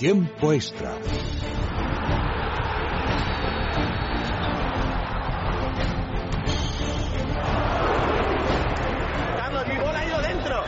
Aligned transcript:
Tiempo 0.00 0.50
extra. 0.50 0.94
Carlos, 9.36 9.66
mi 9.68 9.76
bola 9.76 9.98
ha 9.98 10.06
ido 10.06 10.22
dentro. 10.22 10.64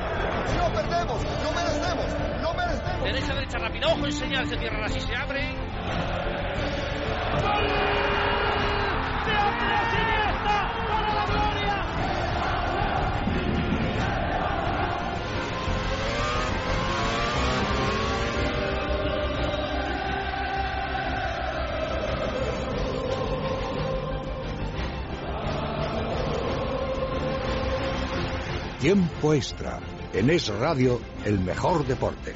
No 0.59 0.73
perdemos, 0.75 1.25
no 1.25 1.53
merecemos, 1.53 2.07
no 2.43 2.53
merecemos. 2.53 3.05
Derecha, 3.05 3.35
derecha, 3.35 3.59
rápido. 3.59 3.89
Ojo 3.89 4.05
en 4.05 4.13
señal, 4.13 4.47
se 4.47 4.59
cierran 4.59 4.85
así, 4.85 5.01
se 5.01 5.17
abren. 5.17 5.57
¡Gol! 7.41 7.69
¡De 9.25 9.33
Andrés 9.33 10.12
Tiempo 28.83 29.33
extra. 29.33 29.79
En 30.13 30.29
Es 30.29 30.53
Radio, 30.59 30.99
el 31.25 31.39
mejor 31.39 31.87
deporte. 31.87 32.33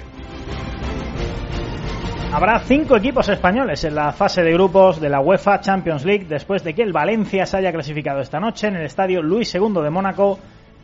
Habrá 2.33 2.61
cinco 2.61 2.97
equipos 2.97 3.29
españoles 3.29 3.83
en 3.83 3.97
la 3.97 4.13
fase 4.13 4.45
de 4.45 4.53
grupos 4.53 5.01
de 5.01 5.09
la 5.09 5.19
UEFA 5.19 5.59
Champions 5.59 6.05
League 6.05 6.27
después 6.29 6.63
de 6.63 6.73
que 6.73 6.83
el 6.83 6.93
Valencia 6.93 7.47
se 7.47 7.57
haya 7.57 7.73
clasificado 7.73 8.21
esta 8.21 8.39
noche 8.39 8.69
en 8.69 8.77
el 8.77 8.85
estadio 8.85 9.23
Luis 9.23 9.53
II 9.57 9.83
de 9.83 9.91
Mónaco. 9.91 10.39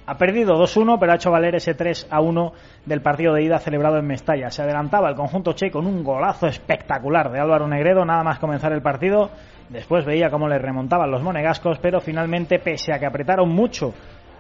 Ha 0.07 0.19
perdido 0.19 0.61
2-1, 0.61 0.99
pero 0.99 1.13
ha 1.13 1.15
hecho 1.15 1.31
valer 1.31 1.55
ese 1.55 1.77
3-1 1.77 2.53
del 2.85 3.01
partido 3.01 3.33
de 3.33 3.45
ida 3.45 3.61
celebrado 3.61 3.99
en 3.99 4.07
Mestalla. 4.09 4.51
Se 4.51 4.63
adelantaba 4.63 5.11
el 5.11 5.15
conjunto 5.15 5.55
che 5.55 5.71
con 5.71 5.87
un 5.87 6.03
golazo 6.03 6.49
espectacular 6.49 7.31
de 7.31 7.39
Álvaro 7.39 7.69
Negredo 7.69 8.05
nada 8.05 8.25
más 8.25 8.41
comenzar 8.41 8.73
el 8.73 8.83
partido. 8.83 9.31
Después 9.69 10.05
veía 10.05 10.29
cómo 10.29 10.49
le 10.49 10.59
remontaban 10.59 11.13
los 11.13 11.23
monegascos, 11.23 11.79
pero 11.79 12.01
finalmente, 12.01 12.59
pese 12.59 12.93
a 12.93 12.99
que 12.99 13.07
apretaron 13.07 13.49
mucho 13.49 13.95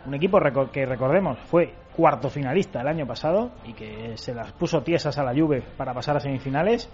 un 0.06 0.14
equipo 0.14 0.38
que 0.72 0.86
recordemos 0.86 1.38
fue 1.46 1.74
cuarto 1.94 2.28
finalista 2.30 2.80
el 2.80 2.88
año 2.88 3.06
pasado 3.06 3.50
y 3.64 3.74
que 3.74 4.16
se 4.16 4.34
las 4.34 4.52
puso 4.52 4.82
tiesas 4.82 5.18
a 5.18 5.24
la 5.24 5.34
Juve 5.34 5.62
para 5.76 5.94
pasar 5.94 6.16
a 6.16 6.20
semifinales 6.20 6.88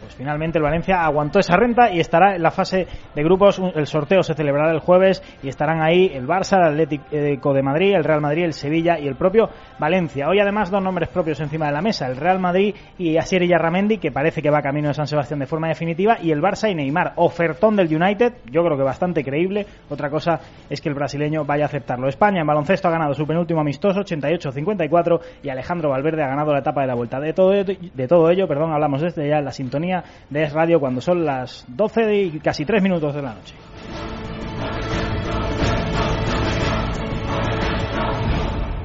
pues 0.00 0.14
finalmente 0.14 0.58
el 0.58 0.64
Valencia 0.64 1.04
aguantó 1.04 1.38
esa 1.38 1.56
renta 1.56 1.90
y 1.90 2.00
estará 2.00 2.36
en 2.36 2.42
la 2.42 2.50
fase 2.50 2.86
de 3.14 3.22
grupos. 3.22 3.60
El 3.74 3.86
sorteo 3.86 4.22
se 4.22 4.34
celebrará 4.34 4.72
el 4.72 4.80
jueves 4.80 5.22
y 5.42 5.48
estarán 5.48 5.82
ahí 5.82 6.10
el 6.14 6.26
Barça, 6.26 6.56
el 6.58 6.72
Atlético 6.72 7.52
de 7.52 7.62
Madrid, 7.62 7.94
el 7.94 8.04
Real 8.04 8.20
Madrid, 8.20 8.44
el 8.44 8.54
Sevilla 8.54 8.98
y 8.98 9.06
el 9.06 9.16
propio 9.16 9.50
Valencia. 9.78 10.28
Hoy 10.28 10.40
además 10.40 10.70
dos 10.70 10.82
nombres 10.82 11.08
propios 11.08 11.40
encima 11.40 11.66
de 11.66 11.72
la 11.72 11.82
mesa, 11.82 12.06
el 12.06 12.16
Real 12.16 12.38
Madrid 12.38 12.74
y 12.98 13.16
Asier 13.16 13.46
Yarramendi, 13.46 13.98
que 13.98 14.10
parece 14.10 14.42
que 14.42 14.50
va 14.50 14.62
camino 14.62 14.88
de 14.88 14.94
San 14.94 15.06
Sebastián 15.06 15.40
de 15.40 15.46
forma 15.46 15.68
definitiva, 15.68 16.18
y 16.20 16.30
el 16.30 16.40
Barça 16.40 16.70
y 16.70 16.74
Neymar. 16.74 17.12
Ofertón 17.16 17.76
del 17.76 17.94
United, 17.94 18.34
yo 18.50 18.64
creo 18.64 18.76
que 18.76 18.82
bastante 18.82 19.22
creíble. 19.22 19.66
Otra 19.88 20.10
cosa 20.10 20.40
es 20.68 20.80
que 20.80 20.88
el 20.88 20.94
brasileño 20.94 21.44
vaya 21.44 21.64
a 21.64 21.66
aceptarlo. 21.66 22.08
España 22.08 22.40
en 22.40 22.46
baloncesto 22.46 22.88
ha 22.88 22.90
ganado 22.90 23.14
su 23.14 23.26
penúltimo 23.26 23.60
amistoso, 23.60 24.00
88-54, 24.00 25.20
y 25.42 25.48
Alejandro 25.48 25.90
Valverde 25.90 26.22
ha 26.22 26.28
ganado 26.28 26.52
la 26.52 26.60
etapa 26.60 26.82
de 26.82 26.86
la 26.86 26.94
vuelta. 26.94 27.20
De 27.20 27.32
todo, 27.32 27.50
de 27.50 28.08
todo 28.08 28.30
ello, 28.30 28.46
perdón, 28.46 28.72
hablamos 28.72 29.02
desde 29.02 29.28
ya 29.28 29.38
en 29.38 29.44
la 29.44 29.52
sintonía 29.52 29.89
de 30.28 30.42
Es 30.42 30.52
Radio 30.52 30.80
cuando 30.80 31.00
son 31.00 31.24
las 31.24 31.64
12 31.68 32.14
y 32.14 32.40
casi 32.40 32.64
3 32.64 32.82
minutos 32.82 33.14
de 33.14 33.22
la 33.22 33.34
noche. 33.34 33.54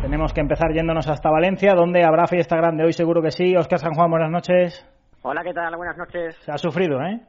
Tenemos 0.01 0.33
que 0.33 0.41
empezar 0.41 0.71
yéndonos 0.71 1.07
hasta 1.07 1.29
Valencia, 1.29 1.73
donde 1.75 2.03
habrá 2.03 2.27
fiesta 2.27 2.55
grande 2.55 2.83
hoy, 2.83 2.93
seguro 2.93 3.21
que 3.21 3.31
sí. 3.31 3.55
Oscar 3.55 3.79
San 3.79 3.93
Juan, 3.93 4.09
buenas 4.09 4.31
noches. 4.31 4.87
Hola, 5.23 5.43
¿qué 5.43 5.53
tal? 5.53 5.75
Buenas 5.75 5.97
noches. 5.97 6.35
Se 6.41 6.51
ha 6.51 6.57
sufrido, 6.57 7.01
¿eh? 7.01 7.19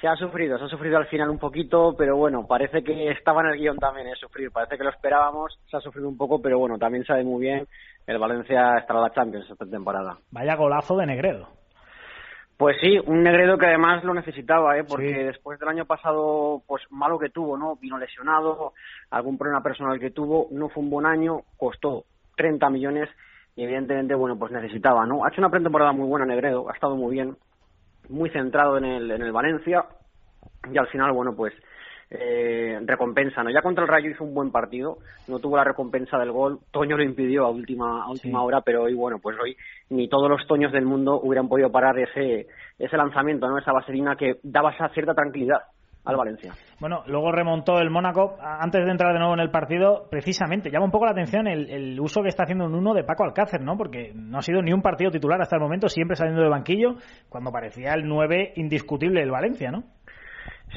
Se 0.00 0.06
ha 0.06 0.14
sufrido, 0.14 0.58
se 0.58 0.64
ha 0.64 0.68
sufrido 0.68 0.98
al 0.98 1.06
final 1.06 1.30
un 1.30 1.38
poquito, 1.38 1.94
pero 1.96 2.16
bueno, 2.16 2.46
parece 2.46 2.84
que 2.84 3.10
estaba 3.10 3.40
en 3.40 3.46
el 3.48 3.58
guion 3.58 3.78
también, 3.78 4.08
es 4.08 4.18
sufrir. 4.18 4.50
Parece 4.52 4.76
que 4.76 4.84
lo 4.84 4.90
esperábamos, 4.90 5.58
se 5.70 5.78
ha 5.78 5.80
sufrido 5.80 6.06
un 6.06 6.18
poco, 6.18 6.42
pero 6.42 6.58
bueno, 6.58 6.78
también 6.78 7.04
sabe 7.04 7.24
muy 7.24 7.40
bien. 7.40 7.66
El 8.06 8.18
Valencia 8.18 8.76
estará 8.78 9.00
la 9.00 9.10
Champions 9.10 9.50
esta 9.50 9.64
temporada. 9.64 10.18
Vaya 10.30 10.54
golazo 10.54 10.96
de 10.98 11.06
Negredo. 11.06 11.48
Pues 12.56 12.78
sí, 12.80 12.98
un 13.04 13.22
Negredo 13.22 13.58
que 13.58 13.66
además 13.66 14.02
lo 14.02 14.14
necesitaba, 14.14 14.78
¿eh? 14.78 14.84
porque 14.84 15.12
sí. 15.12 15.22
después 15.24 15.58
del 15.58 15.68
año 15.68 15.84
pasado, 15.84 16.62
pues 16.66 16.82
malo 16.90 17.18
que 17.18 17.28
tuvo, 17.28 17.58
¿no? 17.58 17.76
Vino 17.76 17.98
lesionado, 17.98 18.72
algún 19.10 19.36
problema 19.36 19.62
personal 19.62 20.00
que 20.00 20.10
tuvo, 20.10 20.48
no 20.52 20.70
fue 20.70 20.82
un 20.82 20.88
buen 20.88 21.04
año, 21.04 21.42
costó 21.58 22.04
30 22.36 22.70
millones 22.70 23.10
y 23.56 23.64
evidentemente, 23.64 24.14
bueno, 24.14 24.38
pues 24.38 24.52
necesitaba, 24.52 25.04
¿no? 25.04 25.24
Ha 25.24 25.28
hecho 25.28 25.42
una 25.42 25.50
pretemporada 25.50 25.92
muy 25.92 26.06
buena 26.08 26.24
Negredo, 26.24 26.70
ha 26.70 26.72
estado 26.72 26.96
muy 26.96 27.12
bien, 27.12 27.36
muy 28.08 28.30
centrado 28.30 28.78
en 28.78 28.84
el, 28.86 29.10
en 29.10 29.20
el 29.20 29.32
Valencia 29.32 29.84
y 30.72 30.78
al 30.78 30.86
final, 30.88 31.12
bueno, 31.12 31.36
pues 31.36 31.52
eh, 32.10 32.78
recompensa, 32.84 33.42
¿no? 33.42 33.50
Ya 33.50 33.62
contra 33.62 33.82
el 33.84 33.88
Rayo 33.88 34.10
hizo 34.10 34.24
un 34.24 34.34
buen 34.34 34.50
partido, 34.52 34.98
no 35.28 35.38
tuvo 35.38 35.56
la 35.56 35.64
recompensa 35.64 36.18
del 36.18 36.30
gol, 36.30 36.60
Toño 36.70 36.96
lo 36.96 37.02
impidió 37.02 37.44
a 37.44 37.50
última, 37.50 38.04
a 38.04 38.10
última 38.10 38.38
Sí. 38.40 38.44
hora, 38.46 38.60
pero 38.60 38.84
hoy, 38.84 38.94
bueno, 38.94 39.18
pues 39.18 39.36
hoy 39.42 39.56
ni 39.90 40.08
todos 40.08 40.30
los 40.30 40.46
Toños 40.46 40.72
del 40.72 40.84
mundo 40.86 41.20
hubieran 41.20 41.48
podido 41.48 41.70
parar 41.70 41.98
ese, 41.98 42.46
ese 42.78 42.96
lanzamiento, 42.96 43.48
¿no? 43.48 43.58
Esa 43.58 43.72
vaselina 43.72 44.16
que 44.16 44.36
daba 44.42 44.72
esa 44.72 44.88
cierta 44.90 45.14
tranquilidad 45.14 45.58
al 46.04 46.16
Valencia. 46.16 46.52
Bueno, 46.78 47.02
luego 47.08 47.32
remontó 47.32 47.80
el 47.80 47.90
Mónaco. 47.90 48.36
Antes 48.40 48.84
de 48.84 48.90
entrar 48.92 49.12
de 49.12 49.18
nuevo 49.18 49.34
en 49.34 49.40
el 49.40 49.50
partido, 49.50 50.06
precisamente, 50.08 50.70
llama 50.70 50.84
un 50.84 50.92
poco 50.92 51.04
la 51.06 51.10
atención 51.10 51.48
el, 51.48 51.68
el 51.68 51.98
uso 51.98 52.22
que 52.22 52.28
está 52.28 52.44
haciendo 52.44 52.66
un 52.66 52.76
uno 52.76 52.94
de 52.94 53.02
Paco 53.02 53.24
Alcácer, 53.24 53.60
¿no? 53.62 53.76
Porque 53.76 54.12
no 54.14 54.38
ha 54.38 54.42
sido 54.42 54.62
ni 54.62 54.72
un 54.72 54.82
partido 54.82 55.10
titular 55.10 55.40
hasta 55.42 55.56
el 55.56 55.62
momento, 55.62 55.88
siempre 55.88 56.14
saliendo 56.16 56.42
de 56.42 56.48
banquillo, 56.48 56.94
cuando 57.28 57.50
parecía 57.50 57.92
el 57.94 58.06
9 58.06 58.52
indiscutible 58.54 59.18
del 59.18 59.32
Valencia, 59.32 59.72
¿no? 59.72 59.82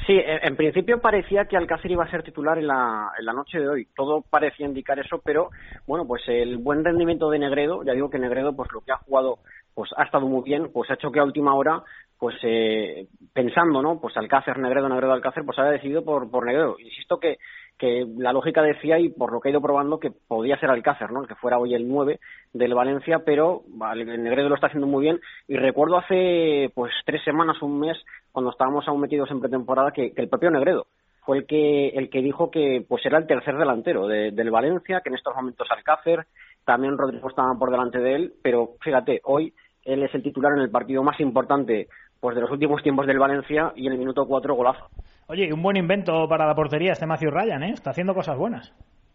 Sí, 0.06 0.18
en, 0.24 0.56
principio 0.56 1.00
parecía 1.00 1.44
que 1.44 1.56
Alcácer 1.56 1.90
iba 1.90 2.04
a 2.04 2.10
ser 2.10 2.22
titular 2.22 2.58
en 2.58 2.66
la, 2.66 3.12
en 3.18 3.24
la 3.24 3.32
noche 3.32 3.58
de 3.58 3.68
hoy. 3.68 3.88
Todo 3.94 4.22
parecía 4.22 4.66
indicar 4.66 4.98
eso, 4.98 5.20
pero 5.22 5.50
bueno, 5.86 6.06
pues 6.06 6.22
el 6.28 6.58
buen 6.58 6.84
rendimiento 6.84 7.30
de 7.30 7.38
Negredo, 7.38 7.82
ya 7.84 7.92
digo 7.92 8.08
que 8.08 8.18
Negredo, 8.18 8.54
pues 8.56 8.70
lo 8.72 8.80
que 8.80 8.92
ha 8.92 8.96
jugado, 8.96 9.38
pues 9.74 9.90
ha 9.96 10.04
estado 10.04 10.26
muy 10.26 10.42
bien, 10.42 10.70
pues 10.72 10.90
ha 10.90 10.94
hecho 10.94 11.12
que 11.12 11.20
a 11.20 11.24
última 11.24 11.54
hora, 11.54 11.82
pues 12.18 12.34
eh, 12.42 13.06
pensando, 13.32 13.82
¿no? 13.82 14.00
Pues 14.00 14.16
Alcácer, 14.16 14.58
Negredo, 14.58 14.88
Negredo, 14.88 15.12
Alcácer, 15.12 15.44
pues 15.44 15.58
haya 15.58 15.72
decidido 15.72 16.04
por, 16.04 16.30
por 16.30 16.46
Negredo. 16.46 16.76
Insisto 16.78 17.18
que, 17.18 17.38
que 17.80 18.06
la 18.18 18.32
lógica 18.32 18.62
decía, 18.62 18.98
y 18.98 19.08
por 19.08 19.32
lo 19.32 19.40
que 19.40 19.48
he 19.48 19.52
ido 19.52 19.62
probando, 19.62 19.98
que 19.98 20.10
podía 20.10 20.58
ser 20.60 20.70
Alcácer, 20.70 21.10
¿no? 21.10 21.22
El 21.22 21.28
que 21.28 21.34
fuera 21.34 21.58
hoy 21.58 21.74
el 21.74 21.88
9 21.88 22.20
del 22.52 22.74
Valencia, 22.74 23.22
pero 23.24 23.62
el 23.94 24.22
Negredo 24.22 24.50
lo 24.50 24.54
está 24.54 24.66
haciendo 24.66 24.86
muy 24.86 25.02
bien. 25.02 25.18
Y 25.48 25.56
recuerdo 25.56 25.96
hace, 25.96 26.70
pues, 26.74 26.92
tres 27.06 27.24
semanas, 27.24 27.60
un 27.62 27.80
mes, 27.80 27.96
cuando 28.32 28.50
estábamos 28.50 28.86
aún 28.86 29.00
metidos 29.00 29.30
en 29.30 29.40
pretemporada, 29.40 29.92
que, 29.92 30.12
el 30.14 30.28
propio 30.28 30.50
Negredo 30.50 30.86
fue 31.24 31.38
el 31.38 31.46
que 31.46 31.88
el 31.88 32.10
que 32.10 32.22
dijo 32.22 32.50
que 32.50 32.84
pues 32.88 33.04
era 33.04 33.18
el 33.18 33.26
tercer 33.26 33.56
delantero 33.56 34.06
de- 34.06 34.30
del 34.30 34.50
Valencia, 34.50 35.00
que 35.02 35.08
en 35.10 35.16
estos 35.16 35.34
momentos 35.34 35.68
Alcácer, 35.70 36.26
también 36.64 36.96
Rodrigo 36.98 37.28
estaba 37.28 37.54
por 37.58 37.70
delante 37.70 37.98
de 37.98 38.14
él, 38.14 38.32
pero 38.42 38.74
fíjate, 38.80 39.20
hoy 39.24 39.52
él 39.84 40.02
es 40.02 40.14
el 40.14 40.22
titular 40.22 40.52
en 40.52 40.60
el 40.60 40.70
partido 40.70 41.02
más 41.02 41.18
importante 41.20 41.88
pues 42.20 42.34
de 42.34 42.42
los 42.42 42.50
últimos 42.50 42.82
tiempos 42.82 43.06
del 43.06 43.18
Valencia 43.18 43.72
y 43.76 43.86
en 43.86 43.92
el 43.94 43.98
minuto 43.98 44.26
cuatro 44.26 44.54
golazo. 44.54 44.88
Oye, 45.30 45.52
un 45.52 45.62
buen 45.62 45.76
invento 45.76 46.26
para 46.28 46.44
la 46.44 46.56
portería 46.56 46.90
este 46.92 47.06
Matthew 47.06 47.30
Ryan, 47.30 47.62
¿eh? 47.62 47.70
Está 47.74 47.90
haciendo 47.90 48.14
cosas 48.14 48.36
buenas. 48.36 48.72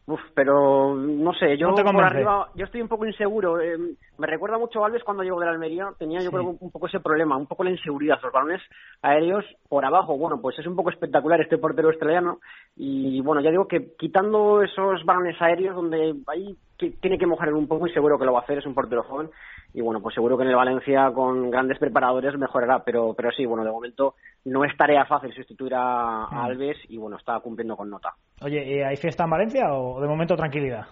Uf, 0.07 0.21
pero 0.35 0.95
no 0.95 1.33
sé, 1.33 1.57
yo 1.57 1.69
No 1.69 1.75
por 1.75 2.03
arriba, 2.03 2.47
yo 2.53 2.63
estoy 2.65 2.79
un 2.81 2.87
poco 2.87 3.05
inseguro. 3.07 3.59
eh, 3.59 3.75
me 4.19 4.27
recuerda 4.27 4.57
mucho 4.57 4.81
a 4.81 4.85
Alves 4.87 5.03
cuando 5.03 5.23
llegó 5.23 5.39
de 5.39 5.47
la 5.47 5.51
Almería, 5.51 5.89
tenía 5.97 6.19
yo 6.19 6.29
Sí. 6.29 6.35
creo 6.35 6.55
un 6.59 6.71
poco 6.71 6.85
ese 6.87 6.99
problema, 6.99 7.35
un 7.35 7.47
poco 7.47 7.63
la 7.63 7.71
inseguridad, 7.71 8.19
los 8.21 8.31
balones 8.31 8.61
aéreos 9.01 9.43
por 9.67 9.83
abajo. 9.83 10.15
Bueno, 10.15 10.39
pues 10.39 10.57
es 10.59 10.67
un 10.67 10.75
poco 10.75 10.91
espectacular 10.91 11.41
este 11.41 11.57
portero 11.57 11.89
australiano 11.89 12.37
y 12.77 13.19
bueno, 13.21 13.41
ya 13.41 13.49
digo 13.49 13.67
que 13.67 13.93
quitando 13.97 14.61
esos 14.61 15.03
balones 15.05 15.41
aéreos 15.41 15.75
donde 15.75 16.13
que- 16.23 16.55
tiene 16.78 17.18
que 17.18 17.25
mojar 17.25 17.53
un 17.53 17.68
poco 17.68 17.88
y 17.88 17.94
seguro 17.94 18.18
que 18.18 18.25
lo 18.25 18.34
va 18.34 18.40
a 18.40 18.44
hacer, 18.44 18.58
es 18.58 18.66
un 18.66 18.74
portero 18.74 19.04
joven 19.04 19.30
y 19.74 19.81
bueno, 19.81 20.01
pues 20.01 20.16
seguro 20.16 20.38
que 20.38 20.44
en 20.44 20.50
el 20.50 20.56
Valencia 20.56 21.12
con 21.13 21.51
grandes 21.51 21.77
preparadores 21.80 22.38
mejorará, 22.38 22.83
pero 22.83 23.13
pero 23.13 23.31
sí, 23.31 23.45
bueno, 23.45 23.63
de 23.63 23.72
momento 23.72 24.16
no 24.45 24.63
es 24.63 24.75
tarea 24.77 25.06
fácil 25.06 25.33
sustituir 25.33 25.74
a, 25.75 26.25
a 26.25 26.27
Mm. 26.31 26.45
Alves 26.45 26.77
y 26.89 26.98
bueno, 26.98 27.18
está 27.18 27.39
cumpliendo 27.39 27.75
con 27.75 27.89
nota. 27.89 28.13
Oye, 28.42 28.77
¿eh, 28.77 28.86
¿hay 28.86 28.98
fiesta 28.98 29.24
en 29.24 29.30
Valencia 29.30 29.74
o 29.74 30.00
de 30.00 30.07
momento 30.07 30.36
tranquilidad? 30.36 30.86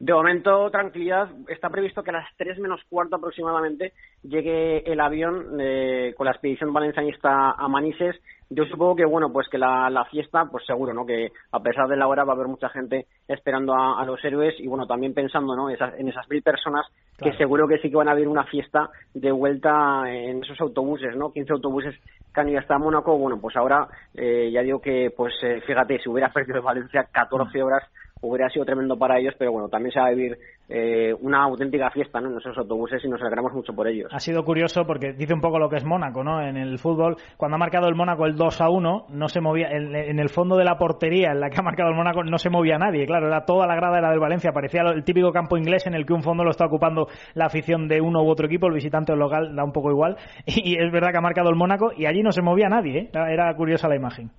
De 0.00 0.14
momento, 0.14 0.70
tranquilidad. 0.70 1.28
Está 1.46 1.68
previsto 1.68 2.02
que 2.02 2.08
a 2.08 2.14
las 2.14 2.28
3 2.38 2.58
menos 2.58 2.80
cuarto 2.88 3.16
aproximadamente 3.16 3.92
llegue 4.22 4.78
el 4.90 4.98
avión 4.98 5.58
eh, 5.60 6.14
con 6.16 6.24
la 6.24 6.32
expedición 6.32 6.72
valencianista 6.72 7.50
a 7.50 7.68
Manises. 7.68 8.16
Yo 8.52 8.64
supongo 8.64 8.96
que, 8.96 9.04
bueno, 9.04 9.32
pues 9.32 9.48
que 9.48 9.58
la, 9.58 9.88
la 9.90 10.04
fiesta, 10.06 10.44
pues 10.50 10.66
seguro, 10.66 10.92
¿no? 10.92 11.06
Que 11.06 11.30
a 11.52 11.60
pesar 11.60 11.86
de 11.86 11.96
la 11.96 12.08
hora 12.08 12.24
va 12.24 12.32
a 12.32 12.36
haber 12.36 12.48
mucha 12.48 12.68
gente 12.68 13.06
esperando 13.28 13.72
a, 13.74 14.00
a 14.00 14.04
los 14.04 14.22
héroes 14.24 14.54
y, 14.58 14.66
bueno, 14.66 14.86
también 14.88 15.14
pensando, 15.14 15.54
¿no? 15.54 15.70
Esas, 15.70 15.94
en 15.98 16.08
esas 16.08 16.28
mil 16.28 16.42
personas 16.42 16.86
Claro. 17.16 17.32
que 17.32 17.38
seguro 17.38 17.68
que 17.68 17.76
sí 17.78 17.90
que 17.90 17.96
van 17.96 18.08
a 18.08 18.12
haber 18.12 18.26
una 18.28 18.44
fiesta 18.44 18.88
de 19.12 19.30
vuelta 19.30 20.04
en 20.10 20.42
esos 20.42 20.58
autobuses, 20.60 21.14
¿no? 21.16 21.30
15 21.32 21.52
autobuses 21.52 21.94
que 22.34 22.40
han 22.40 22.48
ido 22.48 22.58
hasta 22.58 22.78
Mónaco. 22.78 23.16
Bueno, 23.18 23.38
pues 23.38 23.54
ahora 23.56 23.86
eh, 24.14 24.50
ya 24.50 24.62
digo 24.62 24.80
que, 24.80 25.12
pues 25.14 25.34
eh, 25.42 25.60
fíjate, 25.66 25.98
si 26.00 26.08
hubiera 26.08 26.32
perdido 26.32 26.62
Valencia 26.62 27.06
14 27.12 27.62
horas 27.62 27.82
hubiera 28.20 28.48
sido 28.50 28.64
tremendo 28.64 28.96
para 28.96 29.18
ellos, 29.18 29.34
pero 29.38 29.52
bueno, 29.52 29.68
también 29.68 29.92
se 29.92 30.00
va 30.00 30.06
a 30.06 30.10
vivir 30.10 30.38
eh, 30.68 31.14
una 31.20 31.42
auténtica 31.42 31.90
fiesta 31.90 32.20
¿no? 32.20 32.30
en 32.30 32.38
esos 32.38 32.56
autobuses 32.56 33.02
y 33.04 33.08
nos 33.08 33.20
alegramos 33.20 33.52
mucho 33.52 33.72
por 33.72 33.88
ellos. 33.88 34.10
Ha 34.12 34.20
sido 34.20 34.44
curioso 34.44 34.84
porque 34.86 35.12
dice 35.12 35.34
un 35.34 35.40
poco 35.40 35.58
lo 35.58 35.68
que 35.68 35.76
es 35.76 35.84
Mónaco, 35.84 36.22
¿no? 36.22 36.40
En 36.42 36.56
el 36.56 36.78
fútbol, 36.78 37.16
cuando 37.36 37.56
ha 37.56 37.58
marcado 37.58 37.88
el 37.88 37.94
Mónaco 37.94 38.26
el 38.26 38.36
2 38.36 38.60
a 38.60 38.68
1, 38.68 39.06
no 39.08 39.28
se 39.28 39.40
movía, 39.40 39.68
en, 39.70 40.18
el 40.18 40.28
fondo 40.28 40.56
de 40.56 40.64
la 40.64 40.76
portería 40.76 41.32
en 41.32 41.40
la 41.40 41.50
que 41.50 41.58
ha 41.58 41.62
marcado 41.62 41.90
el 41.90 41.96
Mónaco 41.96 42.22
no 42.22 42.38
se 42.38 42.50
movía 42.50 42.78
nadie, 42.78 43.06
claro, 43.06 43.26
era 43.26 43.44
toda 43.44 43.66
la 43.66 43.74
grada 43.74 43.98
era 43.98 44.10
del 44.10 44.20
Valencia, 44.20 44.52
parecía 44.52 44.82
el 44.82 45.04
típico 45.04 45.32
campo 45.32 45.56
inglés 45.56 45.86
en 45.86 45.94
el 45.94 46.06
que 46.06 46.12
un 46.12 46.22
fondo 46.22 46.44
lo 46.44 46.50
está 46.50 46.66
ocupando 46.66 47.08
la 47.34 47.46
afición 47.46 47.88
de 47.88 48.00
uno 48.00 48.22
u 48.22 48.28
otro 48.28 48.46
equipo, 48.46 48.66
el 48.66 48.74
visitante 48.74 49.12
o 49.12 49.16
local 49.16 49.56
da 49.56 49.64
un 49.64 49.72
poco 49.72 49.90
igual, 49.90 50.16
y, 50.46 50.80
es 50.80 50.92
verdad 50.92 51.10
que 51.10 51.18
ha 51.18 51.22
marcado 51.22 51.50
el 51.50 51.56
Mónaco 51.56 51.92
y 51.96 52.06
allí 52.06 52.22
no 52.22 52.32
se 52.32 52.42
movía 52.42 52.68
nadie, 52.68 52.98
¿eh? 52.98 53.10
era 53.12 53.52
curiosa 53.54 53.88
la 53.88 53.96
imagen. 53.96 54.30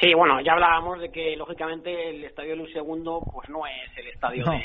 Sí, 0.00 0.14
bueno, 0.14 0.40
ya 0.40 0.52
hablábamos 0.52 0.98
de 1.00 1.10
que 1.10 1.36
lógicamente 1.36 2.10
el 2.10 2.24
estadio 2.24 2.50
de 2.50 2.56
Luis 2.56 2.74
II 2.74 2.82
pues 3.30 3.48
no 3.48 3.66
es 3.66 3.96
el 3.96 4.08
estadio 4.08 4.44
de 4.44 4.62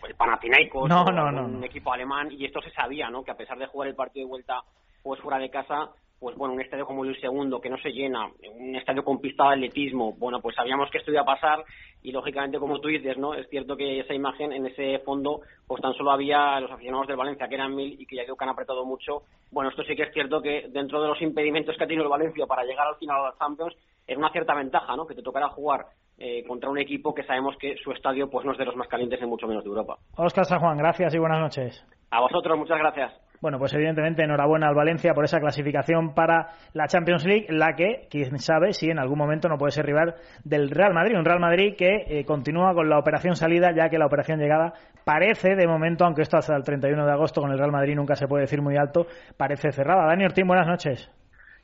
pues, 0.00 0.14
Panathinaikos 0.14 0.88
no, 0.88 1.04
un 1.04 1.64
equipo 1.64 1.92
alemán. 1.92 2.30
Y 2.30 2.44
esto 2.44 2.60
se 2.60 2.70
sabía, 2.70 3.10
¿no? 3.10 3.24
Que 3.24 3.32
a 3.32 3.36
pesar 3.36 3.58
de 3.58 3.66
jugar 3.66 3.88
el 3.88 3.96
partido 3.96 4.26
de 4.26 4.30
vuelta 4.30 4.62
pues 5.02 5.20
fuera 5.20 5.38
de 5.38 5.50
casa, 5.50 5.90
pues 6.18 6.36
bueno, 6.36 6.54
un 6.54 6.60
estadio 6.60 6.86
como 6.86 7.04
Luis 7.04 7.18
II 7.22 7.58
que 7.62 7.70
no 7.70 7.76
se 7.78 7.90
llena, 7.90 8.30
un 8.56 8.76
estadio 8.76 9.04
con 9.04 9.20
pista 9.20 9.44
de 9.44 9.54
atletismo, 9.54 10.14
bueno, 10.14 10.40
pues 10.40 10.56
sabíamos 10.56 10.90
que 10.90 10.98
esto 10.98 11.10
iba 11.10 11.20
a 11.20 11.26
pasar 11.26 11.64
y 12.02 12.12
lógicamente 12.12 12.58
como 12.58 12.80
tú 12.80 12.88
dices, 12.88 13.16
¿no? 13.18 13.34
Es 13.34 13.48
cierto 13.48 13.76
que 13.76 14.00
esa 14.00 14.14
imagen 14.14 14.52
en 14.52 14.66
ese 14.66 14.98
fondo 15.00 15.40
pues 15.66 15.82
tan 15.82 15.94
solo 15.94 16.12
había 16.12 16.58
los 16.60 16.70
aficionados 16.70 17.06
del 17.06 17.16
Valencia 17.16 17.48
que 17.48 17.54
eran 17.54 17.74
mil 17.74 18.00
y 18.00 18.06
que 18.06 18.16
ya 18.16 18.22
digo 18.22 18.36
que 18.36 18.44
han 18.44 18.50
apretado 18.50 18.84
mucho. 18.84 19.22
Bueno, 19.50 19.70
esto 19.70 19.82
sí 19.84 19.94
que 19.94 20.04
es 20.04 20.12
cierto 20.12 20.40
que 20.40 20.66
dentro 20.70 21.00
de 21.02 21.08
los 21.08 21.20
impedimentos 21.20 21.76
que 21.76 21.84
ha 21.84 21.86
tenido 21.86 22.04
el 22.04 22.10
Valencia 22.10 22.46
para 22.46 22.64
llegar 22.64 22.86
al 22.86 22.96
final 22.96 23.22
de 23.22 23.28
los 23.28 23.38
Champions 23.38 23.74
es 24.06 24.16
una 24.16 24.30
cierta 24.30 24.54
ventaja, 24.54 24.96
¿no? 24.96 25.06
Que 25.06 25.14
te 25.14 25.22
tocará 25.22 25.48
jugar 25.48 25.86
eh, 26.18 26.44
contra 26.46 26.70
un 26.70 26.78
equipo 26.78 27.14
que 27.14 27.24
sabemos 27.24 27.56
que 27.58 27.76
su 27.82 27.90
estadio 27.90 28.30
pues 28.30 28.44
no 28.44 28.52
es 28.52 28.58
de 28.58 28.64
los 28.64 28.76
más 28.76 28.88
calientes 28.88 29.20
en 29.20 29.28
mucho 29.28 29.46
menos 29.46 29.64
de 29.64 29.68
Europa. 29.68 29.96
Oscar 30.16 30.44
San 30.44 30.60
Juan, 30.60 30.76
gracias 30.76 31.14
y 31.14 31.18
buenas 31.18 31.40
noches. 31.40 31.84
A 32.10 32.20
vosotros, 32.20 32.56
muchas 32.56 32.78
gracias. 32.78 33.23
Bueno, 33.40 33.58
pues 33.58 33.74
evidentemente 33.74 34.22
enhorabuena 34.22 34.68
al 34.68 34.74
Valencia 34.74 35.12
por 35.12 35.24
esa 35.24 35.40
clasificación 35.40 36.14
para 36.14 36.48
la 36.72 36.86
Champions 36.86 37.24
League, 37.26 37.46
la 37.50 37.74
que, 37.74 38.06
quién 38.10 38.38
sabe, 38.38 38.72
si 38.72 38.90
en 38.90 38.98
algún 38.98 39.18
momento 39.18 39.48
no 39.48 39.58
puede 39.58 39.72
ser 39.72 39.84
rival 39.84 40.14
del 40.44 40.70
Real 40.70 40.94
Madrid. 40.94 41.18
Un 41.18 41.24
Real 41.24 41.40
Madrid 41.40 41.74
que 41.76 42.04
eh, 42.06 42.24
continúa 42.24 42.72
con 42.74 42.88
la 42.88 42.98
operación 42.98 43.36
salida, 43.36 43.72
ya 43.74 43.88
que 43.88 43.98
la 43.98 44.06
operación 44.06 44.38
llegada 44.38 44.72
parece, 45.04 45.56
de 45.56 45.66
momento, 45.66 46.04
aunque 46.04 46.22
esto 46.22 46.38
hasta 46.38 46.56
el 46.56 46.64
31 46.64 47.04
de 47.04 47.12
agosto 47.12 47.40
con 47.40 47.50
el 47.50 47.58
Real 47.58 47.72
Madrid 47.72 47.94
nunca 47.96 48.14
se 48.14 48.26
puede 48.26 48.42
decir 48.42 48.62
muy 48.62 48.76
alto, 48.76 49.06
parece 49.36 49.72
cerrada. 49.72 50.06
Dani 50.06 50.24
Ortín, 50.24 50.46
buenas 50.46 50.66
noches. 50.66 51.10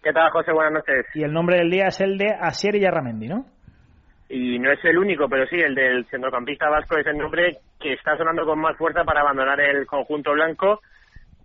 ¿Qué 0.02 0.12
tal, 0.12 0.30
José? 0.30 0.52
Buenas 0.52 0.72
noches. 0.72 1.06
Y 1.14 1.22
el 1.22 1.32
nombre 1.32 1.56
del 1.56 1.70
día 1.70 1.86
es 1.88 2.00
el 2.00 2.16
de 2.16 2.28
Asier 2.28 2.78
Yarramendi, 2.78 3.28
¿no? 3.28 3.44
Y 4.28 4.58
no 4.58 4.70
es 4.70 4.78
el 4.84 4.96
único, 4.96 5.28
pero 5.28 5.44
sí, 5.46 5.56
el 5.56 5.74
del 5.74 6.06
centrocampista 6.06 6.68
vasco 6.70 6.96
es 6.96 7.06
el 7.06 7.18
nombre 7.18 7.58
que 7.80 7.94
está 7.94 8.16
sonando 8.16 8.44
con 8.44 8.60
más 8.60 8.76
fuerza 8.76 9.02
para 9.04 9.20
abandonar 9.20 9.60
el 9.60 9.86
conjunto 9.86 10.32
blanco 10.32 10.80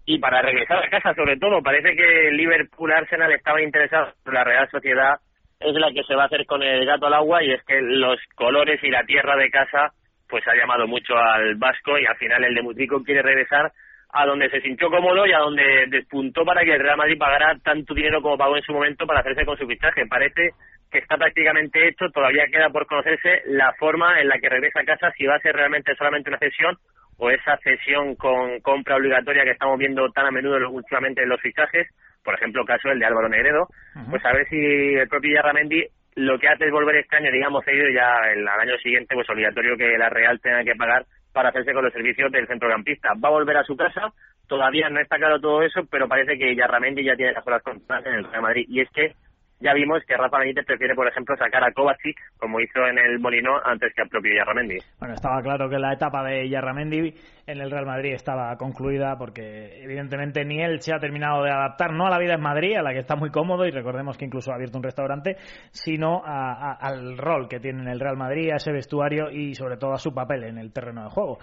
y 0.05 0.19
para 0.19 0.41
regresar 0.41 0.83
a 0.83 0.89
casa, 0.89 1.13
sobre 1.15 1.37
todo. 1.37 1.61
Parece 1.61 1.95
que 1.95 2.31
Liverpool 2.31 2.91
Arsenal 2.91 3.31
estaba 3.31 3.61
interesado, 3.61 4.13
pero 4.23 4.35
la 4.35 4.43
Real 4.43 4.69
Sociedad 4.69 5.15
es 5.59 5.73
la 5.73 5.91
que 5.91 6.03
se 6.03 6.15
va 6.15 6.23
a 6.23 6.25
hacer 6.27 6.45
con 6.45 6.61
el 6.61 6.85
gato 6.85 7.07
al 7.07 7.13
agua 7.13 7.43
y 7.43 7.51
es 7.51 7.63
que 7.63 7.81
los 7.81 8.19
colores 8.35 8.83
y 8.83 8.89
la 8.89 9.03
tierra 9.03 9.35
de 9.35 9.49
casa 9.49 9.91
pues 10.27 10.45
ha 10.47 10.55
llamado 10.55 10.87
mucho 10.87 11.17
al 11.17 11.55
vasco 11.55 11.97
y 11.97 12.05
al 12.05 12.17
final 12.17 12.43
el 12.43 12.53
de 12.53 12.61
Mutrico 12.61 13.03
quiere 13.03 13.21
regresar 13.21 13.71
a 14.11 14.25
donde 14.25 14.49
se 14.49 14.61
sintió 14.61 14.89
cómodo 14.89 15.25
y 15.25 15.33
a 15.33 15.39
donde 15.39 15.85
despuntó 15.87 16.45
para 16.45 16.63
que 16.63 16.73
el 16.73 16.81
Real 16.81 16.97
Madrid 16.97 17.17
pagara 17.17 17.57
tanto 17.63 17.93
dinero 17.93 18.21
como 18.21 18.37
pagó 18.37 18.57
en 18.57 18.63
su 18.63 18.73
momento 18.73 19.05
para 19.05 19.21
hacerse 19.21 19.45
con 19.45 19.57
su 19.57 19.67
fichaje. 19.67 20.05
Parece 20.07 20.51
que 20.91 20.99
está 20.99 21.17
prácticamente 21.17 21.87
hecho, 21.87 22.09
todavía 22.11 22.45
queda 22.51 22.69
por 22.69 22.85
conocerse 22.85 23.41
la 23.47 23.73
forma 23.73 24.19
en 24.21 24.29
la 24.29 24.39
que 24.39 24.49
regresa 24.49 24.81
a 24.81 24.85
casa, 24.85 25.11
si 25.17 25.25
va 25.25 25.35
a 25.35 25.39
ser 25.39 25.55
realmente 25.55 25.95
solamente 25.95 26.29
una 26.29 26.39
cesión 26.39 26.77
o 27.17 27.29
esa 27.29 27.57
cesión 27.57 28.15
con 28.15 28.59
compra 28.61 28.97
obligatoria 28.97 29.43
que 29.43 29.51
estamos 29.51 29.77
viendo 29.77 30.09
tan 30.11 30.27
a 30.27 30.31
menudo 30.31 30.69
últimamente 30.69 31.23
en 31.23 31.29
los 31.29 31.41
fichajes, 31.41 31.87
por 32.23 32.33
ejemplo, 32.33 32.65
caso 32.65 32.89
el 32.89 32.99
de 32.99 33.05
Álvaro 33.05 33.29
Negredo, 33.29 33.67
pues 34.09 34.25
a 34.25 34.33
ver 34.33 34.47
si 34.49 34.57
el 34.57 35.07
propio 35.07 35.35
Yarramendi 35.35 35.85
lo 36.15 36.39
que 36.39 36.47
hace 36.47 36.65
es 36.65 36.71
volver 36.71 36.95
este 36.95 37.17
año, 37.17 37.31
digamos, 37.31 37.63
cedido 37.65 37.89
ya 37.89 38.31
el, 38.31 38.47
al 38.47 38.59
año 38.59 38.77
siguiente, 38.77 39.15
pues 39.15 39.29
obligatorio 39.29 39.77
que 39.77 39.97
la 39.97 40.09
Real 40.09 40.39
tenga 40.41 40.63
que 40.63 40.75
pagar 40.75 41.05
para 41.33 41.49
hacerse 41.49 41.73
con 41.73 41.83
los 41.83 41.93
servicios 41.93 42.31
del 42.31 42.47
centrocampista. 42.47 43.09
Va 43.23 43.29
a 43.29 43.33
volver 43.33 43.57
a 43.57 43.63
su 43.63 43.75
casa, 43.75 44.13
todavía 44.47 44.89
no 44.89 45.01
está 45.01 45.17
claro 45.17 45.39
todo 45.41 45.61
eso, 45.61 45.81
pero 45.91 46.07
parece 46.07 46.37
que 46.37 46.55
Yarramendi 46.55 47.03
ya 47.03 47.15
tiene 47.15 47.33
las 47.33 47.45
horas 47.45 47.61
contadas 47.61 48.05
en 48.05 48.13
el 48.13 48.23
Real 48.23 48.41
Madrid. 48.41 48.65
Y 48.69 48.81
es 48.81 48.89
que 48.91 49.13
ya 49.59 49.73
vimos 49.73 50.03
que 50.05 50.15
Rafa 50.15 50.39
Benítez 50.39 50.65
prefiere, 50.65 50.95
por 50.95 51.07
ejemplo, 51.07 51.35
sacar 51.37 51.63
a 51.63 51.71
Kovacic, 51.71 52.17
como 52.37 52.59
hizo 52.59 52.85
en 52.85 52.97
el 52.97 53.19
Molino, 53.19 53.59
antes 53.63 53.93
que 53.95 54.01
al 54.01 54.09
propio 54.09 54.33
Yarramendi. 54.35 54.77
Bueno, 54.99 55.15
estaba 55.15 55.41
claro 55.41 55.69
que 55.69 55.79
la 55.79 55.93
etapa 55.93 56.23
de 56.23 56.49
Yarramendi 56.49 57.13
en 57.47 57.61
el 57.61 57.71
Real 57.71 57.85
Madrid 57.85 58.13
estaba 58.13 58.55
concluida 58.57 59.17
porque, 59.17 59.83
evidentemente, 59.83 60.43
ni 60.43 60.61
él 60.61 60.81
se 60.81 60.93
ha 60.93 60.99
terminado 60.99 61.43
de 61.43 61.51
adaptar, 61.51 61.93
no 61.93 62.07
a 62.07 62.09
la 62.09 62.19
vida 62.19 62.33
en 62.33 62.41
Madrid, 62.41 62.75
a 62.75 62.81
la 62.81 62.91
que 62.91 62.99
está 62.99 63.15
muy 63.15 63.29
cómodo, 63.29 63.65
y 63.65 63.71
recordemos 63.71 64.17
que 64.17 64.25
incluso 64.25 64.51
ha 64.51 64.55
abierto 64.55 64.77
un 64.77 64.83
restaurante, 64.83 65.37
sino 65.71 66.21
al 66.25 67.17
rol 67.17 67.47
que 67.47 67.59
tiene 67.59 67.81
en 67.81 67.87
el 67.87 67.99
Real 67.99 68.17
Madrid, 68.17 68.51
a 68.51 68.57
ese 68.57 68.71
vestuario 68.71 69.31
y, 69.31 69.55
sobre 69.55 69.77
todo, 69.77 69.93
a 69.93 69.99
su 69.99 70.13
papel 70.13 70.43
en 70.43 70.57
el 70.57 70.73
terreno 70.73 71.03
de 71.03 71.09
juego. 71.09 71.37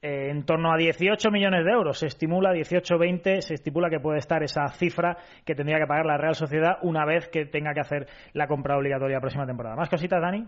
Eh, 0.00 0.30
en 0.30 0.46
torno 0.46 0.72
a 0.72 0.76
18 0.76 1.28
millones 1.32 1.64
de 1.64 1.72
euros. 1.72 1.98
Se 1.98 2.06
estimula 2.06 2.52
18-20, 2.52 3.40
se 3.40 3.54
estipula 3.54 3.90
que 3.90 3.98
puede 3.98 4.18
estar 4.18 4.40
esa 4.44 4.68
cifra 4.68 5.16
que 5.44 5.56
tendría 5.56 5.80
que 5.80 5.88
pagar 5.88 6.06
la 6.06 6.16
Real 6.16 6.36
Sociedad 6.36 6.78
una 6.82 7.04
vez 7.04 7.28
que 7.28 7.46
tenga 7.46 7.74
que 7.74 7.80
hacer 7.80 8.06
la 8.32 8.46
compra 8.46 8.76
obligatoria 8.78 9.16
la 9.16 9.20
próxima 9.20 9.44
temporada. 9.44 9.74
¿Más 9.74 9.88
cositas, 9.88 10.20
Dani? 10.22 10.46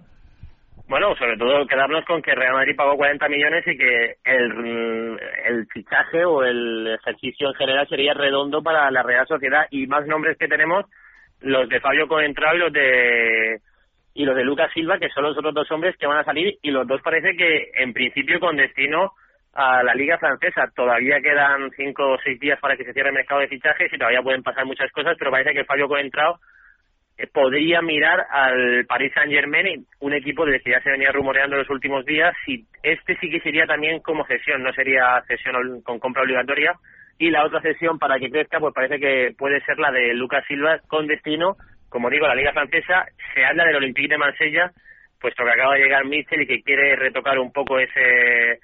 Bueno, 0.87 1.17
sobre 1.17 1.37
todo 1.37 1.67
quedarnos 1.67 2.05
con 2.05 2.23
que 2.23 2.33
Real 2.33 2.55
Madrid 2.55 2.77
pagó 2.77 2.97
40 2.97 3.29
millones 3.29 3.67
y 3.67 3.77
que 3.77 4.19
el, 4.25 5.19
el 5.45 5.67
fichaje 5.67 6.25
o 6.25 6.45
el 6.45 6.87
ejercicio 7.01 7.49
en 7.49 7.55
general 7.55 7.89
sería 7.89 8.15
redondo 8.15 8.63
para 8.63 8.89
la 8.93 9.03
Real 9.03 9.27
Sociedad 9.27 9.67
y 9.71 9.89
más 9.89 10.07
nombres 10.07 10.39
que 10.39 10.47
tenemos, 10.47 10.87
los 11.41 11.69
de 11.69 11.81
Fabio 11.81 12.07
Coentrao 12.07 12.55
y 12.55 12.59
los 12.59 12.73
de 12.73 13.61
y 14.15 14.25
los 14.25 14.37
de 14.37 14.45
Lucas 14.45 14.71
Silva, 14.75 14.99
que 14.99 15.09
son 15.09 15.25
los 15.25 15.37
otros 15.37 15.55
dos 15.55 15.71
hombres 15.73 15.97
que 15.97 16.07
van 16.07 16.19
a 16.19 16.25
salir 16.25 16.59
y 16.63 16.71
los 16.71 16.87
dos 16.87 17.01
parece 17.03 17.37
que 17.37 17.71
en 17.75 17.93
principio 17.93 18.39
con 18.39 18.57
destino 18.57 19.13
a 19.53 19.83
la 19.83 19.95
Liga 19.95 20.19
Francesa. 20.19 20.71
Todavía 20.75 21.21
quedan 21.21 21.71
cinco 21.77 22.13
o 22.13 22.19
seis 22.23 22.39
días 22.39 22.59
para 22.61 22.77
que 22.77 22.85
se 22.85 22.93
cierre 22.93 23.09
el 23.09 23.15
mercado 23.15 23.41
de 23.41 23.49
fichajes 23.49 23.93
y 23.93 23.99
todavía 23.99 24.23
pueden 24.23 24.43
pasar 24.43 24.65
muchas 24.65 24.91
cosas, 24.93 25.17
pero 25.19 25.31
parece 25.31 25.53
que 25.53 25.65
Fabio 25.65 25.89
Coentrao 25.89 26.39
eh, 27.19 27.27
podría 27.27 27.83
mirar 27.83 28.27
al 28.31 28.87
Paris 28.87 29.13
Saint 29.15 29.33
Germain, 29.33 29.87
un 30.01 30.15
equipo 30.15 30.47
del 30.47 30.63
que 30.63 30.71
ya 30.71 30.81
se 30.81 30.91
venía 30.91 31.13
rumoreando 31.13 31.57
en 31.57 31.63
los 31.63 31.71
últimos 31.71 32.05
días, 32.07 32.35
y 32.47 32.65
este 32.83 33.17
sí 33.17 33.31
que 33.31 33.41
sería 33.41 33.67
también 33.67 34.01
como 34.01 34.25
cesión, 34.27 34.63
no 34.63 34.73
sería 34.73 35.23
cesión 35.29 35.83
con 35.83 35.99
compra 35.99 36.23
obligatoria. 36.23 36.75
Y 37.19 37.29
la 37.29 37.45
otra 37.45 37.61
cesión 37.61 37.99
para 37.99 38.19
que 38.19 38.31
crezca, 38.31 38.59
pues 38.59 38.73
parece 38.73 38.99
que 38.99 39.35
puede 39.37 39.61
ser 39.67 39.79
la 39.79 39.91
de 39.91 40.15
Lucas 40.15 40.43
Silva 40.49 40.79
con 40.89 41.07
destino, 41.07 41.57
como 41.91 42.09
digo, 42.09 42.27
la 42.27 42.35
Liga 42.35 42.55
Francesa. 42.55 43.05
Se 43.35 43.45
habla 43.45 43.67
del 43.67 43.77
Olympique 43.77 44.09
de 44.09 44.17
Marsella, 44.17 44.71
puesto 45.21 45.45
que 45.45 45.51
acaba 45.51 45.75
de 45.75 45.83
llegar 45.83 46.07
Mitchell 46.07 46.41
y 46.41 46.47
que 46.47 46.63
quiere 46.63 46.97
retocar 46.97 47.39
un 47.39 47.53
poco 47.53 47.79
ese 47.79 48.61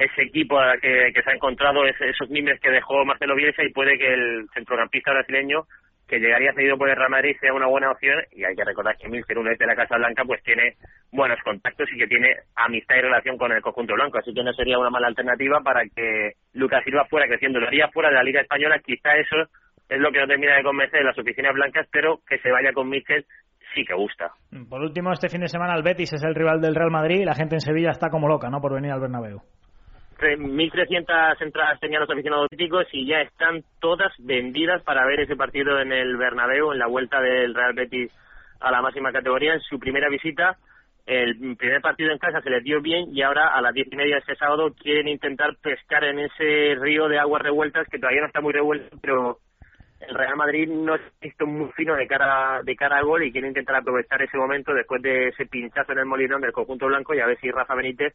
ese 0.00 0.22
equipo 0.22 0.58
que, 0.80 1.12
que 1.14 1.22
se 1.22 1.30
ha 1.30 1.34
encontrado, 1.34 1.84
esos 1.84 2.30
miembros 2.30 2.58
que 2.60 2.70
dejó 2.70 3.04
Marcelo 3.04 3.34
Bielsa 3.36 3.62
y 3.62 3.72
puede 3.72 3.98
que 3.98 4.12
el 4.12 4.48
centrocampista 4.54 5.12
brasileño 5.12 5.64
que 6.08 6.18
llegaría 6.18 6.52
cedido 6.54 6.76
por 6.76 6.90
el 6.90 6.96
Real 6.96 7.10
Madrid 7.10 7.36
sea 7.40 7.54
una 7.54 7.68
buena 7.68 7.92
opción 7.92 8.18
y 8.32 8.42
hay 8.42 8.56
que 8.56 8.64
recordar 8.64 8.96
que 8.96 9.08
Milker, 9.08 9.38
uno 9.38 9.50
de 9.56 9.66
la 9.66 9.76
Casa 9.76 9.96
Blanca, 9.96 10.24
pues 10.24 10.42
tiene 10.42 10.74
buenos 11.12 11.38
contactos 11.44 11.88
y 11.92 11.98
que 11.98 12.08
tiene 12.08 12.34
amistad 12.56 12.96
y 12.96 13.02
relación 13.02 13.38
con 13.38 13.52
el 13.52 13.62
conjunto 13.62 13.94
blanco, 13.94 14.18
así 14.18 14.34
que 14.34 14.42
no 14.42 14.52
sería 14.52 14.78
una 14.78 14.90
mala 14.90 15.06
alternativa 15.06 15.60
para 15.62 15.82
que 15.84 16.32
Lucas 16.54 16.82
Silva 16.84 17.06
fuera 17.08 17.28
creciendo, 17.28 17.60
lo 17.60 17.68
haría 17.68 17.88
fuera 17.88 18.08
de 18.08 18.16
la 18.16 18.24
Liga 18.24 18.40
Española, 18.40 18.80
quizá 18.84 19.14
eso 19.14 19.36
es 19.88 20.00
lo 20.00 20.10
que 20.10 20.18
no 20.18 20.26
termina 20.26 20.56
de 20.56 20.64
convencer 20.64 20.98
de 20.98 21.06
las 21.06 21.18
oficinas 21.18 21.54
blancas, 21.54 21.86
pero 21.92 22.18
que 22.28 22.38
se 22.38 22.50
vaya 22.50 22.72
con 22.72 22.88
Michel 22.88 23.24
sí 23.72 23.84
que 23.84 23.94
gusta. 23.94 24.32
Por 24.68 24.80
último, 24.80 25.12
este 25.12 25.28
fin 25.28 25.42
de 25.42 25.48
semana 25.48 25.74
el 25.76 25.84
Betis 25.84 26.12
es 26.12 26.24
el 26.24 26.34
rival 26.34 26.60
del 26.60 26.74
Real 26.74 26.90
Madrid 26.90 27.20
y 27.20 27.24
la 27.24 27.34
gente 27.34 27.54
en 27.54 27.60
Sevilla 27.60 27.90
está 27.90 28.08
como 28.10 28.26
loca, 28.26 28.50
¿no?, 28.50 28.60
por 28.60 28.74
venir 28.74 28.90
al 28.90 29.00
Bernabéu. 29.00 29.42
1.300 30.20 31.40
entradas 31.40 31.80
tenían 31.80 32.00
los 32.00 32.10
aficionados 32.10 32.48
críticos 32.48 32.86
y 32.92 33.06
ya 33.06 33.20
están 33.22 33.62
todas 33.80 34.12
vendidas 34.18 34.82
para 34.82 35.06
ver 35.06 35.20
ese 35.20 35.36
partido 35.36 35.80
en 35.80 35.92
el 35.92 36.16
Bernabéu, 36.16 36.72
en 36.72 36.78
la 36.78 36.86
vuelta 36.86 37.20
del 37.20 37.54
Real 37.54 37.74
Betis 37.74 38.12
a 38.60 38.70
la 38.70 38.82
máxima 38.82 39.12
categoría. 39.12 39.54
En 39.54 39.60
su 39.60 39.78
primera 39.78 40.08
visita, 40.08 40.56
el 41.06 41.56
primer 41.56 41.80
partido 41.80 42.12
en 42.12 42.18
casa 42.18 42.40
se 42.40 42.50
les 42.50 42.62
dio 42.62 42.80
bien 42.80 43.08
y 43.12 43.22
ahora 43.22 43.48
a 43.48 43.60
las 43.60 43.74
diez 43.74 43.88
y 43.90 43.96
media 43.96 44.16
de 44.16 44.20
este 44.20 44.36
sábado 44.36 44.72
quieren 44.74 45.08
intentar 45.08 45.56
pescar 45.60 46.04
en 46.04 46.20
ese 46.20 46.76
río 46.78 47.08
de 47.08 47.18
aguas 47.18 47.42
revueltas 47.42 47.88
que 47.88 47.98
todavía 47.98 48.20
no 48.20 48.26
está 48.28 48.40
muy 48.40 48.52
revuelto, 48.52 48.96
pero 49.00 49.38
el 50.00 50.14
Real 50.14 50.36
Madrid 50.36 50.68
no 50.68 50.94
es 50.94 51.00
visto 51.20 51.46
muy 51.46 51.70
fino 51.72 51.94
de 51.94 52.06
cara 52.06 52.62
de 52.62 52.76
cara 52.76 52.98
al 52.98 53.04
gol 53.04 53.24
y 53.24 53.32
quiere 53.32 53.48
intentar 53.48 53.76
aprovechar 53.76 54.22
ese 54.22 54.36
momento 54.36 54.72
después 54.72 55.02
de 55.02 55.28
ese 55.28 55.46
pinchazo 55.46 55.92
en 55.92 55.98
el 55.98 56.06
molinón 56.06 56.40
del 56.40 56.52
conjunto 56.52 56.86
blanco 56.86 57.14
y 57.14 57.20
a 57.20 57.26
ver 57.26 57.38
si 57.40 57.50
Rafa 57.50 57.74
Benítez 57.74 58.14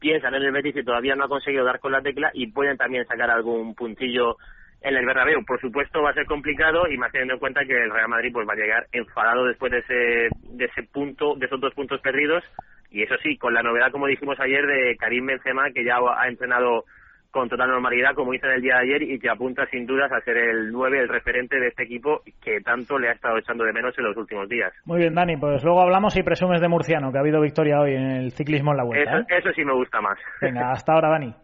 piensan 0.00 0.34
en 0.34 0.42
el 0.42 0.52
Betis 0.52 0.76
y 0.76 0.84
todavía 0.84 1.14
no 1.14 1.24
ha 1.24 1.28
conseguido 1.28 1.64
dar 1.64 1.78
con 1.78 1.92
la 1.92 2.02
tecla 2.02 2.30
y 2.34 2.48
pueden 2.48 2.76
también 2.76 3.06
sacar 3.06 3.30
algún 3.30 3.74
puntillo 3.74 4.36
en 4.80 4.96
el 4.96 5.06
Bernabéu. 5.06 5.44
Por 5.44 5.60
supuesto 5.60 6.02
va 6.02 6.10
a 6.10 6.14
ser 6.14 6.26
complicado 6.26 6.88
y 6.88 6.96
más 6.96 7.12
teniendo 7.12 7.34
en 7.34 7.40
cuenta 7.40 7.64
que 7.64 7.82
el 7.82 7.90
Real 7.90 8.08
Madrid 8.08 8.30
pues 8.32 8.48
va 8.48 8.54
a 8.54 8.56
llegar 8.56 8.86
enfadado 8.92 9.44
después 9.44 9.70
de 9.70 9.78
ese 9.78 10.28
de 10.42 10.64
ese 10.64 10.82
punto, 10.84 11.34
de 11.36 11.46
esos 11.46 11.60
dos 11.60 11.74
puntos 11.74 12.00
perdidos 12.00 12.42
y 12.90 13.02
eso 13.02 13.14
sí, 13.22 13.36
con 13.36 13.54
la 13.54 13.62
novedad, 13.62 13.92
como 13.92 14.08
dijimos 14.08 14.38
ayer, 14.40 14.66
de 14.66 14.96
Karim 14.96 15.26
Benzema, 15.26 15.70
que 15.70 15.84
ya 15.84 15.98
ha 15.98 16.28
entrenado 16.28 16.84
con 17.30 17.48
total 17.48 17.70
normalidad, 17.70 18.14
como 18.14 18.34
hizo 18.34 18.46
en 18.46 18.54
el 18.54 18.62
día 18.62 18.76
de 18.76 18.80
ayer, 18.80 19.02
y 19.02 19.18
que 19.18 19.30
apunta 19.30 19.66
sin 19.66 19.86
dudas 19.86 20.10
a 20.12 20.20
ser 20.20 20.36
el 20.36 20.72
9, 20.72 21.00
el 21.00 21.08
referente 21.08 21.58
de 21.58 21.68
este 21.68 21.84
equipo 21.84 22.22
que 22.42 22.60
tanto 22.60 22.98
le 22.98 23.08
ha 23.08 23.12
estado 23.12 23.38
echando 23.38 23.64
de 23.64 23.72
menos 23.72 23.96
en 23.98 24.04
los 24.04 24.16
últimos 24.16 24.48
días. 24.48 24.72
Muy 24.84 24.98
bien, 24.98 25.14
Dani, 25.14 25.36
pues 25.36 25.62
luego 25.64 25.80
hablamos 25.80 26.16
y 26.16 26.22
presumes 26.22 26.60
de 26.60 26.68
Murciano, 26.68 27.12
que 27.12 27.18
ha 27.18 27.20
habido 27.20 27.40
victoria 27.40 27.80
hoy 27.80 27.94
en 27.94 28.10
el 28.10 28.32
ciclismo 28.32 28.72
en 28.72 28.76
la 28.76 28.84
vuelta. 28.84 29.10
Eso, 29.10 29.20
¿eh? 29.20 29.38
eso 29.38 29.50
sí 29.54 29.64
me 29.64 29.74
gusta 29.74 30.00
más. 30.00 30.18
Venga, 30.40 30.70
hasta 30.72 30.92
ahora, 30.92 31.10
Dani. 31.10 31.34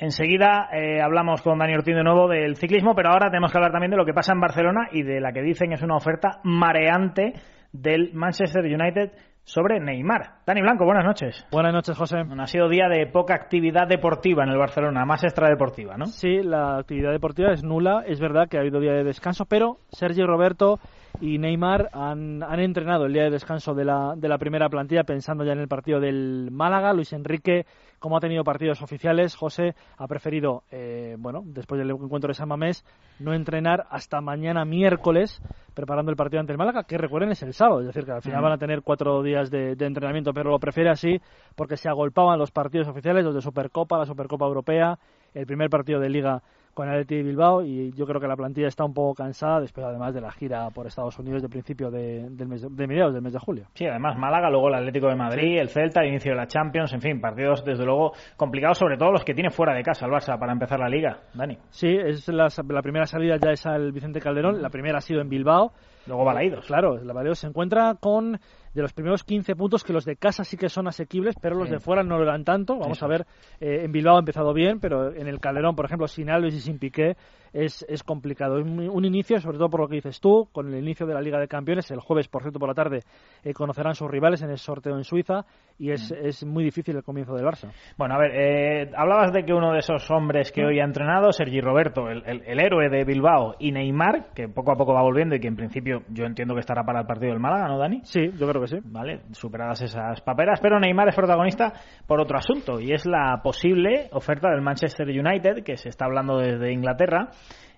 Enseguida 0.00 0.68
eh, 0.72 1.00
hablamos 1.02 1.42
con 1.42 1.58
Dani 1.58 1.74
Ortiz 1.74 1.96
de 1.96 2.04
nuevo 2.04 2.28
del 2.28 2.54
ciclismo, 2.54 2.94
pero 2.94 3.10
ahora 3.10 3.30
tenemos 3.30 3.50
que 3.50 3.58
hablar 3.58 3.72
también 3.72 3.90
de 3.90 3.96
lo 3.96 4.04
que 4.04 4.14
pasa 4.14 4.32
en 4.32 4.40
Barcelona 4.40 4.88
y 4.92 5.02
de 5.02 5.20
la 5.20 5.32
que 5.32 5.42
dicen 5.42 5.72
es 5.72 5.82
una 5.82 5.96
oferta 5.96 6.38
mareante 6.44 7.32
del 7.72 8.12
Manchester 8.14 8.64
United 8.64 9.10
sobre 9.48 9.80
Neymar. 9.80 10.42
Dani 10.46 10.60
Blanco, 10.60 10.84
buenas 10.84 11.06
noches. 11.06 11.46
Buenas 11.50 11.72
noches, 11.72 11.96
José. 11.96 12.22
Bueno, 12.22 12.42
ha 12.42 12.46
sido 12.46 12.68
día 12.68 12.86
de 12.88 13.06
poca 13.06 13.34
actividad 13.34 13.88
deportiva 13.88 14.44
en 14.44 14.50
el 14.50 14.58
Barcelona, 14.58 15.06
más 15.06 15.24
extradeportiva, 15.24 15.96
¿no? 15.96 16.04
Sí, 16.06 16.42
la 16.42 16.76
actividad 16.76 17.12
deportiva 17.12 17.52
es 17.52 17.64
nula. 17.64 18.04
Es 18.06 18.20
verdad 18.20 18.46
que 18.48 18.58
ha 18.58 18.60
habido 18.60 18.78
día 18.78 18.92
de 18.92 19.04
descanso, 19.04 19.46
pero 19.46 19.78
Sergio 19.88 20.26
Roberto 20.26 20.80
y 21.20 21.38
Neymar 21.38 21.90
han, 21.92 22.42
han 22.42 22.60
entrenado 22.60 23.06
el 23.06 23.12
día 23.12 23.24
de 23.24 23.30
descanso 23.30 23.74
de 23.74 23.84
la, 23.84 24.14
de 24.16 24.28
la 24.28 24.38
primera 24.38 24.68
plantilla 24.68 25.04
pensando 25.04 25.44
ya 25.44 25.52
en 25.52 25.60
el 25.60 25.68
partido 25.68 26.00
del 26.00 26.50
Málaga. 26.52 26.92
Luis 26.92 27.12
Enrique 27.12 27.66
como 27.98 28.16
ha 28.16 28.20
tenido 28.20 28.44
partidos 28.44 28.80
oficiales, 28.82 29.34
José 29.34 29.74
ha 29.96 30.06
preferido, 30.06 30.62
eh, 30.70 31.16
bueno, 31.18 31.42
después 31.44 31.78
del 31.78 31.90
encuentro 31.90 32.28
de 32.28 32.34
San 32.34 32.48
Mamés, 32.48 32.84
no 33.18 33.34
entrenar 33.34 33.86
hasta 33.90 34.20
mañana 34.20 34.64
miércoles 34.64 35.42
preparando 35.74 36.10
el 36.10 36.16
partido 36.16 36.40
ante 36.40 36.52
el 36.52 36.58
Málaga, 36.58 36.84
que 36.84 36.98
recuerden 36.98 37.30
es 37.30 37.42
el 37.42 37.54
sábado, 37.54 37.80
es 37.80 37.86
decir, 37.86 38.04
que 38.04 38.12
al 38.12 38.22
final 38.22 38.42
van 38.42 38.52
a 38.52 38.58
tener 38.58 38.82
cuatro 38.82 39.22
días 39.22 39.50
de, 39.50 39.74
de 39.76 39.86
entrenamiento, 39.86 40.32
pero 40.32 40.50
lo 40.50 40.58
prefiere 40.58 40.90
así 40.90 41.20
porque 41.56 41.76
se 41.76 41.88
agolpaban 41.88 42.38
los 42.38 42.50
partidos 42.50 42.88
oficiales, 42.88 43.24
los 43.24 43.34
de 43.34 43.42
Supercopa, 43.42 43.98
la 43.98 44.06
Supercopa 44.06 44.46
Europea, 44.46 44.98
el 45.34 45.46
primer 45.46 45.68
partido 45.68 46.00
de 46.00 46.08
Liga 46.08 46.42
con 46.78 46.86
el 46.88 46.94
Atleti 46.94 47.16
de 47.16 47.22
Bilbao 47.24 47.64
y 47.64 47.90
yo 47.94 48.06
creo 48.06 48.20
que 48.20 48.28
la 48.28 48.36
plantilla 48.36 48.68
está 48.68 48.84
un 48.84 48.94
poco 48.94 49.12
cansada 49.12 49.58
después 49.58 49.84
además 49.84 50.14
de 50.14 50.20
la 50.20 50.30
gira 50.30 50.70
por 50.70 50.86
Estados 50.86 51.18
Unidos 51.18 51.42
de 51.42 51.48
principio 51.48 51.90
de, 51.90 52.30
del 52.30 52.46
mes, 52.46 52.62
de 52.70 52.86
mediados 52.86 53.12
del 53.12 53.20
mes 53.20 53.32
de 53.32 53.40
julio. 53.40 53.66
Sí, 53.74 53.84
además 53.84 54.16
Málaga, 54.16 54.48
luego 54.48 54.68
el 54.68 54.74
Atlético 54.74 55.08
de 55.08 55.16
Madrid, 55.16 55.54
sí. 55.54 55.58
el 55.58 55.70
Celta, 55.70 56.02
el 56.02 56.10
inicio 56.10 56.30
de 56.30 56.36
la 56.36 56.46
Champions, 56.46 56.92
en 56.92 57.00
fin, 57.00 57.20
partidos 57.20 57.64
desde 57.64 57.84
luego 57.84 58.12
complicados, 58.36 58.78
sobre 58.78 58.96
todo 58.96 59.10
los 59.10 59.24
que 59.24 59.34
tiene 59.34 59.50
fuera 59.50 59.74
de 59.74 59.82
casa 59.82 60.06
el 60.06 60.12
Barça 60.12 60.38
para 60.38 60.52
empezar 60.52 60.78
la 60.78 60.88
liga. 60.88 61.18
Dani. 61.34 61.58
Sí, 61.70 61.88
es 61.88 62.28
la, 62.28 62.46
la 62.68 62.82
primera 62.82 63.06
salida 63.06 63.38
ya 63.42 63.50
es 63.50 63.66
al 63.66 63.90
Vicente 63.90 64.20
Calderón, 64.20 64.62
la 64.62 64.70
primera 64.70 64.98
ha 64.98 65.00
sido 65.00 65.20
en 65.20 65.28
Bilbao. 65.28 65.72
Luego 66.06 66.24
Balaídos. 66.24 66.64
Claro, 66.66 66.96
la 67.02 67.12
Balaídos 67.12 67.40
se 67.40 67.48
encuentra 67.48 67.96
con 68.00 68.38
de 68.74 68.82
los 68.82 68.92
primeros 68.92 69.24
15 69.24 69.56
puntos 69.56 69.84
que 69.84 69.92
los 69.92 70.04
de 70.04 70.16
casa 70.16 70.44
sí 70.44 70.56
que 70.56 70.68
son 70.68 70.88
asequibles, 70.88 71.34
pero 71.40 71.56
los 71.56 71.68
sí. 71.68 71.74
de 71.74 71.80
fuera 71.80 72.02
no 72.02 72.16
lo 72.16 72.24
eran 72.24 72.44
tanto. 72.44 72.78
Vamos 72.78 72.98
sí. 72.98 73.04
a 73.04 73.08
ver, 73.08 73.26
eh, 73.60 73.82
en 73.84 73.92
Bilbao 73.92 74.16
ha 74.16 74.20
empezado 74.20 74.52
bien, 74.52 74.80
pero 74.80 75.14
en 75.14 75.26
el 75.28 75.40
Calderón, 75.40 75.74
por 75.74 75.86
ejemplo, 75.86 76.06
sin 76.08 76.30
Alves 76.30 76.54
y 76.54 76.60
sin 76.60 76.78
Piqué 76.78 77.16
es, 77.52 77.84
es 77.88 78.02
complicado. 78.02 78.58
Es 78.58 78.64
un 78.66 79.04
inicio, 79.04 79.40
sobre 79.40 79.58
todo 79.58 79.70
por 79.70 79.80
lo 79.80 79.88
que 79.88 79.96
dices 79.96 80.20
tú, 80.20 80.48
con 80.52 80.72
el 80.72 80.82
inicio 80.82 81.06
de 81.06 81.14
la 81.14 81.20
Liga 81.20 81.38
de 81.38 81.48
Campeones. 81.48 81.90
El 81.90 82.00
jueves, 82.00 82.28
por 82.28 82.42
cierto, 82.42 82.58
por 82.58 82.68
la 82.68 82.74
tarde, 82.74 83.00
eh, 83.44 83.52
conocerán 83.52 83.94
sus 83.94 84.10
rivales 84.10 84.42
en 84.42 84.50
el 84.50 84.58
sorteo 84.58 84.96
en 84.96 85.04
Suiza 85.04 85.44
y 85.78 85.90
es, 85.90 86.12
mm. 86.12 86.26
es 86.26 86.44
muy 86.44 86.64
difícil 86.64 86.96
el 86.96 87.02
comienzo 87.02 87.34
del 87.34 87.44
Barça. 87.44 87.70
Bueno, 87.96 88.14
a 88.14 88.18
ver, 88.18 88.32
eh, 88.34 88.90
hablabas 88.96 89.32
de 89.32 89.44
que 89.44 89.52
uno 89.52 89.72
de 89.72 89.78
esos 89.78 90.10
hombres 90.10 90.52
que 90.52 90.62
mm. 90.62 90.66
hoy 90.66 90.80
ha 90.80 90.84
entrenado, 90.84 91.32
Sergi 91.32 91.60
Roberto, 91.60 92.08
el, 92.08 92.22
el, 92.26 92.42
el, 92.46 92.60
héroe 92.60 92.88
de 92.88 93.04
Bilbao, 93.04 93.54
y 93.58 93.72
Neymar, 93.72 94.32
que 94.34 94.48
poco 94.48 94.72
a 94.72 94.76
poco 94.76 94.94
va 94.94 95.02
volviendo 95.02 95.34
y 95.36 95.40
que 95.40 95.48
en 95.48 95.56
principio 95.56 96.02
yo 96.08 96.24
entiendo 96.24 96.54
que 96.54 96.60
estará 96.60 96.84
para 96.84 97.00
el 97.00 97.06
partido 97.06 97.32
del 97.32 97.40
Málaga, 97.40 97.68
¿no, 97.68 97.78
Dani? 97.78 98.00
Sí, 98.04 98.30
yo 98.38 98.48
creo 98.48 98.60
que 98.60 98.68
sí. 98.68 98.78
Vale, 98.84 99.22
superadas 99.32 99.82
esas 99.82 100.20
paperas, 100.20 100.60
pero 100.60 100.78
Neymar 100.78 101.08
es 101.08 101.14
protagonista 101.14 101.72
por 102.06 102.20
otro 102.20 102.38
asunto 102.38 102.80
y 102.80 102.92
es 102.92 103.06
la 103.06 103.40
posible 103.42 104.08
oferta 104.12 104.50
del 104.50 104.60
Manchester 104.60 105.06
United, 105.08 105.62
que 105.62 105.76
se 105.76 105.88
está 105.88 106.06
hablando 106.06 106.38
desde 106.38 106.72
Inglaterra. 106.72 107.28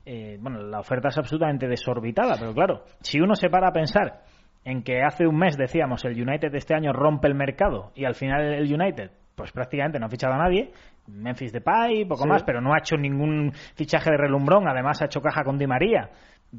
Eh, 0.04 0.38
bueno, 0.40 0.60
la 0.62 0.80
oferta 0.80 1.08
es 1.08 1.18
absolutamente 1.18 1.68
desorbitada, 1.68 2.36
pero 2.38 2.54
claro, 2.54 2.84
si 3.00 3.20
uno 3.20 3.34
se 3.34 3.50
para 3.50 3.68
a 3.68 3.72
pensar 3.72 4.22
en 4.64 4.82
que 4.82 5.02
hace 5.02 5.26
un 5.26 5.36
mes 5.36 5.56
decíamos 5.56 6.04
el 6.04 6.20
United 6.20 6.54
este 6.54 6.74
año 6.74 6.92
rompe 6.92 7.28
el 7.28 7.34
mercado 7.34 7.92
y 7.94 8.04
al 8.04 8.14
final 8.14 8.42
el 8.42 8.72
United 8.72 9.10
pues 9.34 9.52
prácticamente 9.52 9.98
no 9.98 10.06
ha 10.06 10.10
fichado 10.10 10.34
a 10.34 10.38
nadie, 10.38 10.70
Memphis 11.06 11.52
Depay, 11.52 12.04
poco 12.04 12.24
sí. 12.24 12.28
más, 12.28 12.42
pero 12.42 12.60
no 12.60 12.74
ha 12.74 12.78
hecho 12.78 12.96
ningún 12.96 13.52
fichaje 13.74 14.10
de 14.10 14.18
relumbrón, 14.18 14.68
además 14.68 15.00
ha 15.00 15.06
hecho 15.06 15.22
caja 15.22 15.44
con 15.44 15.56
Di 15.56 15.66
María, 15.66 16.10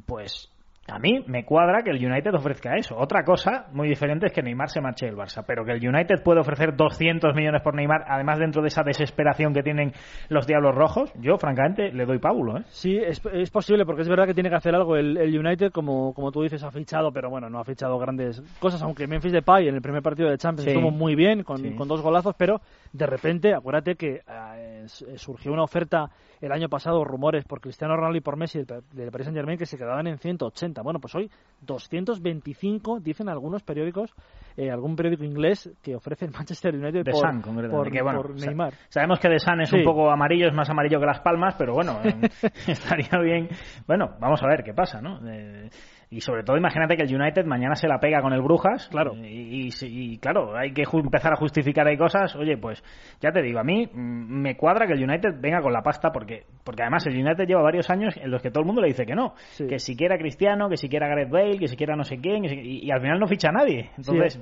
pues 0.04 0.52
a 0.88 0.98
mí 0.98 1.24
me 1.28 1.44
cuadra 1.44 1.82
que 1.82 1.90
el 1.90 2.04
United 2.04 2.34
ofrezca 2.34 2.76
eso. 2.76 2.96
Otra 2.96 3.22
cosa 3.24 3.66
muy 3.72 3.88
diferente 3.88 4.26
es 4.26 4.32
que 4.32 4.42
Neymar 4.42 4.68
se 4.68 4.80
marche 4.80 5.06
del 5.06 5.16
Barça, 5.16 5.44
pero 5.46 5.64
que 5.64 5.72
el 5.72 5.88
United 5.88 6.22
puede 6.24 6.40
ofrecer 6.40 6.74
200 6.74 7.34
millones 7.36 7.62
por 7.62 7.74
Neymar, 7.74 8.04
además 8.08 8.38
dentro 8.38 8.62
de 8.62 8.68
esa 8.68 8.82
desesperación 8.82 9.54
que 9.54 9.62
tienen 9.62 9.92
los 10.28 10.46
Diablos 10.46 10.74
Rojos, 10.74 11.12
yo 11.20 11.38
francamente 11.38 11.92
le 11.92 12.04
doy 12.04 12.18
pábulo. 12.18 12.58
¿eh? 12.58 12.62
Sí, 12.68 12.96
es, 12.96 13.22
es, 13.32 13.50
posible 13.50 13.86
porque 13.86 14.02
es 14.02 14.08
verdad 14.08 14.26
que 14.26 14.34
tiene 14.34 14.50
que 14.50 14.56
hacer 14.56 14.74
algo. 14.74 14.96
El, 14.96 15.16
el, 15.18 15.38
United, 15.38 15.70
como, 15.70 16.12
como 16.14 16.32
tú 16.32 16.42
dices, 16.42 16.64
ha 16.64 16.70
fichado, 16.72 17.12
pero 17.12 17.30
bueno, 17.30 17.48
no 17.48 17.60
ha 17.60 17.64
fichado 17.64 17.96
grandes 17.98 18.42
cosas, 18.58 18.82
aunque 18.82 19.06
Memphis 19.06 19.32
Depay 19.32 19.68
en 19.68 19.76
el 19.76 19.82
primer 19.82 20.02
partido 20.02 20.30
de 20.30 20.38
Champions 20.38 20.64
sí. 20.64 20.70
estuvo 20.70 20.90
muy 20.90 21.14
bien, 21.14 21.44
con, 21.44 21.58
sí. 21.58 21.76
con, 21.76 21.86
dos 21.86 22.02
golazos, 22.02 22.34
pero 22.36 22.60
de 22.92 23.06
repente, 23.06 23.54
acuérdate 23.54 23.94
que 23.94 24.20
eh, 24.28 24.84
surgió 25.16 25.52
una 25.52 25.64
oferta 25.64 26.10
el 26.40 26.52
año 26.52 26.68
pasado, 26.68 27.04
rumores 27.04 27.44
por 27.44 27.60
Cristiano 27.60 27.96
Ronaldo 27.96 28.18
y 28.18 28.20
por 28.20 28.36
Messi 28.36 28.64
del 28.64 29.10
Paris 29.10 29.26
Saint 29.26 29.36
Germain 29.36 29.56
que 29.56 29.64
se 29.64 29.78
quedaban 29.78 30.06
en 30.08 30.18
180. 30.18 30.82
Bueno, 30.82 30.98
pues 31.00 31.14
hoy 31.14 31.30
225, 31.60 33.00
dicen 33.00 33.28
algunos 33.28 33.62
periódicos, 33.62 34.12
eh, 34.56 34.70
algún 34.70 34.96
periódico 34.96 35.24
inglés 35.24 35.70
que 35.82 35.94
ofrece 35.94 36.26
el 36.26 36.32
Manchester 36.32 36.74
United 36.74 37.04
por, 37.10 37.70
por, 37.70 37.90
que, 37.90 38.02
bueno, 38.02 38.22
por 38.22 38.34
Neymar. 38.34 38.74
Sabemos 38.88 39.20
que 39.20 39.28
The 39.28 39.38
Sun 39.38 39.60
es 39.62 39.70
sí. 39.70 39.76
un 39.76 39.84
poco 39.84 40.10
amarillo, 40.10 40.48
es 40.48 40.54
más 40.54 40.68
amarillo 40.68 41.00
que 41.00 41.06
las 41.06 41.20
palmas, 41.20 41.54
pero 41.56 41.74
bueno, 41.74 42.00
estaría 42.66 43.18
bien. 43.22 43.48
Bueno, 43.86 44.16
vamos 44.20 44.42
a 44.42 44.48
ver 44.48 44.62
qué 44.64 44.74
pasa, 44.74 45.00
¿no? 45.00 45.20
Eh, 45.26 45.70
y 46.12 46.20
sobre 46.20 46.44
todo 46.44 46.58
imagínate 46.58 46.94
que 46.94 47.04
el 47.04 47.14
United 47.14 47.46
mañana 47.46 47.74
se 47.74 47.88
la 47.88 47.98
pega 47.98 48.20
con 48.20 48.34
el 48.34 48.42
Brujas 48.42 48.86
claro 48.88 49.14
y, 49.16 49.68
y, 49.68 49.70
y 49.80 50.18
claro 50.18 50.54
hay 50.54 50.72
que 50.72 50.84
empezar 50.92 51.32
a 51.32 51.36
justificar 51.36 51.88
ahí 51.88 51.96
cosas 51.96 52.36
oye 52.36 52.58
pues 52.58 52.84
ya 53.20 53.32
te 53.32 53.40
digo 53.40 53.58
a 53.58 53.64
mí 53.64 53.88
me 53.94 54.54
cuadra 54.56 54.86
que 54.86 54.92
el 54.92 55.02
United 55.02 55.40
venga 55.40 55.62
con 55.62 55.72
la 55.72 55.82
pasta 55.82 56.12
porque 56.12 56.44
porque 56.64 56.82
además 56.82 57.06
el 57.06 57.16
United 57.16 57.46
lleva 57.46 57.62
varios 57.62 57.88
años 57.88 58.14
en 58.18 58.30
los 58.30 58.42
que 58.42 58.50
todo 58.50 58.60
el 58.60 58.66
mundo 58.66 58.82
le 58.82 58.88
dice 58.88 59.06
que 59.06 59.14
no 59.14 59.34
sí. 59.52 59.66
que 59.66 59.78
si 59.78 59.96
quiera 59.96 60.18
Cristiano 60.18 60.68
que 60.68 60.76
si 60.76 60.88
quiera 60.88 61.08
Gareth 61.08 61.30
Bale 61.30 61.58
que 61.58 61.68
si 61.68 61.76
quiera 61.76 61.96
no 61.96 62.04
sé 62.04 62.18
quién 62.18 62.44
y, 62.44 62.84
y 62.84 62.90
al 62.90 63.00
final 63.00 63.18
no 63.18 63.26
ficha 63.26 63.48
a 63.48 63.52
nadie 63.52 63.90
entonces 63.96 64.34
sí. 64.34 64.40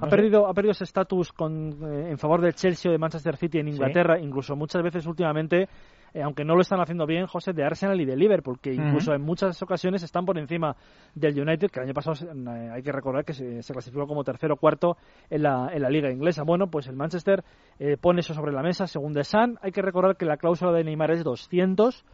Ha 0.00 0.06
perdido, 0.06 0.46
ha 0.46 0.54
perdido 0.54 0.70
ese 0.70 0.84
estatus 0.84 1.30
eh, 1.30 2.10
en 2.10 2.18
favor 2.18 2.40
del 2.40 2.54
Chelsea 2.54 2.88
o 2.88 2.92
de 2.92 2.98
Manchester 2.98 3.36
City 3.36 3.58
en 3.58 3.66
Inglaterra, 3.66 4.16
sí. 4.16 4.24
incluso 4.24 4.54
muchas 4.54 4.80
veces 4.80 5.04
últimamente 5.06 5.68
eh, 6.14 6.22
aunque 6.22 6.44
no 6.44 6.54
lo 6.54 6.60
están 6.60 6.80
haciendo 6.80 7.06
bien, 7.06 7.26
José, 7.26 7.52
de 7.52 7.64
Arsenal 7.64 8.00
y 8.00 8.04
de 8.04 8.16
Liverpool, 8.16 8.58
que 8.60 8.72
incluso 8.72 9.10
uh 9.10 9.14
-huh. 9.14 9.16
en 9.16 9.22
muchas 9.22 9.60
ocasiones 9.62 10.02
están 10.02 10.24
por 10.24 10.38
encima 10.38 10.76
del 11.14 11.40
United, 11.40 11.70
que 11.70 11.80
el 11.80 11.86
año 11.86 11.94
pasado 11.94 12.16
eh, 12.26 12.70
hay 12.72 12.82
que 12.82 12.92
recordar 12.92 13.24
que 13.24 13.32
se, 13.32 13.62
se, 13.62 13.72
clasificó 13.72 14.06
como 14.06 14.24
tercero 14.24 14.54
o 14.54 14.56
cuarto 14.56 14.96
en 15.30 15.42
la, 15.42 15.70
en 15.72 15.82
la 15.82 15.90
liga 15.90 16.10
inglesa. 16.10 16.42
Bueno, 16.44 16.68
pues 16.68 16.86
el 16.88 16.96
Manchester 16.96 17.44
eh, 17.78 17.96
pone 18.00 18.20
eso 18.20 18.34
sobre 18.34 18.52
la 18.52 18.62
mesa, 18.62 18.86
según 18.86 19.14
The 19.14 19.24
Sun. 19.24 19.58
Hay 19.62 19.72
que 19.72 19.82
recordar 19.82 20.16
que 20.16 20.24
la 20.24 20.36
cláusula 20.36 20.72
de 20.72 20.84
Neymar 20.84 21.10
es 21.10 21.24
200 21.24 22.04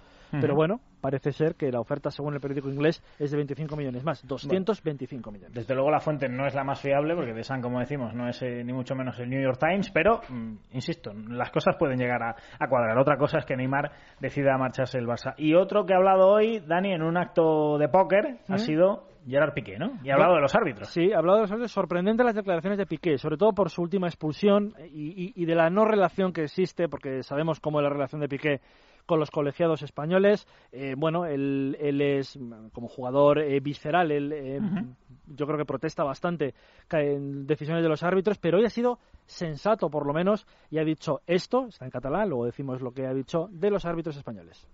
pero 0.40 0.54
bueno, 0.54 0.80
parece 1.00 1.32
ser 1.32 1.54
que 1.54 1.70
la 1.70 1.80
oferta, 1.80 2.10
según 2.10 2.34
el 2.34 2.40
periódico 2.40 2.70
inglés, 2.70 3.02
es 3.18 3.30
de 3.30 3.36
25 3.36 3.76
millones 3.76 4.04
más, 4.04 4.26
225 4.26 5.22
bueno, 5.22 5.38
millones. 5.38 5.54
Desde 5.54 5.74
luego 5.74 5.90
la 5.90 6.00
fuente 6.00 6.28
no 6.28 6.46
es 6.46 6.54
la 6.54 6.64
más 6.64 6.80
fiable, 6.80 7.14
porque 7.14 7.32
de 7.32 7.44
San, 7.44 7.60
como 7.60 7.80
decimos, 7.80 8.14
no 8.14 8.28
es 8.28 8.40
eh, 8.42 8.62
ni 8.64 8.72
mucho 8.72 8.94
menos 8.94 9.18
el 9.18 9.28
New 9.28 9.42
York 9.42 9.58
Times, 9.58 9.90
pero, 9.90 10.20
mmm, 10.28 10.54
insisto, 10.72 11.12
las 11.12 11.50
cosas 11.50 11.76
pueden 11.76 11.98
llegar 11.98 12.22
a, 12.22 12.36
a, 12.58 12.68
cuadrar. 12.68 12.96
Otra 12.98 13.16
cosa 13.16 13.38
es 13.38 13.44
que 13.44 13.56
Neymar 13.56 13.90
decida 14.20 14.56
marcharse 14.56 14.98
el 14.98 15.06
Barça. 15.06 15.34
Y 15.36 15.54
otro 15.54 15.84
que 15.84 15.94
ha 15.94 15.96
hablado 15.96 16.28
hoy, 16.28 16.60
Dani, 16.60 16.92
en 16.92 17.02
un 17.02 17.16
acto 17.16 17.78
de 17.78 17.88
póker, 17.88 18.38
¿Mm? 18.48 18.52
ha 18.52 18.58
sido 18.58 19.08
Gerard 19.26 19.54
Piqué, 19.54 19.78
¿no? 19.78 19.98
Y 20.02 20.10
ha 20.10 20.14
hablado 20.14 20.34
de 20.34 20.40
los 20.40 20.54
árbitros. 20.54 20.88
Sí, 20.88 21.12
ha 21.12 21.18
hablado 21.18 21.38
de 21.38 21.42
los 21.42 21.50
árbitros. 21.50 21.72
Sorprendente 21.72 22.24
las 22.24 22.34
declaraciones 22.34 22.78
de 22.78 22.86
Piqué, 22.86 23.18
sobre 23.18 23.36
todo 23.36 23.52
por 23.52 23.70
su 23.70 23.82
última 23.82 24.06
expulsión 24.06 24.74
y, 24.92 25.24
y, 25.24 25.32
y 25.36 25.46
de 25.46 25.54
la 25.54 25.70
no 25.70 25.84
relación 25.84 26.32
que 26.32 26.44
existe, 26.44 26.88
porque 26.88 27.22
sabemos 27.22 27.60
cómo 27.60 27.80
es 27.80 27.84
la 27.84 27.90
relación 27.90 28.20
de 28.20 28.28
Piqué 28.28 28.60
con 29.06 29.20
los 29.20 29.30
colegiados 29.30 29.82
españoles. 29.82 30.46
Eh, 30.72 30.94
bueno, 30.96 31.26
él, 31.26 31.76
él, 31.80 32.00
es 32.00 32.38
como 32.72 32.88
jugador 32.88 33.38
eh, 33.38 33.60
visceral, 33.60 34.10
él, 34.10 34.32
eh, 34.32 34.58
uh 34.60 34.64
-huh. 34.64 34.94
yo 35.26 35.46
creo 35.46 35.58
que 35.58 35.64
protesta 35.64 36.04
bastante 36.04 36.54
en 36.90 37.46
decisiones 37.46 37.82
de 37.82 37.88
los 37.88 38.02
árbitros, 38.02 38.38
pero 38.38 38.58
hoy 38.58 38.64
ha 38.64 38.70
sido 38.70 38.98
sensato 39.26 39.88
por 39.88 40.06
lo 40.06 40.12
menos 40.12 40.46
y 40.70 40.78
ha 40.78 40.84
dicho 40.84 41.20
esto, 41.26 41.66
està 41.68 41.84
en 41.84 41.90
català, 41.90 42.26
luego 42.26 42.44
decimos 42.44 42.80
lo 42.82 42.92
que 42.92 43.06
ha 43.06 43.14
dicho 43.14 43.48
de 43.50 43.70
los 43.70 43.84
árbitros 43.84 44.16
españoles. 44.16 44.66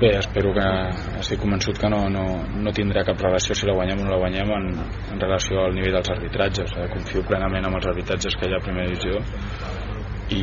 Bé, 0.00 0.18
espero 0.18 0.52
que 0.52 0.66
estic 1.18 1.40
convençut 1.40 1.78
que 1.78 1.88
no, 1.88 2.08
no, 2.08 2.24
no 2.64 2.70
tindrà 2.72 3.04
cap 3.04 3.20
relació 3.20 3.54
si 3.54 3.66
la 3.66 3.74
guanyem 3.74 4.00
o 4.00 4.04
no 4.04 4.10
la 4.10 4.20
guanyem 4.20 4.50
en, 4.52 4.66
en 5.12 5.20
relació 5.20 5.64
al 5.64 5.74
nivell 5.74 5.96
dels 5.96 6.10
arbitratges. 6.10 6.74
Confio 6.92 7.24
plenament 7.26 7.64
en 7.66 7.74
els 7.74 7.86
arbitratges 7.86 8.36
que 8.36 8.48
hi 8.48 8.54
ha 8.54 8.60
a 8.60 8.64
primera 8.64 8.86
divisió 8.86 9.18
i, 10.28 10.42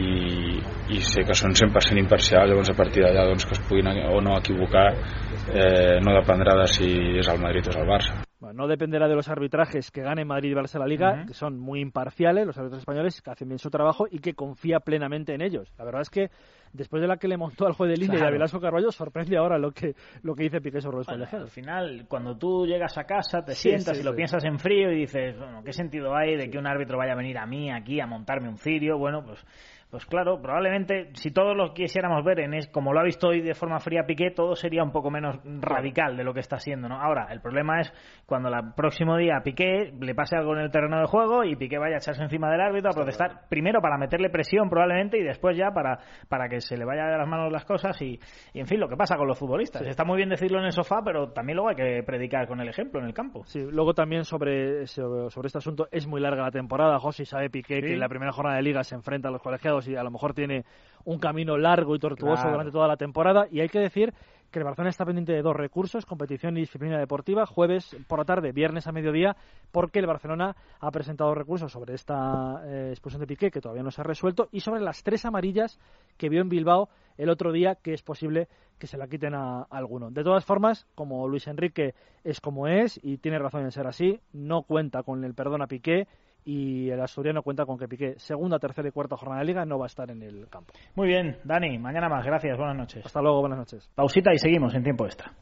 i 0.94 1.02
sé 1.02 1.24
que 1.26 1.34
són 1.38 1.56
100% 1.58 2.02
imparcials 2.02 2.52
llavors 2.52 2.70
a 2.70 2.78
partir 2.78 3.06
d'allà 3.06 3.26
doncs, 3.32 3.48
que 3.48 3.58
es 3.58 3.64
puguin 3.66 3.90
o 3.90 4.22
no 4.22 4.38
equivocar 4.38 4.92
eh, 4.94 5.98
no 6.02 6.14
dependrà 6.20 6.58
de 6.62 6.70
si 6.70 6.92
és 7.22 7.30
el 7.32 7.42
Madrid 7.42 7.66
o 7.66 7.74
és 7.74 7.82
el 7.82 7.90
Barça. 7.90 8.22
Bueno, 8.40 8.56
No 8.56 8.68
dependerá 8.68 9.08
de 9.08 9.16
los 9.16 9.28
arbitrajes 9.28 9.90
que 9.92 10.02
gane 10.02 10.24
Madrid 10.24 10.52
y 10.52 10.54
Barça 10.54 10.78
la 10.78 10.86
Liga, 10.86 11.26
que 11.26 11.34
son 11.34 11.58
muy 11.58 11.82
imparciales, 11.82 12.46
los 12.46 12.58
árbitros 12.58 12.80
españoles, 12.80 13.22
que 13.22 13.32
hacen 13.32 13.48
bien 13.48 13.58
su 13.58 13.70
trabajo 13.72 14.06
y 14.10 14.20
que 14.20 14.34
confía 14.34 14.80
plenamente 14.80 15.34
en 15.34 15.42
ellos. 15.42 15.74
La 15.78 15.86
verdad 15.86 16.02
es 16.02 16.10
que 16.10 16.30
después 16.72 17.02
de 17.02 17.08
la 17.08 17.18
que 17.18 17.28
le 17.28 17.38
montó 17.38 17.66
al 17.66 17.74
juez 17.74 17.90
de 17.90 17.98
línea 17.98 18.20
y 18.20 18.24
a 18.24 18.30
Velasco 18.30 18.60
Carballo, 18.60 18.92
sorprende 18.92 19.38
ahora 19.38 19.58
lo 19.58 19.72
que, 19.72 19.96
lo 20.22 20.36
que 20.36 20.44
dice 20.44 20.62
Piqué 20.62 20.80
sobre 20.80 20.98
los 20.98 21.08
bueno, 21.08 21.26
Al 21.32 21.50
final, 21.50 22.06
cuando 22.08 22.38
tú 22.38 22.68
llegas 22.68 22.98
a 22.98 23.06
casa, 23.06 23.44
te 23.44 23.56
sientas 23.56 24.00
y 24.00 24.04
lo 24.04 24.16
piensas 24.16 24.44
en 24.44 24.60
frío 24.60 24.92
y 24.92 25.00
dices, 25.00 25.38
bueno, 25.38 25.64
¿qué 25.64 25.74
sentido 25.74 26.16
hay 26.16 26.36
de 26.36 26.50
que 26.50 26.58
un 26.58 26.68
árbitro 26.68 26.98
vaya 26.98 27.14
a 27.14 27.18
venir 27.18 27.38
a 27.38 27.46
mí 27.48 27.72
aquí 27.72 28.00
a 28.00 28.06
montarme 28.06 28.48
un 28.48 28.58
cirio? 28.58 28.98
Bueno, 28.98 29.24
pues 29.26 29.44
pues 29.90 30.06
claro, 30.06 30.42
probablemente 30.42 31.10
si 31.14 31.32
todos 31.32 31.56
lo 31.56 31.74
quisiéramos 31.74 32.24
ver 32.26 32.40
en 32.40 32.54
es, 32.54 32.68
como 32.68 32.92
lo 32.92 33.00
ha 33.00 33.04
visto 33.04 33.30
hoy 33.30 33.42
de 33.42 33.54
forma 33.54 33.80
fría 33.80 34.06
Piqué, 34.06 34.32
todo 34.32 34.56
sería 34.56 34.84
un 34.84 34.92
poco 34.92 35.10
menos 35.10 35.40
radical 35.62 36.18
de 36.18 36.24
lo 36.24 36.34
que 36.34 36.40
está 36.40 36.60
siendo, 36.60 36.90
¿no? 36.90 37.00
Ahora, 37.00 37.28
el 37.32 37.40
problema 37.40 37.80
es 37.80 37.94
cuando 38.26 38.50
el 38.50 38.74
próximo 38.76 39.16
día 39.18 39.42
Piqué 39.44 39.94
le 40.00 40.16
pase 40.16 40.36
algo 40.36 40.54
en 40.56 40.62
el 40.62 40.72
terreno 40.72 41.00
de 41.00 41.06
juego 41.06 41.44
y 41.44 41.56
Piqué 41.56 41.78
vaya 41.78 41.96
a 41.96 41.98
echarse 42.00 42.24
encima 42.24 42.52
del 42.52 42.62
árbitro 42.62 42.90
a 42.92 42.94
protestar, 42.94 43.48
primero 43.48 43.82
para 43.82 43.98
meterle 43.98 44.30
presión 44.30 44.70
probablemente 44.70 45.18
y 45.18 45.24
después 45.24 45.56
ya 45.56 45.72
para, 45.72 46.00
para 46.28 46.50
que 46.50 46.62
se 46.62 46.78
le 46.78 46.86
vaya 46.86 47.06
de 47.06 47.18
las 47.18 47.28
manos 47.28 47.52
las 47.52 47.66
cosas 47.66 48.02
y, 48.02 48.20
en 48.54 48.68
fin, 48.68 48.80
lo 48.80 48.90
que 48.90 48.98
pasa 48.98 49.16
con 49.18 49.28
los 49.28 49.38
futbolistas. 49.38 49.84
Está 49.84 50.04
muy 50.04 50.18
bien 50.18 50.30
decirlo 50.30 50.60
en 50.60 50.66
el 50.66 50.72
sofá, 50.72 51.02
pero 51.04 51.32
también 51.32 51.58
luego 51.58 51.70
hay 51.70 51.76
que 51.76 52.04
predicar 52.04 52.48
con 52.48 52.60
el 52.60 52.68
ejemplo 52.68 53.00
en 53.00 53.06
el 53.06 53.14
campo. 53.14 53.44
Sí, 53.46 53.60
luego 53.62 53.94
también 53.94 54.26
sobre, 54.26 54.88
sobre 54.88 55.48
este 55.48 55.60
asunto, 55.60 55.88
es 55.92 56.08
muy 56.08 56.20
larga 56.20 56.44
la 56.44 56.52
temporada, 56.52 57.00
José 57.00 57.26
sabe 57.26 57.50
Piqué 57.50 57.82
que 57.82 57.94
en 57.94 58.00
la 58.00 58.10
primera 58.10 58.32
jornada 58.32 58.58
de 58.58 58.64
liga 58.64 58.84
se 58.84 58.96
enfrenta 58.96 59.30
a 59.30 59.32
los 59.32 59.42
colegiados 59.42 59.75
y 59.88 59.96
a 59.96 60.04
lo 60.04 60.12
mejor 60.12 60.34
tiene 60.34 60.66
un 61.04 61.20
camino 61.20 61.58
largo 61.58 61.96
y 61.96 62.00
tortuoso 62.00 62.50
durante 62.50 62.72
toda 62.72 62.88
la 62.88 62.98
temporada. 62.98 63.48
Y 63.52 63.60
hay 63.60 63.70
que 63.70 63.80
decir 63.80 64.14
que 64.52 64.60
el 64.60 64.66
Barcelona 64.66 64.90
está 64.90 65.06
pendiente 65.06 65.34
de 65.34 65.42
dos 65.42 65.56
recursos, 65.56 66.06
competición 66.06 66.56
y 66.56 66.62
disciplina 66.62 66.98
deportiva, 66.98 67.46
jueves 67.46 67.96
por 68.08 68.20
la 68.20 68.26
tarde, 68.26 68.54
viernes 68.54 68.88
a 68.88 68.94
mediodía, 68.94 69.36
porque 69.72 70.00
el 70.00 70.08
Barcelona 70.08 70.56
ha 70.80 70.92
presentado 70.92 71.36
recursos 71.36 71.72
sobre 71.72 71.94
esta 71.94 72.62
eh, 72.66 72.90
expulsión 72.92 73.20
de 73.20 73.28
Piqué, 73.28 73.52
que 73.52 73.60
todavía 73.60 73.84
no 73.84 73.92
se 73.92 74.02
ha 74.02 74.06
resuelto, 74.06 74.48
y 74.52 74.62
sobre 74.62 74.80
las 74.82 75.04
tres 75.04 75.26
amarillas 75.26 75.78
que 76.18 76.30
vio 76.30 76.42
en 76.42 76.50
Bilbao 76.50 76.90
el 77.18 77.30
otro 77.30 77.52
día, 77.52 77.76
que 77.76 77.94
es 77.94 78.02
posible 78.02 78.48
que 78.80 78.88
se 78.88 78.98
la 78.98 79.08
quiten 79.08 79.36
a, 79.36 79.64
a 79.64 79.66
alguno. 79.72 80.10
De 80.10 80.24
todas 80.24 80.46
formas, 80.46 80.88
como 80.96 81.28
Luis 81.28 81.48
Enrique 81.48 81.94
es 82.24 82.40
como 82.40 82.68
es, 82.68 83.00
y 83.04 83.18
tiene 83.18 83.40
razón 83.40 83.64
en 83.64 83.72
ser 83.72 83.88
así, 83.88 84.22
no 84.32 84.64
cuenta 84.64 85.04
con 85.04 85.26
el 85.26 85.34
perdón 85.34 85.64
a 85.64 85.68
Piqué, 85.68 86.08
y 86.46 86.90
el 86.90 87.02
asturiano 87.02 87.42
cuenta 87.42 87.66
con 87.66 87.78
que 87.78 87.88
Piqué, 87.88 88.14
segunda, 88.18 88.60
tercera 88.60 88.88
y 88.88 88.92
cuarta 88.92 89.18
jornada 89.18 89.42
de 89.42 89.48
liga, 89.48 89.66
no 89.66 89.80
va 89.80 89.86
a 89.86 89.88
estar 89.88 90.10
en 90.12 90.22
el 90.22 90.48
campo. 90.48 90.74
Muy 90.96 91.08
bien, 91.08 91.38
Dani, 91.44 91.78
mañana 91.80 92.08
más, 92.08 92.26
gracias, 92.26 92.58
buenas 92.58 92.78
noches. 92.78 93.06
Hasta 93.06 93.22
luego, 93.22 93.42
buenas 93.42 93.60
noches. 93.60 93.90
Pausita 93.96 94.32
y 94.34 94.38
seguimos 94.38 94.74
en 94.76 94.84
tiempo 94.84 95.06
extra. 95.06 95.34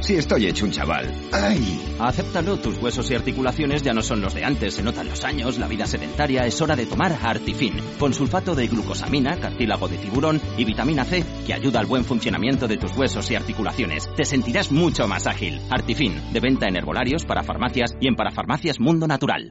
Si 0.00 0.16
estoy 0.16 0.46
hecho 0.46 0.64
un 0.64 0.72
chaval. 0.72 1.06
¡Ay! 1.32 1.96
Acéptalo, 2.00 2.56
tus 2.56 2.82
huesos 2.82 3.08
y 3.10 3.14
articulaciones 3.14 3.82
ya 3.82 3.92
no 3.92 4.02
son 4.02 4.20
los 4.20 4.34
de 4.34 4.44
antes, 4.44 4.74
se 4.74 4.82
notan 4.82 5.08
los 5.08 5.24
años, 5.24 5.58
la 5.58 5.68
vida 5.68 5.86
sedentaria, 5.86 6.44
es 6.44 6.60
hora 6.60 6.74
de 6.74 6.86
tomar 6.86 7.12
Artifin, 7.22 7.76
con 8.00 8.12
sulfato 8.12 8.56
de 8.56 8.66
glucosamina, 8.66 9.38
cartílago 9.38 9.86
de 9.86 9.98
tiburón 9.98 10.40
y 10.58 10.64
vitamina 10.64 11.04
C, 11.04 11.24
que 11.46 11.54
ayuda 11.54 11.78
al 11.78 11.86
buen 11.86 12.04
funcionamiento 12.04 12.66
de 12.66 12.78
tus 12.78 12.96
huesos 12.96 13.30
y 13.30 13.36
articulaciones. 13.36 14.12
Te 14.16 14.24
sentirás 14.24 14.72
mucho 14.72 15.06
más 15.06 15.28
ágil. 15.28 15.60
Artifin, 15.70 16.32
de 16.32 16.40
venta 16.40 16.66
en 16.66 16.76
herbolarios, 16.76 17.24
para 17.24 17.44
farmacias 17.44 17.96
y 18.00 18.08
en 18.08 18.16
parafarmacias 18.16 18.80
Mundo 18.80 19.06
Natural. 19.06 19.48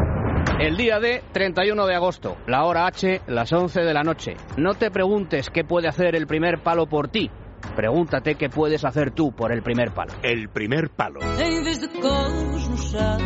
El 0.61 0.77
día 0.77 0.99
de 0.99 1.23
31 1.31 1.87
de 1.87 1.95
agosto, 1.95 2.37
la 2.45 2.65
hora 2.65 2.85
H, 2.85 3.21
las 3.25 3.51
11 3.51 3.81
de 3.81 3.93
la 3.95 4.03
noche. 4.03 4.35
No 4.57 4.75
te 4.75 4.91
preguntes 4.91 5.49
qué 5.49 5.63
puede 5.63 5.87
hacer 5.87 6.15
el 6.15 6.27
primer 6.27 6.61
palo 6.61 6.85
por 6.85 7.07
ti. 7.07 7.31
Pregúntate 7.75 8.35
qué 8.35 8.47
puedes 8.47 8.85
hacer 8.85 9.09
tú 9.09 9.31
por 9.31 9.51
el 9.51 9.63
primer 9.63 9.91
palo. 9.91 10.13
El 10.21 10.49
primer 10.49 10.91
palo. 10.91 11.19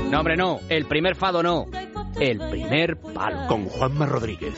No, 0.09 0.17
hombre, 0.17 0.37
no. 0.37 0.59
El 0.69 0.85
primer 0.85 1.15
fado 1.17 1.43
no. 1.43 1.65
El 2.17 2.39
primer 2.49 3.01
palo. 3.01 3.47
Con 3.49 3.65
Juanma 3.65 4.05
Rodríguez. 4.05 4.57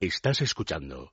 Estás 0.00 0.42
escuchando 0.42 1.12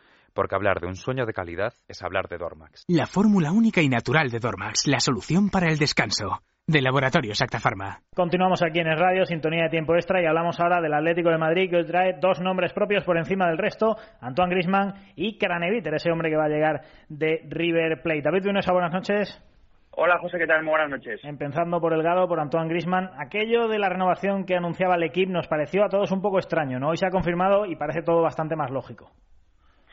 porque 0.33 0.55
hablar 0.55 0.79
de 0.79 0.87
un 0.87 0.95
sueño 0.95 1.25
de 1.25 1.33
calidad 1.33 1.73
es 1.87 2.01
hablar 2.03 2.27
de 2.27 2.37
Dormax. 2.37 2.85
La 2.87 3.05
fórmula 3.05 3.51
única 3.51 3.81
y 3.81 3.89
natural 3.89 4.29
de 4.29 4.39
Dormax, 4.39 4.87
la 4.87 4.99
solución 4.99 5.49
para 5.49 5.67
el 5.67 5.77
descanso. 5.77 6.41
De 6.67 6.81
Laboratorio 6.81 7.33
Acta 7.41 7.59
Pharma. 7.59 7.99
Continuamos 8.15 8.61
aquí 8.63 8.79
en 8.79 8.87
el 8.87 8.97
radio, 8.97 9.25
sintonía 9.25 9.63
de 9.63 9.69
tiempo 9.69 9.95
extra, 9.95 10.21
y 10.21 10.25
hablamos 10.25 10.59
ahora 10.59 10.79
del 10.79 10.93
Atlético 10.93 11.29
de 11.29 11.37
Madrid, 11.37 11.69
que 11.69 11.77
hoy 11.77 11.85
trae 11.85 12.13
dos 12.21 12.39
nombres 12.39 12.71
propios 12.71 13.03
por 13.03 13.17
encima 13.17 13.47
del 13.47 13.57
resto, 13.57 13.95
Antoine 14.21 14.53
Grisman 14.53 14.93
y 15.15 15.37
Craneviter, 15.37 15.95
ese 15.95 16.11
hombre 16.11 16.29
que 16.29 16.37
va 16.37 16.45
a 16.45 16.49
llegar 16.49 16.81
de 17.09 17.41
River 17.49 18.01
Plate. 18.01 18.21
David 18.21 18.43
Vinuesa, 18.43 18.71
buenas 18.71 18.93
noches. 18.93 19.41
Hola 19.93 20.17
José, 20.19 20.37
¿qué 20.37 20.47
tal? 20.47 20.63
Muy 20.63 20.71
buenas 20.71 20.89
noches. 20.89 21.19
Empezando 21.23 21.81
por 21.81 21.93
el 21.93 22.03
Gado, 22.03 22.27
por 22.27 22.39
Antoine 22.39 22.69
Grisman, 22.69 23.09
aquello 23.19 23.67
de 23.67 23.77
la 23.77 23.89
renovación 23.89 24.45
que 24.45 24.55
anunciaba 24.55 24.95
el 24.95 25.03
equipo 25.03 25.33
nos 25.33 25.47
pareció 25.47 25.83
a 25.83 25.89
todos 25.89 26.11
un 26.11 26.21
poco 26.21 26.37
extraño, 26.37 26.79
¿no? 26.79 26.89
Hoy 26.89 26.97
se 26.97 27.05
ha 27.05 27.11
confirmado 27.11 27.65
y 27.65 27.75
parece 27.75 28.01
todo 28.01 28.21
bastante 28.21 28.55
más 28.55 28.71
lógico. 28.71 29.11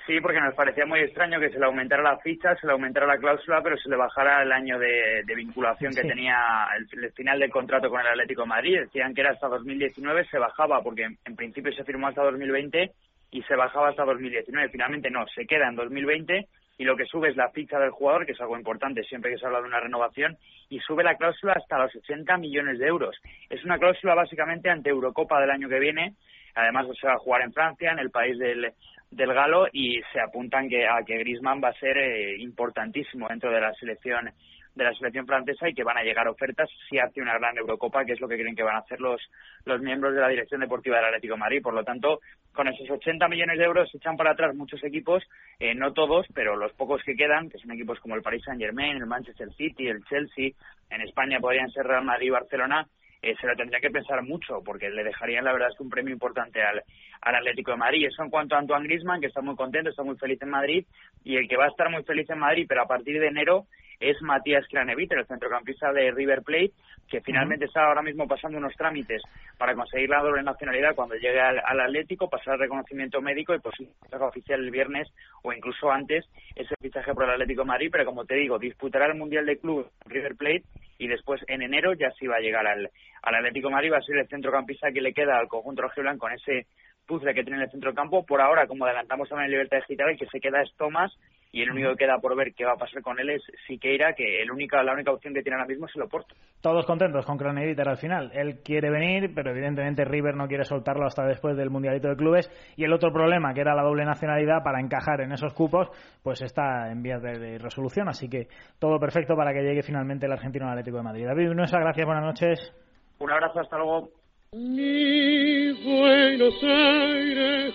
Sí, 0.08 0.22
porque 0.22 0.40
nos 0.40 0.54
parecía 0.54 0.86
muy 0.86 1.00
extraño 1.00 1.38
que 1.38 1.50
se 1.50 1.58
le 1.58 1.66
aumentara 1.66 2.02
la 2.02 2.16
ficha, 2.16 2.56
se 2.56 2.66
le 2.66 2.72
aumentara 2.72 3.06
la 3.06 3.18
cláusula, 3.18 3.60
pero 3.62 3.76
se 3.76 3.90
le 3.90 3.96
bajara 3.96 4.42
el 4.42 4.50
año 4.50 4.78
de, 4.78 5.22
vinculación 5.36 5.94
que 5.94 6.00
tenía 6.00 6.66
el, 6.78 7.12
final 7.12 7.38
del 7.38 7.50
contrato 7.50 7.90
con 7.90 8.00
el 8.00 8.06
Atlético 8.06 8.40
de 8.40 8.48
Madrid. 8.48 8.80
Decían 8.80 9.12
que 9.12 9.20
era 9.20 9.32
hasta 9.32 9.48
2019, 9.48 10.24
se 10.30 10.38
bajaba, 10.38 10.82
porque 10.82 11.02
en, 11.02 11.36
principio 11.36 11.74
se 11.74 11.84
firmó 11.84 12.06
hasta 12.06 12.22
2020 12.22 12.90
y 13.32 13.42
se 13.42 13.54
bajaba 13.54 13.90
hasta 13.90 14.06
2019. 14.06 14.70
Finalmente 14.70 15.10
no, 15.10 15.26
se 15.26 15.44
queda 15.44 15.68
en 15.68 15.76
2020 15.76 16.46
y 16.78 16.84
lo 16.84 16.96
que 16.96 17.04
sube 17.06 17.28
es 17.28 17.36
la 17.36 17.50
ficha 17.50 17.78
del 17.78 17.90
jugador, 17.90 18.24
que 18.24 18.32
es 18.32 18.40
algo 18.40 18.56
importante 18.56 19.02
siempre 19.02 19.32
que 19.32 19.38
se 19.38 19.44
habla 19.44 19.60
de 19.60 19.66
una 19.66 19.80
renovación, 19.80 20.38
y 20.70 20.78
sube 20.78 21.02
la 21.02 21.16
cláusula 21.16 21.54
hasta 21.54 21.78
los 21.78 21.94
80 21.94 22.38
millones 22.38 22.78
de 22.78 22.86
euros. 22.86 23.16
Es 23.50 23.64
una 23.64 23.78
cláusula 23.78 24.14
básicamente 24.14 24.70
ante 24.70 24.90
Eurocopa 24.90 25.40
del 25.40 25.50
año 25.50 25.68
que 25.68 25.80
viene. 25.80 26.14
Además, 26.54 26.86
se 27.00 27.06
va 27.06 27.14
a 27.14 27.18
jugar 27.18 27.42
en 27.42 27.52
Francia, 27.52 27.90
en 27.90 27.98
el 27.98 28.10
país 28.10 28.38
del, 28.38 28.72
del 29.10 29.34
Galo 29.34 29.66
y 29.72 30.00
se 30.12 30.20
apuntan 30.20 30.68
que 30.68 30.86
a 30.86 31.02
que 31.04 31.18
Griezmann 31.18 31.60
va 31.62 31.68
a 31.68 31.80
ser 31.80 31.96
eh, 31.98 32.36
importantísimo 32.38 33.28
dentro 33.28 33.50
de 33.50 33.60
la 33.60 33.72
selección 33.74 34.30
de 34.78 34.84
la 34.84 34.94
selección 34.94 35.26
francesa 35.26 35.68
y 35.68 35.74
que 35.74 35.82
van 35.82 35.98
a 35.98 36.02
llegar 36.02 36.28
ofertas 36.28 36.70
si 36.88 36.98
hace 36.98 37.20
una 37.20 37.36
gran 37.36 37.58
Eurocopa, 37.58 38.04
que 38.04 38.12
es 38.12 38.20
lo 38.20 38.28
que 38.28 38.38
creen 38.38 38.56
que 38.56 38.62
van 38.62 38.76
a 38.76 38.80
hacer 38.80 39.00
los, 39.00 39.20
los 39.64 39.80
miembros 39.82 40.14
de 40.14 40.20
la 40.20 40.28
dirección 40.28 40.60
deportiva 40.60 40.96
del 40.96 41.06
Atlético 41.06 41.34
de 41.34 41.40
Madrid. 41.40 41.62
Por 41.62 41.74
lo 41.74 41.84
tanto, 41.84 42.20
con 42.52 42.68
esos 42.68 42.88
80 42.88 43.28
millones 43.28 43.58
de 43.58 43.64
euros 43.64 43.90
se 43.90 43.98
echan 43.98 44.16
para 44.16 44.30
atrás 44.30 44.54
muchos 44.54 44.82
equipos, 44.84 45.24
eh, 45.58 45.74
no 45.74 45.92
todos, 45.92 46.26
pero 46.32 46.56
los 46.56 46.72
pocos 46.72 47.02
que 47.02 47.16
quedan, 47.16 47.50
que 47.50 47.58
son 47.58 47.72
equipos 47.72 47.98
como 48.00 48.14
el 48.14 48.22
Paris 48.22 48.44
Saint-Germain, 48.44 48.96
el 48.96 49.06
Manchester 49.06 49.52
City, 49.54 49.88
el 49.88 50.04
Chelsea, 50.04 50.52
en 50.90 51.00
España 51.02 51.40
podrían 51.40 51.70
ser 51.70 51.84
Real 51.84 52.04
Madrid 52.04 52.28
y 52.28 52.30
Barcelona, 52.30 52.86
eh, 53.20 53.34
se 53.40 53.46
lo 53.48 53.56
tendría 53.56 53.80
que 53.80 53.90
pensar 53.90 54.22
mucho, 54.22 54.62
porque 54.64 54.90
le 54.90 55.02
dejarían, 55.02 55.44
la 55.44 55.52
verdad, 55.52 55.70
es 55.70 55.76
que 55.76 55.82
un 55.82 55.90
premio 55.90 56.12
importante 56.12 56.62
al, 56.62 56.84
al 57.20 57.34
Atlético 57.34 57.72
de 57.72 57.76
Madrid. 57.76 58.06
Eso 58.06 58.22
en 58.22 58.30
cuanto 58.30 58.54
a 58.54 58.58
Antoine 58.58 58.86
Griezmann, 58.86 59.20
que 59.20 59.26
está 59.26 59.40
muy 59.40 59.56
contento, 59.56 59.90
está 59.90 60.04
muy 60.04 60.16
feliz 60.16 60.40
en 60.40 60.50
Madrid, 60.50 60.86
y 61.24 61.36
el 61.36 61.48
que 61.48 61.56
va 61.56 61.64
a 61.64 61.68
estar 61.68 61.90
muy 61.90 62.04
feliz 62.04 62.30
en 62.30 62.38
Madrid, 62.38 62.66
pero 62.68 62.82
a 62.82 62.86
partir 62.86 63.18
de 63.18 63.26
enero, 63.26 63.66
es 64.00 64.20
Matías 64.22 64.66
Craneviter, 64.68 65.18
el 65.18 65.26
centrocampista 65.26 65.92
de 65.92 66.10
River 66.10 66.42
Plate, 66.42 66.72
que 67.08 67.20
finalmente 67.20 67.64
está 67.64 67.86
ahora 67.86 68.02
mismo 68.02 68.28
pasando 68.28 68.58
unos 68.58 68.74
trámites 68.76 69.22
para 69.56 69.74
conseguir 69.74 70.10
la 70.10 70.22
doble 70.22 70.42
nacionalidad 70.42 70.94
cuando 70.94 71.14
llegue 71.14 71.40
al, 71.40 71.80
Atlético, 71.80 72.28
pasar 72.28 72.54
el 72.54 72.60
reconocimiento 72.60 73.20
médico 73.20 73.54
y 73.54 73.60
posible 73.60 73.92
fichaje 74.04 74.24
oficial 74.24 74.60
el 74.60 74.70
viernes 74.70 75.08
o 75.42 75.52
incluso 75.52 75.90
antes 75.90 76.26
ese 76.54 76.74
fichaje 76.80 77.14
por 77.14 77.24
el 77.24 77.30
Atlético 77.30 77.62
de 77.62 77.68
Madrid, 77.68 77.88
pero 77.90 78.04
como 78.04 78.24
te 78.24 78.34
digo, 78.34 78.58
disputará 78.58 79.06
el 79.06 79.14
Mundial 79.14 79.46
de 79.46 79.58
Club 79.58 79.90
River 80.06 80.36
Plate 80.36 80.64
y 80.98 81.08
después 81.08 81.40
en 81.48 81.62
enero 81.62 81.94
ya 81.94 82.10
sí 82.12 82.26
va 82.26 82.36
a 82.36 82.40
llegar 82.40 82.66
al, 82.66 82.90
al 83.22 83.34
Atlético 83.34 83.68
de 83.68 83.74
Madrid, 83.74 83.92
va 83.92 83.98
a 83.98 84.02
ser 84.02 84.18
el 84.18 84.28
centrocampista 84.28 84.92
que 84.92 85.00
le 85.00 85.14
queda 85.14 85.38
al 85.38 85.48
conjunto 85.48 85.82
rojiblanco 85.82 86.26
con 86.26 86.32
ese 86.32 86.66
puzzle 87.06 87.34
que 87.34 87.42
tiene 87.42 87.56
en 87.56 87.62
el 87.64 87.70
centro 87.70 87.94
campo. 87.94 88.24
Por 88.24 88.40
ahora, 88.40 88.66
como 88.66 88.84
adelantamos 88.84 89.28
también 89.28 89.46
en 89.46 89.52
Libertad 89.52 89.78
Digital, 89.78 90.10
el 90.10 90.18
que 90.18 90.26
se 90.26 90.40
queda 90.40 90.62
es 90.62 90.72
Tomás, 90.76 91.12
y 91.50 91.62
el 91.62 91.70
único 91.70 91.90
que 91.90 92.04
queda 92.04 92.18
por 92.18 92.36
ver 92.36 92.52
qué 92.54 92.64
va 92.64 92.72
a 92.72 92.76
pasar 92.76 93.02
con 93.02 93.18
él 93.18 93.30
es 93.30 93.42
Siqueira, 93.66 94.12
que 94.12 94.42
el 94.42 94.50
única, 94.50 94.82
la 94.82 94.92
única 94.92 95.12
opción 95.12 95.32
que 95.32 95.42
tiene 95.42 95.56
ahora 95.56 95.68
mismo 95.68 95.86
es 95.86 95.96
el 95.96 96.02
Oporto. 96.02 96.34
Todos 96.60 96.84
contentos 96.84 97.24
con 97.24 97.38
Cronediter 97.38 97.88
al 97.88 97.96
final. 97.96 98.30
Él 98.34 98.60
quiere 98.62 98.90
venir, 98.90 99.32
pero 99.34 99.50
evidentemente 99.50 100.04
River 100.04 100.34
no 100.34 100.46
quiere 100.46 100.64
soltarlo 100.64 101.06
hasta 101.06 101.24
después 101.24 101.56
del 101.56 101.70
Mundialito 101.70 102.08
de 102.08 102.16
Clubes. 102.16 102.50
Y 102.76 102.84
el 102.84 102.92
otro 102.92 103.12
problema, 103.12 103.54
que 103.54 103.62
era 103.62 103.74
la 103.74 103.82
doble 103.82 104.04
nacionalidad, 104.04 104.62
para 104.62 104.80
encajar 104.80 105.22
en 105.22 105.32
esos 105.32 105.54
cupos, 105.54 105.88
pues 106.22 106.42
está 106.42 106.90
en 106.90 107.02
vías 107.02 107.22
de, 107.22 107.58
resolución. 107.58 108.08
Así 108.08 108.28
que 108.28 108.48
todo 108.78 108.98
perfecto 108.98 109.34
para 109.34 109.54
que 109.54 109.62
llegue 109.62 109.82
finalmente 109.82 110.26
el 110.26 110.32
argentino 110.32 110.66
al 110.66 110.72
Atlético 110.72 110.98
de 110.98 111.04
Madrid. 111.04 111.26
David 111.26 111.54
Nuesa, 111.54 111.78
gracias, 111.78 112.06
buenas 112.06 112.24
noches. 112.24 112.74
Un 113.20 113.30
abrazo, 113.30 113.60
hasta 113.60 113.78
luego. 113.78 114.10
Buenos 114.52 116.62
Aires 116.62 117.74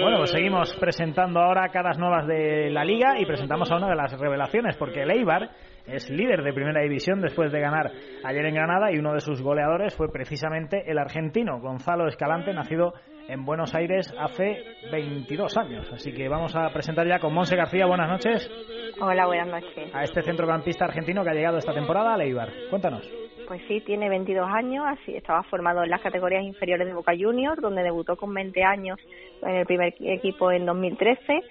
bueno, 0.00 0.18
pues 0.18 0.30
seguimos 0.30 0.74
presentando 0.80 1.38
ahora 1.40 1.68
caras 1.68 1.96
nuevas 1.96 2.26
de 2.26 2.70
la 2.70 2.84
liga 2.84 3.20
y 3.20 3.26
presentamos 3.26 3.70
a 3.70 3.76
una 3.76 3.88
de 3.88 3.94
las 3.94 4.18
revelaciones, 4.18 4.76
porque 4.76 5.02
el 5.02 5.12
Eibar 5.12 5.50
es 5.86 6.10
líder 6.10 6.42
de 6.42 6.52
primera 6.52 6.82
división 6.82 7.20
después 7.20 7.52
de 7.52 7.60
ganar 7.60 7.92
ayer 8.24 8.46
en 8.46 8.54
Granada 8.54 8.90
y 8.92 8.98
uno 8.98 9.14
de 9.14 9.20
sus 9.20 9.40
goleadores 9.40 9.94
fue 9.94 10.10
precisamente 10.10 10.90
el 10.90 10.98
argentino 10.98 11.60
Gonzalo 11.60 12.08
Escalante, 12.08 12.52
nacido 12.52 12.94
en 13.28 13.44
Buenos 13.44 13.74
Aires 13.76 14.12
hace 14.18 14.64
22 14.90 15.56
años. 15.56 15.88
Así 15.92 16.12
que 16.12 16.28
vamos 16.28 16.56
a 16.56 16.68
presentar 16.70 17.06
ya 17.06 17.20
con 17.20 17.32
Monse 17.32 17.54
García. 17.54 17.86
Buenas 17.86 18.08
noches. 18.08 18.50
Hola, 19.00 19.26
buenas 19.26 19.48
noches. 19.48 19.94
A 19.94 20.02
este 20.02 20.22
centrocampista 20.22 20.86
argentino 20.86 21.22
que 21.22 21.30
ha 21.30 21.34
llegado 21.34 21.58
esta 21.58 21.72
temporada 21.72 22.16
a 22.16 22.22
Eibar. 22.24 22.50
Cuéntanos. 22.70 23.27
Pues 23.48 23.62
sí, 23.66 23.80
tiene 23.80 24.10
22 24.10 24.46
años, 24.46 24.84
así 24.86 25.16
estaba 25.16 25.42
formado 25.44 25.82
en 25.82 25.88
las 25.88 26.02
categorías 26.02 26.44
inferiores 26.44 26.86
de 26.86 26.92
Boca 26.92 27.14
Juniors, 27.18 27.62
donde 27.62 27.82
debutó 27.82 28.14
con 28.14 28.34
20 28.34 28.62
años 28.62 28.98
en 29.40 29.56
el 29.56 29.66
primer 29.66 29.94
equipo 30.00 30.52
en 30.52 30.66
2013. 30.66 31.42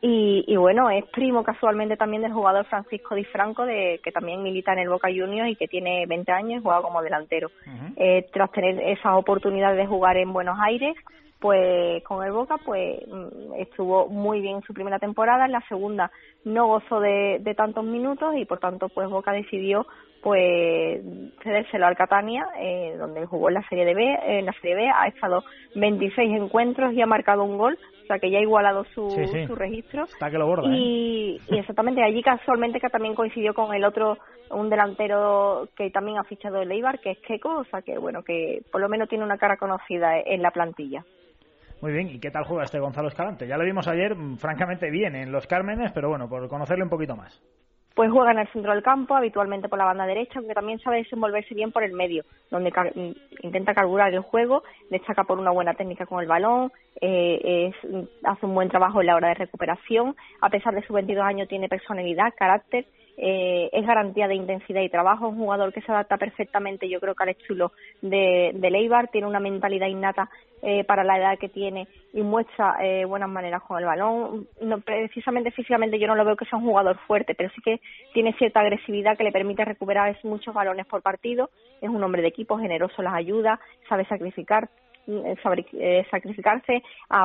Y, 0.00 0.44
y, 0.46 0.56
bueno, 0.56 0.88
es 0.90 1.04
primo 1.06 1.42
casualmente 1.42 1.96
también 1.96 2.22
del 2.22 2.32
jugador 2.32 2.64
Francisco 2.66 3.16
Di 3.16 3.24
Franco, 3.24 3.66
de, 3.66 4.00
que 4.02 4.12
también 4.12 4.44
milita 4.44 4.72
en 4.72 4.78
el 4.78 4.88
Boca 4.88 5.08
Juniors 5.08 5.50
y 5.50 5.56
que 5.56 5.66
tiene 5.66 6.06
20 6.06 6.30
años 6.30 6.60
y 6.60 6.62
juega 6.62 6.82
como 6.82 7.02
delantero. 7.02 7.50
eh, 7.96 8.26
tras 8.32 8.52
tener 8.52 8.80
esas 8.80 9.14
oportunidades 9.16 9.76
de 9.76 9.86
jugar 9.86 10.16
en 10.18 10.32
Buenos 10.32 10.56
Aires, 10.62 10.94
pues 11.40 12.02
con 12.04 12.24
el 12.24 12.32
Boca 12.32 12.56
pues 12.64 13.00
mm, 13.08 13.54
estuvo 13.58 14.08
muy 14.08 14.40
bien 14.40 14.56
en 14.56 14.62
su 14.62 14.74
primera 14.74 14.98
temporada, 14.98 15.46
en 15.46 15.52
la 15.52 15.66
segunda 15.68 16.10
no 16.44 16.66
gozó 16.66 17.00
de, 17.00 17.38
de 17.40 17.54
tantos 17.54 17.84
minutos 17.84 18.34
y 18.36 18.44
por 18.44 18.58
tanto 18.58 18.88
pues 18.88 19.08
Boca 19.08 19.32
decidió 19.32 19.86
pues 20.22 21.02
cedérselo 21.42 21.86
al 21.86 21.96
Catania, 21.96 22.46
eh, 22.58 22.94
donde 22.98 23.24
jugó 23.26 23.48
en 23.48 23.54
la 23.54 23.68
Serie 23.68 23.84
de 23.86 23.94
B, 23.94 24.18
en 24.38 24.46
la 24.46 24.52
Serie 24.60 24.76
B 24.76 24.90
ha 24.90 25.06
estado 25.08 25.42
26 25.74 26.42
encuentros 26.42 26.92
y 26.92 27.00
ha 27.00 27.06
marcado 27.06 27.42
un 27.42 27.56
gol, 27.56 27.78
o 28.02 28.06
sea 28.06 28.18
que 28.18 28.30
ya 28.30 28.38
ha 28.38 28.42
igualado 28.42 28.84
su, 28.94 29.10
su 29.46 29.54
registro. 29.54 30.04
Está 30.04 30.30
que 30.30 30.38
lo 30.38 30.46
borda, 30.46 30.68
y, 30.68 31.36
¿eh? 31.36 31.40
y 31.48 31.58
exactamente 31.58 32.02
allí 32.02 32.22
casualmente 32.22 32.80
que 32.80 32.90
también 32.90 33.14
coincidió 33.14 33.54
con 33.54 33.74
el 33.74 33.84
otro, 33.84 34.18
un 34.50 34.68
delantero 34.68 35.68
que 35.74 35.90
también 35.90 36.18
ha 36.18 36.24
fichado 36.24 36.60
el 36.60 36.70
Eibar, 36.70 37.00
que 37.00 37.12
es 37.12 37.18
Keco, 37.20 37.60
o 37.60 37.64
sea 37.64 37.80
que 37.80 37.96
bueno, 37.96 38.22
que 38.22 38.62
por 38.70 38.80
lo 38.80 38.88
menos 38.88 39.08
tiene 39.08 39.24
una 39.24 39.38
cara 39.38 39.56
conocida 39.56 40.18
en 40.18 40.42
la 40.42 40.50
plantilla. 40.50 41.04
Muy 41.80 41.92
bien, 41.92 42.08
¿y 42.08 42.20
qué 42.20 42.30
tal 42.30 42.44
juega 42.44 42.64
este 42.64 42.78
Gonzalo 42.78 43.08
Escalante? 43.08 43.46
Ya 43.46 43.56
lo 43.56 43.64
vimos 43.64 43.88
ayer, 43.88 44.14
mm, 44.14 44.36
francamente 44.36 44.90
bien 44.90 45.14
en 45.14 45.32
los 45.32 45.46
Cármenes, 45.46 45.92
pero 45.92 46.08
bueno, 46.08 46.28
por 46.28 46.46
conocerle 46.48 46.84
un 46.84 46.90
poquito 46.90 47.16
más 47.16 47.42
pues 48.00 48.10
juega 48.10 48.30
en 48.30 48.38
el 48.38 48.48
centro 48.48 48.72
del 48.72 48.82
campo, 48.82 49.14
habitualmente 49.14 49.68
por 49.68 49.78
la 49.78 49.84
banda 49.84 50.06
derecha, 50.06 50.38
aunque 50.38 50.54
también 50.54 50.78
sabe 50.78 50.98
desenvolverse 50.98 51.54
bien 51.54 51.70
por 51.70 51.82
el 51.82 51.92
medio, 51.92 52.24
donde 52.50 52.70
mm, 52.70 53.44
intenta 53.44 53.74
carburar 53.74 54.10
el 54.14 54.20
juego, 54.20 54.62
destaca 54.88 55.24
por 55.24 55.38
una 55.38 55.50
buena 55.50 55.74
técnica 55.74 56.06
con 56.06 56.22
el 56.22 56.26
balón, 56.26 56.72
eh, 57.00 57.68
es, 57.68 58.04
hace 58.24 58.46
un 58.46 58.54
buen 58.54 58.70
trabajo 58.70 59.02
en 59.02 59.06
la 59.08 59.16
hora 59.16 59.28
de 59.28 59.34
recuperación, 59.34 60.16
a 60.40 60.48
pesar 60.48 60.74
de 60.74 60.80
sus 60.80 60.94
22 60.94 61.22
años 61.22 61.48
tiene 61.48 61.68
personalidad, 61.68 62.32
carácter, 62.38 62.86
eh, 63.18 63.68
es 63.70 63.86
garantía 63.86 64.28
de 64.28 64.34
intensidad 64.34 64.80
y 64.80 64.88
trabajo, 64.88 65.28
un 65.28 65.36
jugador 65.36 65.70
que 65.70 65.82
se 65.82 65.92
adapta 65.92 66.16
perfectamente, 66.16 66.88
yo 66.88 67.00
creo 67.00 67.14
que 67.14 67.24
al 67.24 67.28
estilo 67.28 67.72
de, 68.00 68.52
de 68.54 68.70
Leibar, 68.70 69.08
tiene 69.08 69.26
una 69.26 69.40
mentalidad 69.40 69.88
innata 69.88 70.30
eh, 70.62 70.84
para 70.84 71.04
la 71.04 71.18
edad 71.18 71.38
que 71.38 71.48
tiene 71.48 71.88
y 72.12 72.22
muestra 72.22 72.76
eh, 72.80 73.04
buenas 73.04 73.28
maneras 73.28 73.62
con 73.62 73.78
el 73.78 73.84
balón. 73.84 74.48
No, 74.60 74.80
precisamente 74.80 75.50
físicamente 75.50 75.98
yo 75.98 76.06
no 76.06 76.14
lo 76.14 76.24
veo 76.24 76.36
que 76.36 76.44
sea 76.44 76.58
un 76.58 76.64
jugador 76.64 76.98
fuerte, 77.06 77.34
pero 77.34 77.50
sí 77.50 77.60
que 77.62 77.80
tiene 78.12 78.32
cierta 78.34 78.60
agresividad 78.60 79.16
que 79.16 79.24
le 79.24 79.32
permite 79.32 79.64
recuperar 79.64 80.16
muchos 80.24 80.54
balones 80.54 80.86
por 80.86 81.02
partido. 81.02 81.50
Es 81.80 81.88
un 81.88 82.02
hombre 82.02 82.22
de 82.22 82.28
equipo, 82.28 82.58
generoso, 82.58 83.02
las 83.02 83.14
ayuda, 83.14 83.60
sabe 83.88 84.04
sacrificar 84.06 84.68
eh, 85.10 85.34
eh, 85.72 86.06
sacrificarse, 86.10 86.82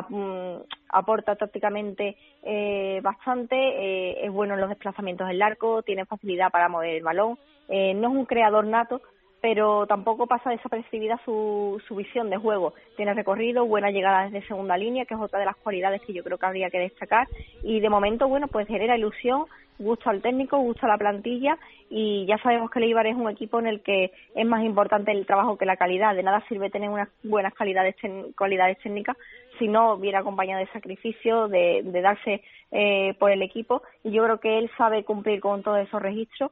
mm, 0.09 0.55
aporta 0.89 1.35
tácticamente 1.35 2.15
eh, 2.41 2.99
bastante, 3.03 4.25
es 4.25 4.31
bueno 4.31 4.55
en 4.55 4.61
los 4.61 4.69
desplazamientos 4.69 5.27
del 5.27 5.41
arco, 5.41 5.83
tiene 5.83 6.05
facilidad 6.05 6.51
para 6.51 6.69
mover 6.69 6.95
el 6.95 7.03
balón, 7.03 7.37
no 7.67 8.07
es 8.09 8.15
un 8.15 8.25
creador 8.25 8.65
nato, 8.65 9.01
pero 9.45 9.85
tampoco 9.85 10.25
pasa 10.25 10.49
desapercibida 10.49 11.21
su, 11.23 11.79
su 11.87 11.95
visión 11.95 12.31
de 12.31 12.37
juego. 12.37 12.73
Tiene 12.95 13.13
recorrido, 13.13 13.67
buena 13.67 13.91
llegada 13.91 14.23
desde 14.23 14.47
segunda 14.47 14.75
línea, 14.75 15.05
que 15.05 15.13
es 15.13 15.19
otra 15.19 15.37
de 15.37 15.45
las 15.45 15.55
cualidades 15.57 16.01
que 16.01 16.13
yo 16.13 16.23
creo 16.23 16.39
que 16.39 16.47
habría 16.47 16.71
que 16.71 16.79
destacar. 16.79 17.27
Y 17.61 17.79
de 17.79 17.87
momento, 17.87 18.27
bueno, 18.27 18.47
pues 18.47 18.67
genera 18.67 18.97
ilusión, 18.97 19.45
gusta 19.77 20.09
al 20.09 20.23
técnico, 20.23 20.57
gusta 20.57 20.87
la 20.87 20.97
plantilla 20.97 21.59
y 21.91 22.25
ya 22.25 22.39
sabemos 22.39 22.71
que 22.71 22.79
el 22.79 22.85
Eibar 22.85 23.05
es 23.05 23.15
un 23.15 23.29
equipo 23.29 23.59
en 23.59 23.67
el 23.67 23.83
que 23.83 24.13
es 24.33 24.45
más 24.47 24.63
importante 24.63 25.11
el 25.11 25.27
trabajo 25.27 25.59
que 25.59 25.67
la 25.67 25.77
calidad. 25.77 26.15
De 26.15 26.23
nada 26.23 26.43
sirve 26.49 26.71
tener 26.71 26.89
unas 26.89 27.09
buenas 27.21 27.53
calidades, 27.53 27.95
cualidades 28.35 28.79
técnicas 28.79 29.15
si 29.59 29.67
no 29.67 29.97
viene 29.97 30.17
acompañado 30.17 30.61
de 30.61 30.71
sacrificio, 30.71 31.49
de, 31.49 31.83
de 31.83 32.01
darse 32.01 32.41
eh, 32.71 33.13
por 33.19 33.29
el 33.29 33.43
equipo. 33.43 33.83
Y 34.03 34.09
yo 34.09 34.23
creo 34.23 34.39
que 34.39 34.57
él 34.57 34.71
sabe 34.75 35.03
cumplir 35.03 35.39
con 35.39 35.61
todos 35.61 35.81
esos 35.87 36.01
registros. 36.01 36.49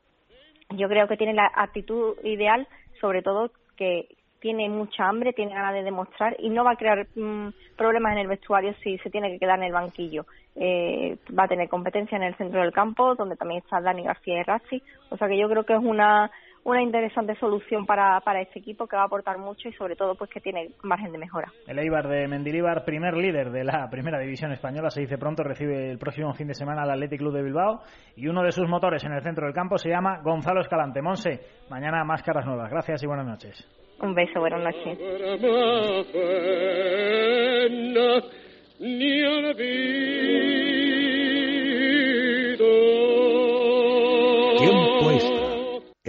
Yo 0.69 0.88
creo 0.88 1.08
que 1.08 1.17
tiene 1.17 1.34
la 1.34 1.51
actitud 1.56 2.15
ideal 2.23 2.67
sobre 3.03 3.21
todo 3.21 3.51
que 3.75 4.07
tiene 4.39 4.69
mucha 4.69 5.09
hambre, 5.09 5.33
tiene 5.33 5.53
ganas 5.53 5.73
de 5.73 5.83
demostrar 5.83 6.37
y 6.39 6.49
no 6.49 6.63
va 6.63 6.71
a 6.71 6.77
crear 6.77 7.05
mm, 7.15 7.49
problemas 7.75 8.13
en 8.13 8.19
el 8.19 8.27
vestuario 8.27 8.73
si 8.81 8.97
se 8.99 9.09
tiene 9.09 9.29
que 9.29 9.39
quedar 9.39 9.59
en 9.59 9.65
el 9.65 9.73
banquillo. 9.73 10.25
Eh, 10.55 11.17
va 11.37 11.43
a 11.43 11.47
tener 11.49 11.67
competencia 11.67 12.15
en 12.15 12.23
el 12.23 12.35
centro 12.35 12.61
del 12.61 12.71
campo, 12.71 13.13
donde 13.15 13.35
también 13.35 13.61
está 13.61 13.81
Dani 13.81 14.03
García 14.03 14.39
y 14.39 14.43
Rassi. 14.43 14.81
O 15.09 15.17
sea 15.17 15.27
que 15.27 15.37
yo 15.37 15.49
creo 15.49 15.65
que 15.65 15.73
es 15.73 15.83
una 15.83 16.31
una 16.65 16.82
interesante 16.82 17.36
solución 17.36 17.86
para, 17.86 18.19
para 18.21 18.41
este 18.41 18.60
equipo 18.60 18.88
que 18.88 18.95
va 18.95 19.04
a 19.04 19.06
aportar 19.06 19.38
mucho 19.38 19.67
y 19.67 19.73
sobre 19.73 19.95
todo 19.95 20.15
pues 20.15 20.30
que 20.30 20.39
tiene 20.39 20.69
margen 20.82 21.12
de 21.12 21.17
mejora. 21.17 21.52
El 21.67 21.80
Eibar 21.80 22.08
de 22.08 22.28
Mendilibar, 22.28 22.86
primer 22.86 23.15
líder 23.15 23.52
de 23.52 23.63
la 23.63 23.89
primera 23.89 24.19
división 24.19 24.52
española, 24.52 24.89
se 24.89 25.02
dice 25.02 25.17
pronto, 25.17 25.43
recibe 25.43 25.89
el 25.89 25.97
próximo 25.97 26.34
fin 26.34 26.47
de 26.47 26.54
semana 26.54 26.84
al 26.84 26.91
Athletic 26.91 27.19
Club 27.19 27.34
de 27.34 27.43
Bilbao 27.43 27.82
y 28.15 28.28
uno 28.28 28.43
de 28.43 28.52
sus 28.52 28.67
motores 28.69 29.04
en 29.04 29.13
el 29.13 29.21
centro 29.21 29.45
del 29.45 29.54
campo 29.54 29.78
se 29.78 29.89
llama 29.89 30.21
Gonzalo 30.23 30.62
Escalante. 30.62 31.02
Monse, 31.02 31.39
mañana 31.69 32.04
más 32.04 32.23
caras 32.23 32.45
nuevas. 32.45 32.69
Gracias 32.69 33.04
y 33.04 33.08
buenas 33.08 33.26
noches. 33.26 33.67
Un 34.02 34.13
beso, 34.15 34.39
buenas 34.39 34.63
noches. 34.63 34.97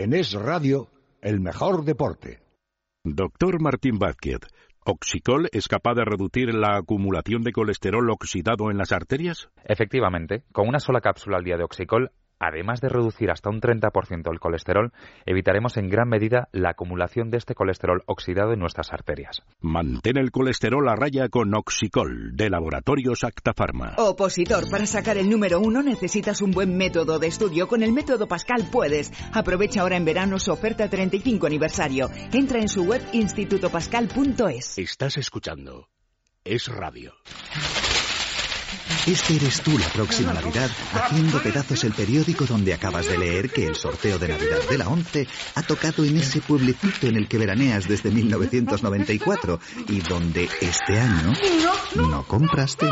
En 0.05 0.12
Es 0.12 0.35
Radio, 0.35 0.90
el 1.23 1.40
mejor 1.40 1.83
deporte. 1.83 2.43
Doctor 3.05 3.59
Martín 3.62 3.99
Vázquez, 3.99 4.40
¿Oxicol 4.85 5.49
es 5.51 5.67
capaz 5.67 5.95
de 5.95 6.05
reducir 6.05 6.53
la 6.53 6.77
acumulación 6.77 7.40
de 7.40 7.53
colesterol 7.53 8.11
oxidado 8.11 8.71
en 8.71 8.77
las 8.77 8.93
arterias? 8.93 9.49
Efectivamente, 9.64 10.45
con 10.53 10.69
una 10.69 10.79
sola 10.79 11.01
cápsula 11.01 11.38
al 11.38 11.45
día 11.45 11.57
de 11.57 11.64
Oxicol 11.64 12.11
además 12.46 12.80
de 12.80 12.88
reducir 12.88 13.30
hasta 13.30 13.50
un 13.50 13.61
30% 13.61 14.33
el 14.33 14.40
colesterol, 14.40 14.92
evitaremos 15.26 15.76
en 15.76 15.88
gran 15.88 16.09
medida 16.09 16.48
la 16.52 16.70
acumulación 16.70 17.30
de 17.30 17.38
este 17.38 17.54
colesterol 17.54 18.02
oxidado 18.07 18.52
en 18.52 18.61
nuestras 18.61 18.92
arterias. 18.92 19.42
Mantén 19.61 20.16
el 20.16 20.30
colesterol 20.30 20.88
a 20.88 20.96
raya 20.96 21.28
con 21.28 21.54
Oxicol, 21.54 22.37
de 22.37 22.50
Laboratorios 22.50 23.24
Actafarma. 23.24 23.94
Opositor, 23.98 24.70
para 24.70 24.87
sacar 24.87 25.16
el 25.16 25.28
número 25.28 25.61
uno 25.61 25.83
necesitas 25.83 26.42
un 26.42 26.50
buen 26.50 26.76
método 26.76 27.18
de 27.18 27.28
estudio. 27.28 27.68
Con 27.68 27.83
el 27.83 27.92
método 27.92 28.26
Pascal 28.26 28.68
puedes. 28.70 29.12
Aprovecha 29.33 29.83
ahora 29.83 29.96
en 29.96 30.04
verano 30.04 30.38
su 30.38 30.52
oferta 30.52 30.88
35 30.88 31.46
aniversario. 31.46 32.11
Entra 32.33 32.61
en 32.61 32.68
su 32.68 32.85
web 32.85 33.02
institutopascal.es. 33.12 34.78
Estás 34.78 35.16
escuchando. 35.16 35.88
Es 36.44 36.68
radio. 36.68 37.14
Este 39.07 39.37
eres 39.37 39.61
tú 39.61 39.79
la 39.79 39.88
próxima 39.88 40.33
Navidad, 40.33 40.70
haciendo 40.94 41.42
pedazos 41.42 41.85
el 41.85 41.92
periódico 41.92 42.47
donde 42.47 42.73
acabas 42.73 43.07
de 43.07 43.18
leer 43.18 43.51
que 43.51 43.66
el 43.66 43.77
sorteo 43.77 44.18
de 44.18 44.29
Navidad 44.29 44.68
de 44.68 44.79
la 44.79 44.88
11 44.88 45.27
ha 45.55 45.62
tocado 45.62 46.05
en 46.05 46.16
ese 46.16 46.40
pueblecito 46.40 47.07
en 47.07 47.16
el 47.16 47.29
que 47.29 47.38
veraneas 47.38 47.87
desde 47.87 48.11
1994 48.11 49.61
y 49.88 50.01
donde 50.01 50.49
este 50.61 50.99
año 50.99 51.33
no 51.97 52.27
compraste. 52.27 52.87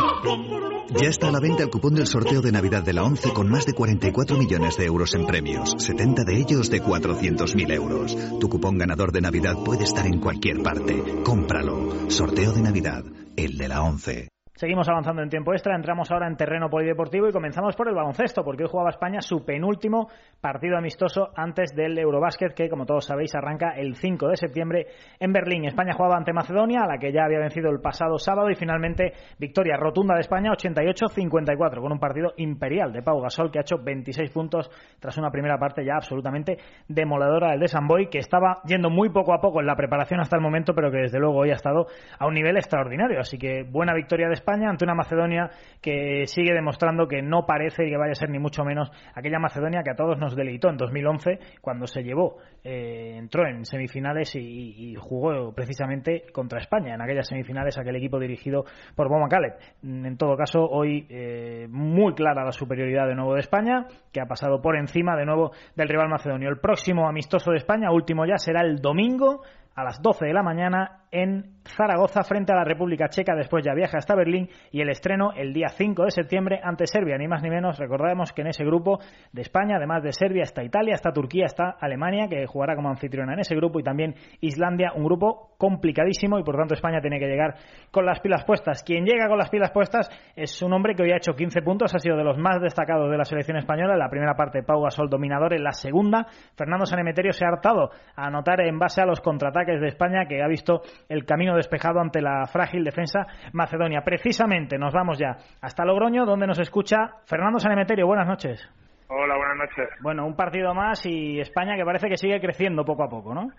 Ya 1.00 1.08
está 1.08 1.28
a 1.28 1.32
la 1.32 1.40
venta 1.40 1.62
el 1.62 1.70
cupón 1.70 1.94
del 1.94 2.06
sorteo 2.06 2.42
de 2.42 2.52
Navidad 2.52 2.82
de 2.82 2.92
la 2.92 3.04
11 3.04 3.32
con 3.32 3.48
más 3.48 3.64
de 3.64 3.72
44 3.72 4.36
millones 4.36 4.76
de 4.76 4.84
euros 4.84 5.14
en 5.14 5.26
premios, 5.26 5.74
70 5.78 6.24
de 6.24 6.38
ellos 6.38 6.68
de 6.68 6.82
400.000 6.82 7.72
euros. 7.72 8.16
Tu 8.38 8.48
cupón 8.48 8.76
ganador 8.76 9.12
de 9.12 9.22
Navidad 9.22 9.56
puede 9.64 9.84
estar 9.84 10.06
en 10.06 10.20
cualquier 10.20 10.62
parte. 10.62 11.02
Cómpralo. 11.24 12.10
Sorteo 12.10 12.52
de 12.52 12.60
Navidad, 12.60 13.04
el 13.36 13.56
de 13.56 13.68
la 13.68 13.82
11. 13.82 14.28
Seguimos 14.62 14.88
avanzando 14.88 15.22
en 15.22 15.28
tiempo 15.28 15.52
extra, 15.52 15.74
entramos 15.74 16.08
ahora 16.12 16.28
en 16.28 16.36
terreno 16.36 16.70
polideportivo 16.70 17.26
y 17.26 17.32
comenzamos 17.32 17.74
por 17.74 17.88
el 17.88 17.96
baloncesto, 17.96 18.44
porque 18.44 18.62
hoy 18.62 18.68
jugaba 18.70 18.90
España 18.90 19.20
su 19.20 19.44
penúltimo 19.44 20.06
partido 20.40 20.76
amistoso 20.76 21.30
antes 21.34 21.74
del 21.74 21.98
Eurobásquet, 21.98 22.54
que 22.54 22.68
como 22.68 22.86
todos 22.86 23.06
sabéis 23.06 23.34
arranca 23.34 23.70
el 23.70 23.96
5 23.96 24.28
de 24.28 24.36
septiembre 24.36 24.86
en 25.18 25.32
Berlín. 25.32 25.64
España 25.64 25.94
jugaba 25.94 26.16
ante 26.16 26.32
Macedonia, 26.32 26.82
a 26.84 26.86
la 26.86 26.98
que 26.98 27.12
ya 27.12 27.24
había 27.24 27.40
vencido 27.40 27.70
el 27.70 27.80
pasado 27.80 28.18
sábado, 28.18 28.50
y 28.50 28.54
finalmente 28.54 29.14
victoria 29.36 29.76
rotunda 29.76 30.14
de 30.14 30.20
España 30.20 30.52
88-54, 30.52 31.80
con 31.80 31.90
un 31.90 31.98
partido 31.98 32.32
imperial 32.36 32.92
de 32.92 33.02
Pau 33.02 33.20
Gasol, 33.20 33.50
que 33.50 33.58
ha 33.58 33.62
hecho 33.62 33.78
26 33.82 34.30
puntos 34.30 34.70
tras 35.00 35.18
una 35.18 35.32
primera 35.32 35.58
parte 35.58 35.84
ya 35.84 35.96
absolutamente 35.96 36.58
demoledora 36.86 37.50
del 37.50 37.58
de 37.58 37.66
Samboy, 37.66 38.08
que 38.08 38.18
estaba 38.18 38.62
yendo 38.64 38.90
muy 38.90 39.08
poco 39.10 39.34
a 39.34 39.40
poco 39.40 39.58
en 39.58 39.66
la 39.66 39.74
preparación 39.74 40.20
hasta 40.20 40.36
el 40.36 40.42
momento, 40.42 40.72
pero 40.72 40.92
que 40.92 40.98
desde 40.98 41.18
luego 41.18 41.38
hoy 41.38 41.50
ha 41.50 41.56
estado 41.56 41.88
a 42.16 42.28
un 42.28 42.34
nivel 42.34 42.56
extraordinario. 42.56 43.18
Así 43.18 43.38
que 43.38 43.64
buena 43.68 43.92
victoria 43.92 44.28
de 44.28 44.34
España 44.34 44.51
ante 44.52 44.84
una 44.84 44.94
Macedonia 44.94 45.50
que 45.80 46.26
sigue 46.26 46.52
demostrando 46.52 47.06
que 47.08 47.22
no 47.22 47.46
parece 47.46 47.84
que 47.88 47.96
vaya 47.96 48.12
a 48.12 48.14
ser 48.14 48.30
ni 48.30 48.38
mucho 48.38 48.64
menos 48.64 48.90
aquella 49.14 49.38
Macedonia 49.38 49.82
que 49.82 49.90
a 49.90 49.96
todos 49.96 50.18
nos 50.18 50.36
deleitó 50.36 50.68
en 50.68 50.76
2011 50.76 51.38
cuando 51.60 51.86
se 51.86 52.02
llevó, 52.02 52.38
eh, 52.64 53.14
entró 53.16 53.46
en 53.46 53.64
semifinales 53.64 54.34
y, 54.36 54.94
jugó 54.98 55.52
precisamente 55.54 56.24
contra 56.32 56.58
España 56.58 56.94
en 56.94 57.00
aquellas 57.00 57.26
semifinales 57.26 57.78
aquel 57.78 57.96
equipo 57.96 58.18
dirigido 58.18 58.64
por 58.94 59.08
Boma 59.08 59.28
Caleb. 59.28 59.54
En 59.82 60.16
todo 60.16 60.36
caso, 60.36 60.60
hoy 60.68 61.06
eh, 61.08 61.66
muy 61.70 62.14
clara 62.14 62.44
la 62.44 62.52
superioridad 62.52 63.06
de 63.06 63.14
nuevo 63.14 63.34
de 63.34 63.40
España, 63.40 63.86
que 64.12 64.20
ha 64.20 64.26
pasado 64.26 64.60
por 64.60 64.76
encima 64.76 65.16
de 65.16 65.24
nuevo 65.24 65.52
del 65.74 65.88
rival 65.88 66.08
macedonio. 66.08 66.48
El 66.48 66.58
próximo 66.58 67.08
amistoso 67.08 67.50
de 67.50 67.58
España, 67.58 67.90
último 67.90 68.26
ya, 68.26 68.36
será 68.36 68.60
el 68.62 68.80
domingo 68.80 69.42
a 69.74 69.84
las 69.84 70.00
12 70.02 70.26
de 70.26 70.32
la 70.32 70.42
mañana 70.42 71.02
en 71.12 71.44
Zaragoza 71.64 72.24
frente 72.24 72.52
a 72.52 72.56
la 72.56 72.64
República 72.64 73.08
Checa. 73.08 73.34
Después 73.34 73.64
ya 73.64 73.74
viaja 73.74 73.98
hasta 73.98 74.16
Berlín 74.16 74.48
y 74.70 74.80
el 74.80 74.88
estreno 74.88 75.32
el 75.36 75.52
día 75.52 75.68
5 75.68 76.04
de 76.04 76.10
septiembre 76.10 76.60
ante 76.62 76.86
Serbia. 76.86 77.16
Ni 77.18 77.28
más 77.28 77.42
ni 77.42 77.50
menos, 77.50 77.78
recordemos 77.78 78.32
que 78.32 78.42
en 78.42 78.48
ese 78.48 78.64
grupo 78.64 78.98
de 79.32 79.42
España, 79.42 79.76
además 79.76 80.02
de 80.02 80.12
Serbia, 80.12 80.42
está 80.42 80.64
Italia, 80.64 80.94
está 80.94 81.12
Turquía, 81.12 81.44
está 81.46 81.76
Alemania, 81.78 82.26
que 82.28 82.46
jugará 82.46 82.74
como 82.74 82.88
anfitriona 82.88 83.34
en 83.34 83.40
ese 83.40 83.54
grupo, 83.54 83.78
y 83.78 83.82
también 83.82 84.14
Islandia, 84.40 84.92
un 84.94 85.04
grupo 85.04 85.54
complicadísimo 85.58 86.38
y 86.38 86.42
por 86.42 86.56
tanto 86.56 86.74
España 86.74 87.00
tiene 87.00 87.20
que 87.20 87.26
llegar 87.26 87.54
con 87.90 88.04
las 88.04 88.20
pilas 88.20 88.44
puestas. 88.44 88.82
Quien 88.82 89.04
llega 89.04 89.28
con 89.28 89.38
las 89.38 89.50
pilas 89.50 89.70
puestas 89.70 90.10
es 90.34 90.60
un 90.62 90.72
hombre 90.72 90.94
que 90.94 91.02
hoy 91.02 91.12
ha 91.12 91.16
hecho 91.16 91.34
15 91.34 91.62
puntos, 91.62 91.94
ha 91.94 91.98
sido 91.98 92.16
de 92.16 92.24
los 92.24 92.38
más 92.38 92.60
destacados 92.60 93.10
de 93.10 93.18
la 93.18 93.24
selección 93.24 93.58
española. 93.58 93.92
En 93.92 94.00
la 94.00 94.08
primera 94.08 94.34
parte, 94.34 94.62
Pau 94.62 94.82
Gasol 94.82 95.08
dominador. 95.08 95.54
En 95.54 95.62
la 95.62 95.72
segunda, 95.72 96.26
Fernando 96.56 96.86
Sanemeterio 96.86 97.32
se 97.32 97.44
ha 97.44 97.48
hartado 97.48 97.90
a 98.16 98.26
anotar 98.26 98.60
en 98.62 98.78
base 98.78 99.00
a 99.00 99.06
los 99.06 99.20
contraataques 99.20 99.61
de 99.64 99.88
España, 99.88 100.26
que 100.26 100.42
ha 100.42 100.48
visto 100.48 100.82
el 101.08 101.24
camino 101.24 101.56
despejado 101.56 102.00
ante 102.00 102.20
la 102.20 102.46
frágil 102.46 102.84
defensa 102.84 103.26
macedonia. 103.52 104.02
Precisamente 104.02 104.78
nos 104.78 104.92
vamos 104.92 105.18
ya 105.18 105.36
hasta 105.60 105.84
Logroño, 105.84 106.26
donde 106.26 106.46
nos 106.46 106.58
escucha 106.58 107.20
Fernando 107.26 107.58
Sanemeterio. 107.58 108.06
Buenas 108.06 108.26
noches. 108.26 108.68
Hola, 109.08 109.36
buenas 109.36 109.56
noches. 109.56 109.88
Bueno, 110.00 110.26
un 110.26 110.34
partido 110.34 110.74
más 110.74 111.04
y 111.06 111.38
España 111.38 111.76
que 111.76 111.84
parece 111.84 112.08
que 112.08 112.16
sigue 112.16 112.40
creciendo 112.40 112.84
poco 112.84 113.04
a 113.04 113.08
poco, 113.08 113.34
¿no? 113.34 113.50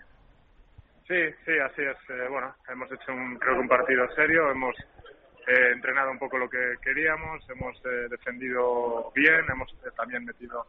Sí, 1.06 1.20
sí, 1.44 1.52
así 1.64 1.82
es. 1.82 1.96
Eh, 2.10 2.28
bueno, 2.30 2.54
hemos 2.68 2.90
hecho 2.90 3.12
un, 3.12 3.36
creo 3.36 3.54
que 3.54 3.60
un 3.60 3.68
partido 3.68 4.08
serio, 4.16 4.50
hemos 4.50 4.74
eh, 5.46 5.72
entrenado 5.72 6.10
un 6.10 6.18
poco 6.18 6.38
lo 6.38 6.48
que 6.48 6.74
queríamos, 6.82 7.48
hemos 7.50 7.76
eh, 7.84 8.08
defendido 8.08 9.12
bien, 9.14 9.44
hemos 9.52 9.68
también 9.96 10.24
metido 10.24 10.66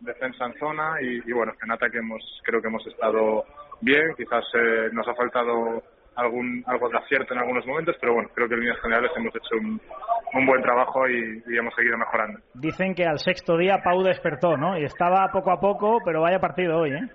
defensa 0.00 0.46
en 0.46 0.58
zona 0.58 1.00
y, 1.00 1.22
y, 1.24 1.32
bueno, 1.32 1.52
en 1.62 1.70
ataque 1.70 1.98
hemos, 1.98 2.22
creo 2.44 2.60
que 2.60 2.68
hemos 2.68 2.86
estado 2.86 3.44
bien, 3.80 4.14
quizás 4.16 4.44
nos 4.92 5.06
ha 5.08 5.14
faltado 5.14 5.82
algún 6.16 6.64
algo 6.66 6.88
de 6.88 6.98
acierto 6.98 7.34
en 7.34 7.40
algunos 7.40 7.66
momentos, 7.66 7.94
pero 8.00 8.14
bueno, 8.14 8.28
creo 8.34 8.48
que 8.48 8.54
en 8.54 8.60
líneas 8.60 8.80
generales 8.80 9.10
hemos 9.16 9.34
hecho 9.36 9.56
un, 9.60 9.80
un 10.32 10.46
buen 10.46 10.62
trabajo 10.62 11.06
y, 11.08 11.42
y, 11.46 11.58
hemos 11.58 11.74
seguido 11.74 11.96
mejorando. 11.98 12.40
Dicen 12.54 12.94
que 12.94 13.04
al 13.04 13.18
sexto 13.18 13.56
día 13.56 13.78
Pau 13.84 14.02
despertó, 14.02 14.56
¿no? 14.56 14.78
Y 14.78 14.84
estaba 14.84 15.30
poco 15.30 15.50
a 15.50 15.60
poco, 15.60 15.98
pero 16.04 16.22
vaya 16.22 16.40
partido 16.40 16.78
hoy, 16.78 16.92
¿eh? 16.92 17.08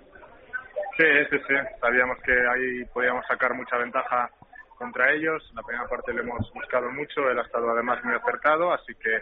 Sí, 0.96 1.06
sí, 1.30 1.36
sí. 1.48 1.54
Sabíamos 1.80 2.18
que 2.22 2.32
ahí 2.32 2.84
podíamos 2.92 3.26
sacar 3.26 3.54
mucha 3.54 3.76
ventaja 3.78 4.30
contra 4.78 5.12
ellos. 5.12 5.42
La 5.54 5.62
primera 5.62 5.88
parte 5.88 6.12
le 6.12 6.20
hemos 6.20 6.52
buscado 6.52 6.90
mucho, 6.90 7.28
él 7.30 7.38
ha 7.38 7.42
estado 7.42 7.70
además 7.70 8.02
muy 8.04 8.14
acertado, 8.14 8.72
así 8.72 8.94
que, 8.96 9.18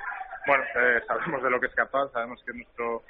bueno, 0.46 0.64
eh, 0.74 1.00
sabemos 1.06 1.42
de 1.42 1.50
lo 1.50 1.60
que 1.60 1.66
es 1.66 1.74
capaz, 1.74 2.10
sabemos 2.12 2.42
que 2.44 2.50
es 2.50 2.56
nuestro 2.56 3.02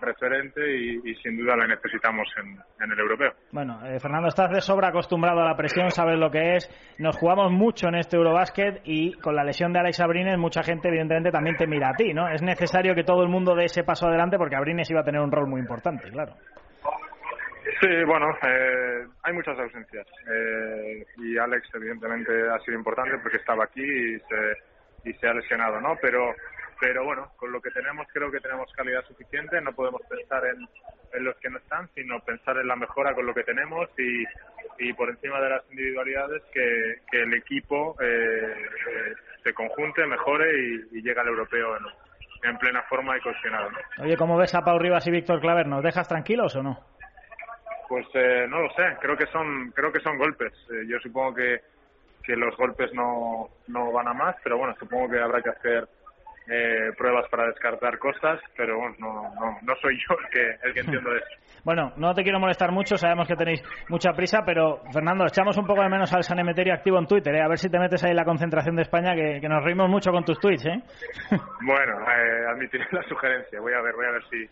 referente 0.00 0.60
y, 0.76 1.14
sin 1.16 1.36
duda 1.36 1.56
la 1.56 1.66
necesitamos 1.66 2.28
en, 2.38 2.90
el 2.90 2.98
europeo. 2.98 3.32
Bueno, 3.52 3.84
eh, 3.84 3.98
Fernando, 4.00 4.28
estás 4.28 4.50
de 4.50 4.60
sobra 4.60 4.88
acostumbrado 4.88 5.40
a 5.40 5.44
la 5.44 5.56
presión, 5.56 5.90
sabes 5.90 6.18
lo 6.18 6.30
que 6.30 6.56
es. 6.56 6.68
Nos 6.98 7.16
jugamos 7.16 7.50
mucho 7.52 7.88
en 7.88 7.96
este 7.96 8.16
Eurobásquet 8.16 8.80
y 8.84 9.14
con 9.14 9.34
la 9.34 9.44
lesión 9.44 9.72
de 9.72 9.80
Alex 9.80 10.00
Abrines 10.00 10.38
mucha 10.38 10.62
gente 10.62 10.88
evidentemente 10.88 11.30
también 11.30 11.56
te 11.56 11.66
mira 11.66 11.90
a 11.90 11.94
ti, 11.94 12.12
¿no? 12.12 12.28
Es 12.28 12.42
necesario 12.42 12.94
que 12.94 13.04
todo 13.04 13.22
el 13.22 13.28
mundo 13.28 13.54
dé 13.54 13.64
ese 13.64 13.84
paso 13.84 14.06
adelante 14.06 14.38
porque 14.38 14.56
Abrines 14.56 14.90
iba 14.90 15.00
a 15.00 15.04
tener 15.04 15.20
un 15.20 15.32
rol 15.32 15.48
muy 15.48 15.60
importante, 15.60 16.10
claro. 16.10 16.34
Sí, 17.80 18.04
bueno, 18.06 18.26
eh, 18.42 19.06
hay 19.22 19.32
muchas 19.32 19.56
ausencias 19.58 20.06
eh, 20.28 21.06
y 21.18 21.38
Alex 21.38 21.68
evidentemente 21.74 22.32
ha 22.50 22.58
sido 22.60 22.76
importante 22.76 23.18
porque 23.22 23.36
estaba 23.36 23.64
aquí 23.64 23.82
y 23.82 24.18
se, 24.18 25.10
y 25.10 25.12
se 25.14 25.28
ha 25.28 25.34
lesionado, 25.34 25.80
¿no? 25.80 25.96
Pero 26.02 26.34
pero 26.80 27.04
bueno, 27.04 27.32
con 27.36 27.52
lo 27.52 27.60
que 27.60 27.70
tenemos 27.70 28.06
creo 28.12 28.30
que 28.30 28.40
tenemos 28.40 28.72
calidad 28.72 29.04
suficiente, 29.06 29.60
no 29.60 29.72
podemos 29.72 30.00
pensar 30.08 30.44
en, 30.46 30.68
en 31.12 31.24
los 31.24 31.36
que 31.38 31.50
no 31.50 31.58
están, 31.58 31.88
sino 31.94 32.20
pensar 32.20 32.56
en 32.58 32.68
la 32.68 32.76
mejora 32.76 33.14
con 33.14 33.26
lo 33.26 33.34
que 33.34 33.44
tenemos 33.44 33.88
y, 33.98 34.24
y 34.78 34.92
por 34.92 35.08
encima 35.08 35.40
de 35.40 35.50
las 35.50 35.70
individualidades 35.70 36.42
que, 36.52 37.00
que 37.10 37.22
el 37.22 37.34
equipo 37.34 37.96
eh, 38.00 38.64
se 39.42 39.52
conjunte, 39.52 40.06
mejore 40.06 40.50
y, 40.56 40.98
y 40.98 41.02
llegue 41.02 41.20
al 41.20 41.28
europeo 41.28 41.76
en, 41.76 42.50
en 42.50 42.58
plena 42.58 42.82
forma 42.82 43.16
y 43.16 43.20
cohesionado. 43.20 43.70
¿no? 43.70 43.78
Oye, 44.04 44.16
¿cómo 44.16 44.36
ves 44.36 44.54
a 44.54 44.62
Pau 44.62 44.78
Rivas 44.78 45.06
y 45.06 45.10
Víctor 45.10 45.40
Claver? 45.40 45.66
¿Nos 45.66 45.82
dejas 45.82 46.08
tranquilos 46.08 46.54
o 46.56 46.62
no? 46.62 46.78
Pues 47.88 48.06
eh, 48.14 48.46
no 48.48 48.60
lo 48.60 48.70
sé, 48.74 48.82
creo 49.00 49.16
que 49.16 49.26
son 49.26 49.72
creo 49.74 49.90
que 49.90 50.00
son 50.00 50.18
golpes. 50.18 50.52
Eh, 50.70 50.84
yo 50.86 50.98
supongo 51.00 51.34
que, 51.34 51.60
que 52.22 52.36
los 52.36 52.54
golpes 52.56 52.92
no, 52.92 53.48
no 53.66 53.90
van 53.92 54.08
a 54.08 54.12
más, 54.12 54.36
pero 54.44 54.58
bueno, 54.58 54.76
supongo 54.78 55.08
que 55.10 55.18
habrá 55.18 55.40
que 55.40 55.50
hacer 55.50 55.88
eh, 56.48 56.92
pruebas 56.96 57.28
para 57.30 57.46
descartar 57.46 57.98
cosas, 57.98 58.40
pero 58.56 58.78
bueno, 58.78 58.94
no, 58.98 59.22
no, 59.34 59.58
no 59.62 59.74
soy 59.82 59.98
yo 59.98 60.16
el 60.18 60.30
que, 60.30 60.66
el 60.66 60.74
que 60.74 60.80
entiendo 60.80 61.14
eso. 61.14 61.26
Bueno, 61.64 61.92
no 61.96 62.14
te 62.14 62.22
quiero 62.22 62.38
molestar 62.38 62.70
mucho, 62.70 62.96
sabemos 62.96 63.26
que 63.26 63.34
tenéis 63.34 63.62
mucha 63.88 64.12
prisa, 64.12 64.42
pero 64.46 64.80
Fernando, 64.92 65.26
echamos 65.26 65.58
un 65.58 65.66
poco 65.66 65.82
de 65.82 65.88
menos 65.88 66.10
al 66.14 66.22
San 66.22 66.38
Emeterio 66.38 66.72
activo 66.72 66.98
en 66.98 67.06
Twitter, 67.06 67.34
¿eh? 67.34 67.42
a 67.42 67.48
ver 67.48 67.58
si 67.58 67.68
te 67.68 67.78
metes 67.78 68.02
ahí 68.04 68.12
en 68.12 68.16
la 68.16 68.24
concentración 68.24 68.76
de 68.76 68.82
España, 68.82 69.14
que, 69.14 69.40
que 69.40 69.48
nos 69.48 69.62
reímos 69.62 69.90
mucho 69.90 70.10
con 70.10 70.24
tus 70.24 70.38
tweets. 70.38 70.64
¿eh? 70.64 70.80
bueno, 71.66 72.00
eh, 72.08 72.46
admitiré 72.48 72.86
la 72.92 73.02
sugerencia, 73.02 73.60
voy 73.60 73.74
a 73.74 73.82
ver, 73.82 73.94
voy 73.96 74.06
a 74.06 74.12
ver 74.12 74.22
si, 74.30 74.46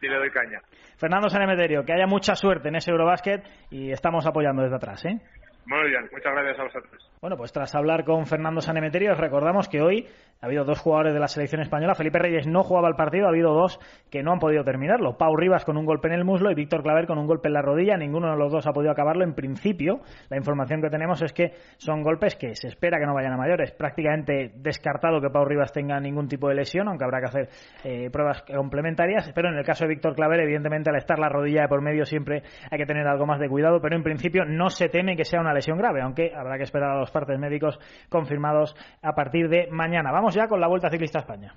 si 0.00 0.08
le 0.08 0.16
doy 0.16 0.30
caña. 0.30 0.60
Fernando 0.98 1.28
San 1.28 1.42
Emeterio, 1.42 1.84
que 1.84 1.92
haya 1.92 2.06
mucha 2.06 2.34
suerte 2.34 2.68
en 2.68 2.76
ese 2.76 2.90
Eurobásquet 2.90 3.42
y 3.70 3.92
estamos 3.92 4.26
apoyando 4.26 4.62
desde 4.62 4.76
atrás. 4.76 5.04
¿eh? 5.04 5.20
Muy 5.68 5.90
bien, 5.90 6.08
muchas 6.10 6.32
gracias 6.32 6.58
a 6.58 6.62
vosotros. 6.62 7.10
Bueno, 7.20 7.36
pues 7.36 7.52
tras 7.52 7.74
hablar 7.74 8.04
con 8.04 8.24
Fernando 8.24 8.62
Sanemeterio, 8.62 9.12
os 9.12 9.18
recordamos 9.18 9.68
que 9.68 9.82
hoy 9.82 10.06
ha 10.40 10.46
habido 10.46 10.64
dos 10.64 10.78
jugadores 10.78 11.12
de 11.12 11.20
la 11.20 11.28
selección 11.28 11.60
española. 11.60 11.94
Felipe 11.94 12.18
Reyes 12.18 12.46
no 12.46 12.62
jugaba 12.62 12.88
el 12.88 12.94
partido, 12.94 13.26
ha 13.26 13.30
habido 13.30 13.52
dos 13.52 13.78
que 14.10 14.22
no 14.22 14.32
han 14.32 14.38
podido 14.38 14.64
terminarlo. 14.64 15.18
Pau 15.18 15.36
Rivas 15.36 15.66
con 15.66 15.76
un 15.76 15.84
golpe 15.84 16.08
en 16.08 16.14
el 16.14 16.24
muslo 16.24 16.50
y 16.50 16.54
Víctor 16.54 16.82
Claver 16.82 17.06
con 17.06 17.18
un 17.18 17.26
golpe 17.26 17.48
en 17.48 17.54
la 17.54 17.60
rodilla. 17.60 17.98
Ninguno 17.98 18.30
de 18.30 18.38
los 18.38 18.50
dos 18.50 18.66
ha 18.66 18.72
podido 18.72 18.92
acabarlo. 18.92 19.24
En 19.24 19.34
principio, 19.34 20.00
la 20.30 20.38
información 20.38 20.80
que 20.80 20.88
tenemos 20.88 21.20
es 21.20 21.34
que 21.34 21.52
son 21.76 22.02
golpes 22.02 22.36
que 22.36 22.54
se 22.54 22.68
espera 22.68 22.98
que 22.98 23.04
no 23.04 23.12
vayan 23.12 23.34
a 23.34 23.36
mayores. 23.36 23.72
Prácticamente 23.72 24.52
descartado 24.54 25.20
que 25.20 25.28
Pau 25.28 25.44
Rivas 25.44 25.72
tenga 25.72 26.00
ningún 26.00 26.28
tipo 26.28 26.48
de 26.48 26.54
lesión, 26.54 26.88
aunque 26.88 27.04
habrá 27.04 27.20
que 27.20 27.26
hacer 27.26 27.48
eh, 27.84 28.08
pruebas 28.10 28.42
complementarias. 28.42 29.30
Pero 29.34 29.50
en 29.50 29.58
el 29.58 29.64
caso 29.66 29.84
de 29.84 29.88
Víctor 29.88 30.14
Claver, 30.14 30.40
evidentemente, 30.40 30.88
al 30.88 30.96
estar 30.96 31.18
la 31.18 31.28
rodilla 31.28 31.62
de 31.62 31.68
por 31.68 31.82
medio 31.82 32.06
siempre 32.06 32.42
hay 32.70 32.78
que 32.78 32.86
tener 32.86 33.06
algo 33.06 33.26
más 33.26 33.38
de 33.38 33.48
cuidado. 33.48 33.80
Pero 33.82 33.96
en 33.96 34.02
principio 34.02 34.46
no 34.46 34.70
se 34.70 34.88
teme 34.88 35.14
que 35.14 35.24
sea 35.24 35.40
una 35.40 35.52
lesión 35.58 35.78
grave, 35.78 36.00
aunque 36.00 36.32
habrá 36.34 36.56
que 36.56 36.64
esperar 36.64 36.90
a 36.90 36.98
los 36.98 37.10
partes 37.10 37.38
médicos 37.38 37.78
confirmados 38.08 38.74
a 39.02 39.14
partir 39.14 39.48
de 39.48 39.68
mañana. 39.70 40.10
Vamos 40.10 40.34
ya 40.34 40.48
con 40.48 40.60
la 40.60 40.68
Vuelta 40.68 40.90
Ciclista 40.90 41.18
a 41.18 41.22
España. 41.22 41.54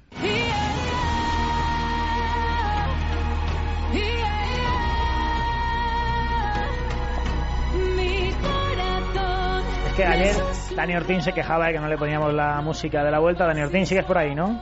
que 9.95 10.05
ayer 10.05 10.35
Dani 10.73 10.95
Ortín 10.95 11.21
se 11.21 11.33
quejaba 11.33 11.67
de 11.67 11.73
que 11.73 11.79
no 11.79 11.89
le 11.89 11.97
poníamos 11.97 12.33
la 12.33 12.61
música 12.61 13.03
de 13.03 13.11
la 13.11 13.19
vuelta. 13.19 13.45
Dani 13.45 13.61
Ortín, 13.61 13.85
sigues 13.85 14.05
por 14.05 14.17
ahí, 14.17 14.33
¿no? 14.33 14.59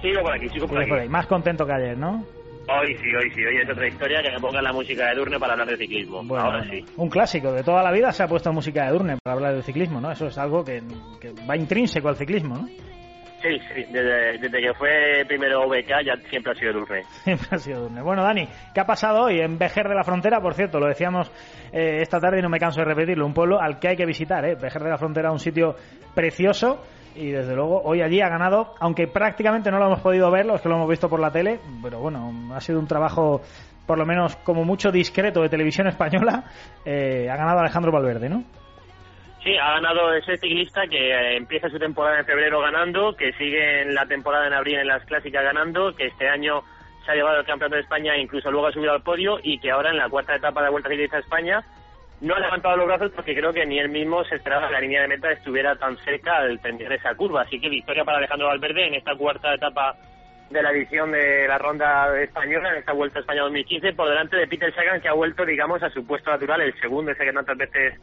Sigo 0.00 0.22
por 0.22 0.32
aquí, 0.32 0.48
sigo 0.48 0.66
por 0.66 0.78
aquí. 0.80 0.88
por 0.88 0.98
ahí. 1.00 1.08
Más 1.08 1.26
contento 1.26 1.66
que 1.66 1.72
ayer, 1.72 1.98
¿no? 1.98 2.24
Hoy 2.66 2.96
sí, 2.96 3.14
hoy 3.14 3.30
sí, 3.34 3.44
hoy 3.44 3.58
es 3.62 3.70
otra 3.70 3.86
historia 3.86 4.22
que 4.22 4.30
me 4.30 4.40
ponga 4.40 4.62
la 4.62 4.72
música 4.72 5.08
de 5.08 5.16
Durne 5.16 5.38
para 5.38 5.52
hablar 5.52 5.68
de 5.68 5.76
ciclismo. 5.76 6.22
Bueno, 6.24 6.44
Ahora 6.44 6.64
sí. 6.64 6.82
Un 6.96 7.10
clásico 7.10 7.52
de 7.52 7.62
toda 7.62 7.82
la 7.82 7.92
vida 7.92 8.10
se 8.10 8.22
ha 8.22 8.28
puesto 8.28 8.52
música 8.52 8.86
de 8.86 8.92
Durne 8.92 9.16
para 9.22 9.36
hablar 9.36 9.52
del 9.52 9.62
ciclismo, 9.62 10.00
¿no? 10.00 10.10
Eso 10.10 10.28
es 10.28 10.38
algo 10.38 10.64
que, 10.64 10.82
que 11.20 11.32
va 11.48 11.56
intrínseco 11.56 12.08
al 12.08 12.16
ciclismo, 12.16 12.56
¿no? 12.56 12.66
Sí, 12.66 13.58
sí, 13.74 13.84
desde, 13.92 14.38
desde 14.38 14.58
que 14.62 14.72
fue 14.72 15.22
primero 15.28 15.68
VK 15.68 16.06
ya 16.06 16.16
siempre 16.30 16.52
ha 16.52 16.54
sido 16.54 16.72
Durne. 16.72 17.02
Siempre 17.24 17.48
ha 17.50 17.58
sido 17.58 17.82
Durne. 17.82 18.00
Bueno, 18.00 18.22
Dani, 18.22 18.48
¿qué 18.72 18.80
ha 18.80 18.86
pasado 18.86 19.24
hoy 19.24 19.40
en 19.40 19.58
Vejer 19.58 19.86
de 19.86 19.94
la 19.94 20.02
Frontera? 20.02 20.40
Por 20.40 20.54
cierto, 20.54 20.80
lo 20.80 20.86
decíamos 20.86 21.30
eh, 21.70 21.98
esta 22.00 22.18
tarde 22.18 22.38
y 22.38 22.42
no 22.42 22.48
me 22.48 22.58
canso 22.58 22.80
de 22.80 22.86
repetirlo, 22.86 23.26
un 23.26 23.34
pueblo 23.34 23.60
al 23.60 23.78
que 23.78 23.88
hay 23.88 23.96
que 23.96 24.06
visitar, 24.06 24.42
¿eh? 24.46 24.54
Vejer 24.54 24.82
de 24.82 24.88
la 24.88 24.96
Frontera, 24.96 25.30
un 25.30 25.38
sitio 25.38 25.76
precioso 26.14 26.80
y 27.14 27.30
desde 27.30 27.54
luego 27.54 27.82
hoy 27.82 28.02
allí 28.02 28.20
ha 28.20 28.28
ganado, 28.28 28.74
aunque 28.80 29.06
prácticamente 29.06 29.70
no 29.70 29.78
lo 29.78 29.86
hemos 29.86 30.00
podido 30.00 30.30
ver, 30.30 30.46
los 30.46 30.60
que 30.60 30.68
lo 30.68 30.76
hemos 30.76 30.88
visto 30.88 31.08
por 31.08 31.20
la 31.20 31.30
tele, 31.30 31.60
pero 31.82 31.98
bueno, 32.00 32.32
ha 32.54 32.60
sido 32.60 32.78
un 32.78 32.86
trabajo 32.86 33.40
por 33.86 33.98
lo 33.98 34.06
menos 34.06 34.36
como 34.36 34.64
mucho 34.64 34.90
discreto 34.90 35.42
de 35.42 35.48
televisión 35.48 35.86
española, 35.86 36.44
eh, 36.84 37.28
ha 37.30 37.36
ganado 37.36 37.60
Alejandro 37.60 37.92
Valverde, 37.92 38.28
¿no? 38.28 38.44
Sí, 39.42 39.54
ha 39.58 39.72
ganado 39.72 40.14
ese 40.14 40.38
ciclista 40.38 40.86
que 40.88 41.10
eh, 41.10 41.36
empieza 41.36 41.68
su 41.68 41.78
temporada 41.78 42.18
en 42.18 42.24
febrero 42.24 42.60
ganando, 42.60 43.14
que 43.14 43.32
sigue 43.34 43.82
en 43.82 43.94
la 43.94 44.06
temporada 44.06 44.46
en 44.46 44.54
abril 44.54 44.78
en 44.78 44.88
las 44.88 45.04
clásicas 45.04 45.44
ganando, 45.44 45.94
que 45.94 46.06
este 46.06 46.26
año 46.28 46.62
se 47.04 47.12
ha 47.12 47.14
llevado 47.14 47.40
el 47.40 47.46
campeonato 47.46 47.76
de 47.76 47.82
España 47.82 48.16
incluso 48.16 48.50
luego 48.50 48.68
ha 48.68 48.72
subido 48.72 48.92
al 48.92 49.02
podio 49.02 49.38
y 49.42 49.58
que 49.58 49.70
ahora 49.70 49.90
en 49.90 49.98
la 49.98 50.08
cuarta 50.08 50.34
etapa 50.34 50.60
de 50.60 50.64
la 50.64 50.70
Vuelta 50.70 50.88
Ciclista 50.88 51.18
a 51.18 51.20
España 51.20 51.64
no 52.24 52.34
ha 52.34 52.40
levantado 52.40 52.76
los 52.76 52.86
brazos 52.86 53.12
porque 53.14 53.34
creo 53.34 53.52
que 53.52 53.66
ni 53.66 53.78
él 53.78 53.90
mismo 53.90 54.24
se 54.24 54.36
esperaba 54.36 54.66
que 54.68 54.72
la 54.72 54.80
línea 54.80 55.02
de 55.02 55.08
meta 55.08 55.30
estuviera 55.30 55.76
tan 55.76 55.96
cerca 55.98 56.38
al 56.38 56.58
terminar 56.60 56.92
esa 56.94 57.14
curva. 57.14 57.42
Así 57.42 57.60
que 57.60 57.68
victoria 57.68 58.04
para 58.04 58.18
Alejandro 58.18 58.46
Valverde 58.48 58.86
en 58.86 58.94
esta 58.94 59.14
cuarta 59.14 59.54
etapa 59.54 59.94
de 60.50 60.62
la 60.62 60.70
edición 60.72 61.12
de 61.12 61.46
la 61.48 61.58
ronda 61.58 62.18
española, 62.20 62.70
en 62.70 62.76
esta 62.76 62.92
Vuelta 62.92 63.18
a 63.18 63.22
España 63.22 63.42
2015, 63.42 63.92
por 63.92 64.08
delante 64.08 64.36
de 64.36 64.46
Peter 64.46 64.74
Sagan, 64.74 65.00
que 65.00 65.08
ha 65.08 65.12
vuelto, 65.12 65.44
digamos, 65.44 65.82
a 65.82 65.90
su 65.90 66.06
puesto 66.06 66.30
natural, 66.30 66.60
el 66.60 66.78
segundo, 66.80 67.10
ese 67.10 67.24
que 67.24 67.32
tantas 67.32 67.56
veces 67.56 67.94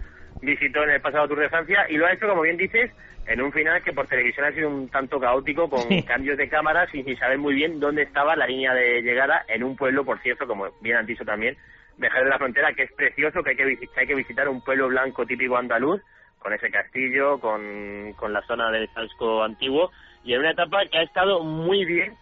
visitó 0.42 0.84
en 0.84 0.92
el 0.92 1.02
pasado 1.02 1.28
Tour 1.28 1.40
de 1.40 1.50
Francia, 1.50 1.86
y 1.90 1.98
lo 1.98 2.06
ha 2.06 2.14
hecho, 2.14 2.28
como 2.28 2.42
bien 2.42 2.58
dices, 2.58 2.92
en 3.28 3.42
un 3.42 3.52
final 3.54 3.82
que 3.84 3.94
por 3.94 4.08
televisión 4.08 4.48
ha 4.48 4.52
sido 4.52 4.70
un 4.70 4.90
tanto 4.90 5.20
caótico, 5.20 5.70
con 5.70 5.88
Sí. 5.88 6.04
cambios 6.04 6.36
de 6.38 6.50
cámaras 6.50 6.94
y 6.94 7.04
sin 7.04 7.18
saber 7.18 7.38
muy 7.38 7.54
bien 7.54 7.80
dónde 7.80 8.02
estaba 8.02 8.36
la 8.36 8.48
línea 8.48 8.74
de 8.74 9.02
llegada, 9.02 9.46
en 9.48 9.64
un 9.64 9.78
pueblo, 9.78 10.04
por 10.04 10.20
cierto, 10.20 10.48
como 10.48 10.68
bien 10.82 10.98
han 10.98 11.06
dicho 11.06 11.24
también, 11.24 11.56
Vejer 12.02 12.24
de 12.26 12.30
la 12.30 12.38
Frontera, 12.38 12.74
que 12.74 12.84
es 12.84 12.92
precioso, 12.94 13.42
que 13.44 13.52
hay 13.52 13.56
que, 13.56 13.66
visi- 13.66 13.90
que 13.94 14.00
hay 14.02 14.08
que 14.08 14.16
visitar 14.16 14.50
un 14.50 14.62
pueblo 14.62 14.90
blanco 14.90 15.26
típico 15.26 15.56
andaluz, 15.56 16.02
con 16.40 16.52
ese 16.52 16.70
castillo, 16.72 17.40
con, 17.40 18.12
con 18.18 18.34
la 18.34 18.42
zona 18.42 18.72
del 18.72 18.90
casco 18.94 19.44
antiguo, 19.44 19.92
y 20.24 20.34
en 20.34 20.40
una 20.40 20.52
etapa 20.52 20.86
que 20.92 20.98
ha 20.98 21.04
estado 21.04 21.44
muy 21.44 21.86
bien 21.86 22.16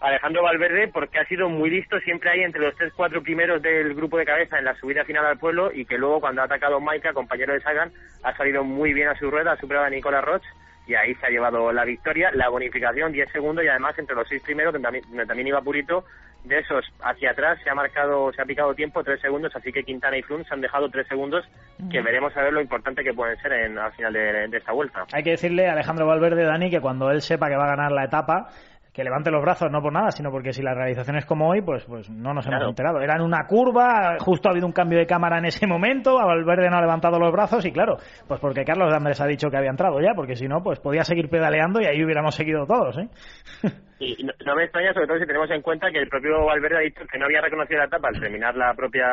Alejandro 0.00 0.42
Valverde 0.42 0.88
porque 0.88 1.18
ha 1.18 1.24
sido 1.26 1.48
muy 1.48 1.70
listo, 1.70 1.98
siempre 2.00 2.30
ahí 2.30 2.40
entre 2.42 2.60
los 2.60 2.74
tres 2.76 2.92
cuatro 2.94 3.22
primeros 3.22 3.62
del 3.62 3.94
grupo 3.94 4.18
de 4.18 4.26
cabeza 4.26 4.58
en 4.58 4.64
la 4.66 4.74
subida 4.76 5.04
final 5.04 5.24
al 5.24 5.38
pueblo 5.38 5.72
y 5.72 5.86
que 5.86 5.96
luego 5.98 6.20
cuando 6.20 6.42
ha 6.42 6.44
atacado 6.44 6.78
Maika, 6.78 7.12
compañero 7.12 7.54
de 7.54 7.60
Sagan, 7.60 7.90
ha 8.22 8.36
salido 8.36 8.62
muy 8.64 8.92
bien 8.92 9.08
a 9.08 9.14
su 9.18 9.30
rueda, 9.30 9.52
ha 9.52 9.56
superado 9.56 9.86
a 9.86 9.90
Nicolas 9.90 10.22
Roche 10.24 10.46
y 10.86 10.94
ahí 10.94 11.14
se 11.14 11.26
ha 11.26 11.30
llevado 11.30 11.72
la 11.72 11.84
victoria, 11.84 12.30
la 12.34 12.48
bonificación 12.48 13.12
10 13.12 13.32
segundos 13.32 13.64
y 13.64 13.68
además 13.68 13.98
entre 13.98 14.14
los 14.14 14.28
seis 14.28 14.42
primeros, 14.42 14.72
donde 14.72 14.86
también, 14.86 15.04
donde 15.08 15.26
también 15.26 15.48
iba 15.48 15.62
Purito, 15.62 16.04
de 16.44 16.58
esos 16.58 16.84
hacia 17.02 17.30
atrás 17.30 17.58
se 17.64 17.70
ha 17.70 17.74
marcado, 17.74 18.30
se 18.32 18.42
ha 18.42 18.44
picado 18.44 18.74
tiempo 18.74 19.02
tres 19.02 19.20
segundos, 19.20 19.54
así 19.56 19.72
que 19.72 19.82
Quintana 19.82 20.18
y 20.18 20.22
Froome 20.22 20.44
se 20.44 20.52
han 20.52 20.60
dejado 20.60 20.90
tres 20.90 21.06
segundos 21.08 21.44
que 21.90 22.02
veremos 22.02 22.36
a 22.36 22.42
ver 22.42 22.52
lo 22.52 22.60
importante 22.60 23.02
que 23.02 23.14
pueden 23.14 23.36
ser 23.40 23.52
en, 23.52 23.78
al 23.78 23.92
final 23.92 24.12
de, 24.12 24.48
de 24.48 24.58
esta 24.58 24.72
vuelta. 24.72 25.06
Hay 25.12 25.22
que 25.22 25.30
decirle 25.30 25.68
a 25.68 25.72
Alejandro 25.72 26.06
Valverde, 26.06 26.44
Dani, 26.44 26.70
que 26.70 26.80
cuando 26.80 27.10
él 27.10 27.22
sepa 27.22 27.48
que 27.48 27.56
va 27.56 27.64
a 27.64 27.76
ganar 27.76 27.92
la 27.92 28.04
etapa, 28.04 28.50
que 28.94 29.02
levante 29.02 29.28
los 29.32 29.42
brazos, 29.42 29.72
no 29.72 29.82
por 29.82 29.92
nada, 29.92 30.12
sino 30.12 30.30
porque 30.30 30.52
si 30.52 30.62
la 30.62 30.72
realización 30.72 31.16
es 31.16 31.26
como 31.26 31.48
hoy, 31.48 31.60
pues, 31.62 31.84
pues 31.84 32.08
no 32.08 32.32
nos 32.32 32.46
hemos 32.46 32.62
enterado. 32.62 33.00
Era 33.00 33.16
en 33.16 33.22
una 33.22 33.44
curva, 33.44 34.16
justo 34.20 34.48
ha 34.48 34.52
habido 34.52 34.68
un 34.68 34.72
cambio 34.72 35.00
de 35.00 35.06
cámara 35.06 35.38
en 35.38 35.46
ese 35.46 35.66
momento, 35.66 36.20
a 36.20 36.26
Valverde 36.26 36.70
no 36.70 36.76
ha 36.76 36.80
levantado 36.80 37.18
los 37.18 37.32
brazos 37.32 37.66
y 37.66 37.72
claro, 37.72 37.96
pues 38.28 38.38
porque 38.38 38.64
Carlos 38.64 38.90
de 38.90 38.96
Andrés 38.96 39.20
ha 39.20 39.26
dicho 39.26 39.50
que 39.50 39.56
había 39.56 39.70
entrado 39.70 40.00
ya, 40.00 40.12
porque 40.14 40.36
si 40.36 40.46
no, 40.46 40.62
pues 40.62 40.78
podía 40.78 41.02
seguir 41.02 41.28
pedaleando 41.28 41.80
y 41.80 41.86
ahí 41.86 42.04
hubiéramos 42.04 42.36
seguido 42.36 42.66
todos, 42.66 42.96
¿eh? 42.98 43.08
Y 43.98 44.22
no, 44.22 44.32
no 44.44 44.56
me 44.56 44.64
extraña, 44.64 44.92
sobre 44.92 45.06
todo 45.06 45.18
si 45.18 45.26
tenemos 45.26 45.50
en 45.50 45.62
cuenta 45.62 45.90
que 45.90 45.98
el 45.98 46.08
propio 46.08 46.44
Valverde 46.44 46.76
ha 46.76 46.80
dicho 46.80 47.02
que 47.10 47.18
no 47.18 47.26
había 47.26 47.40
reconocido 47.40 47.78
la 47.78 47.86
etapa 47.86 48.08
al 48.08 48.20
terminar 48.20 48.54
la 48.54 48.74
propia 48.74 49.06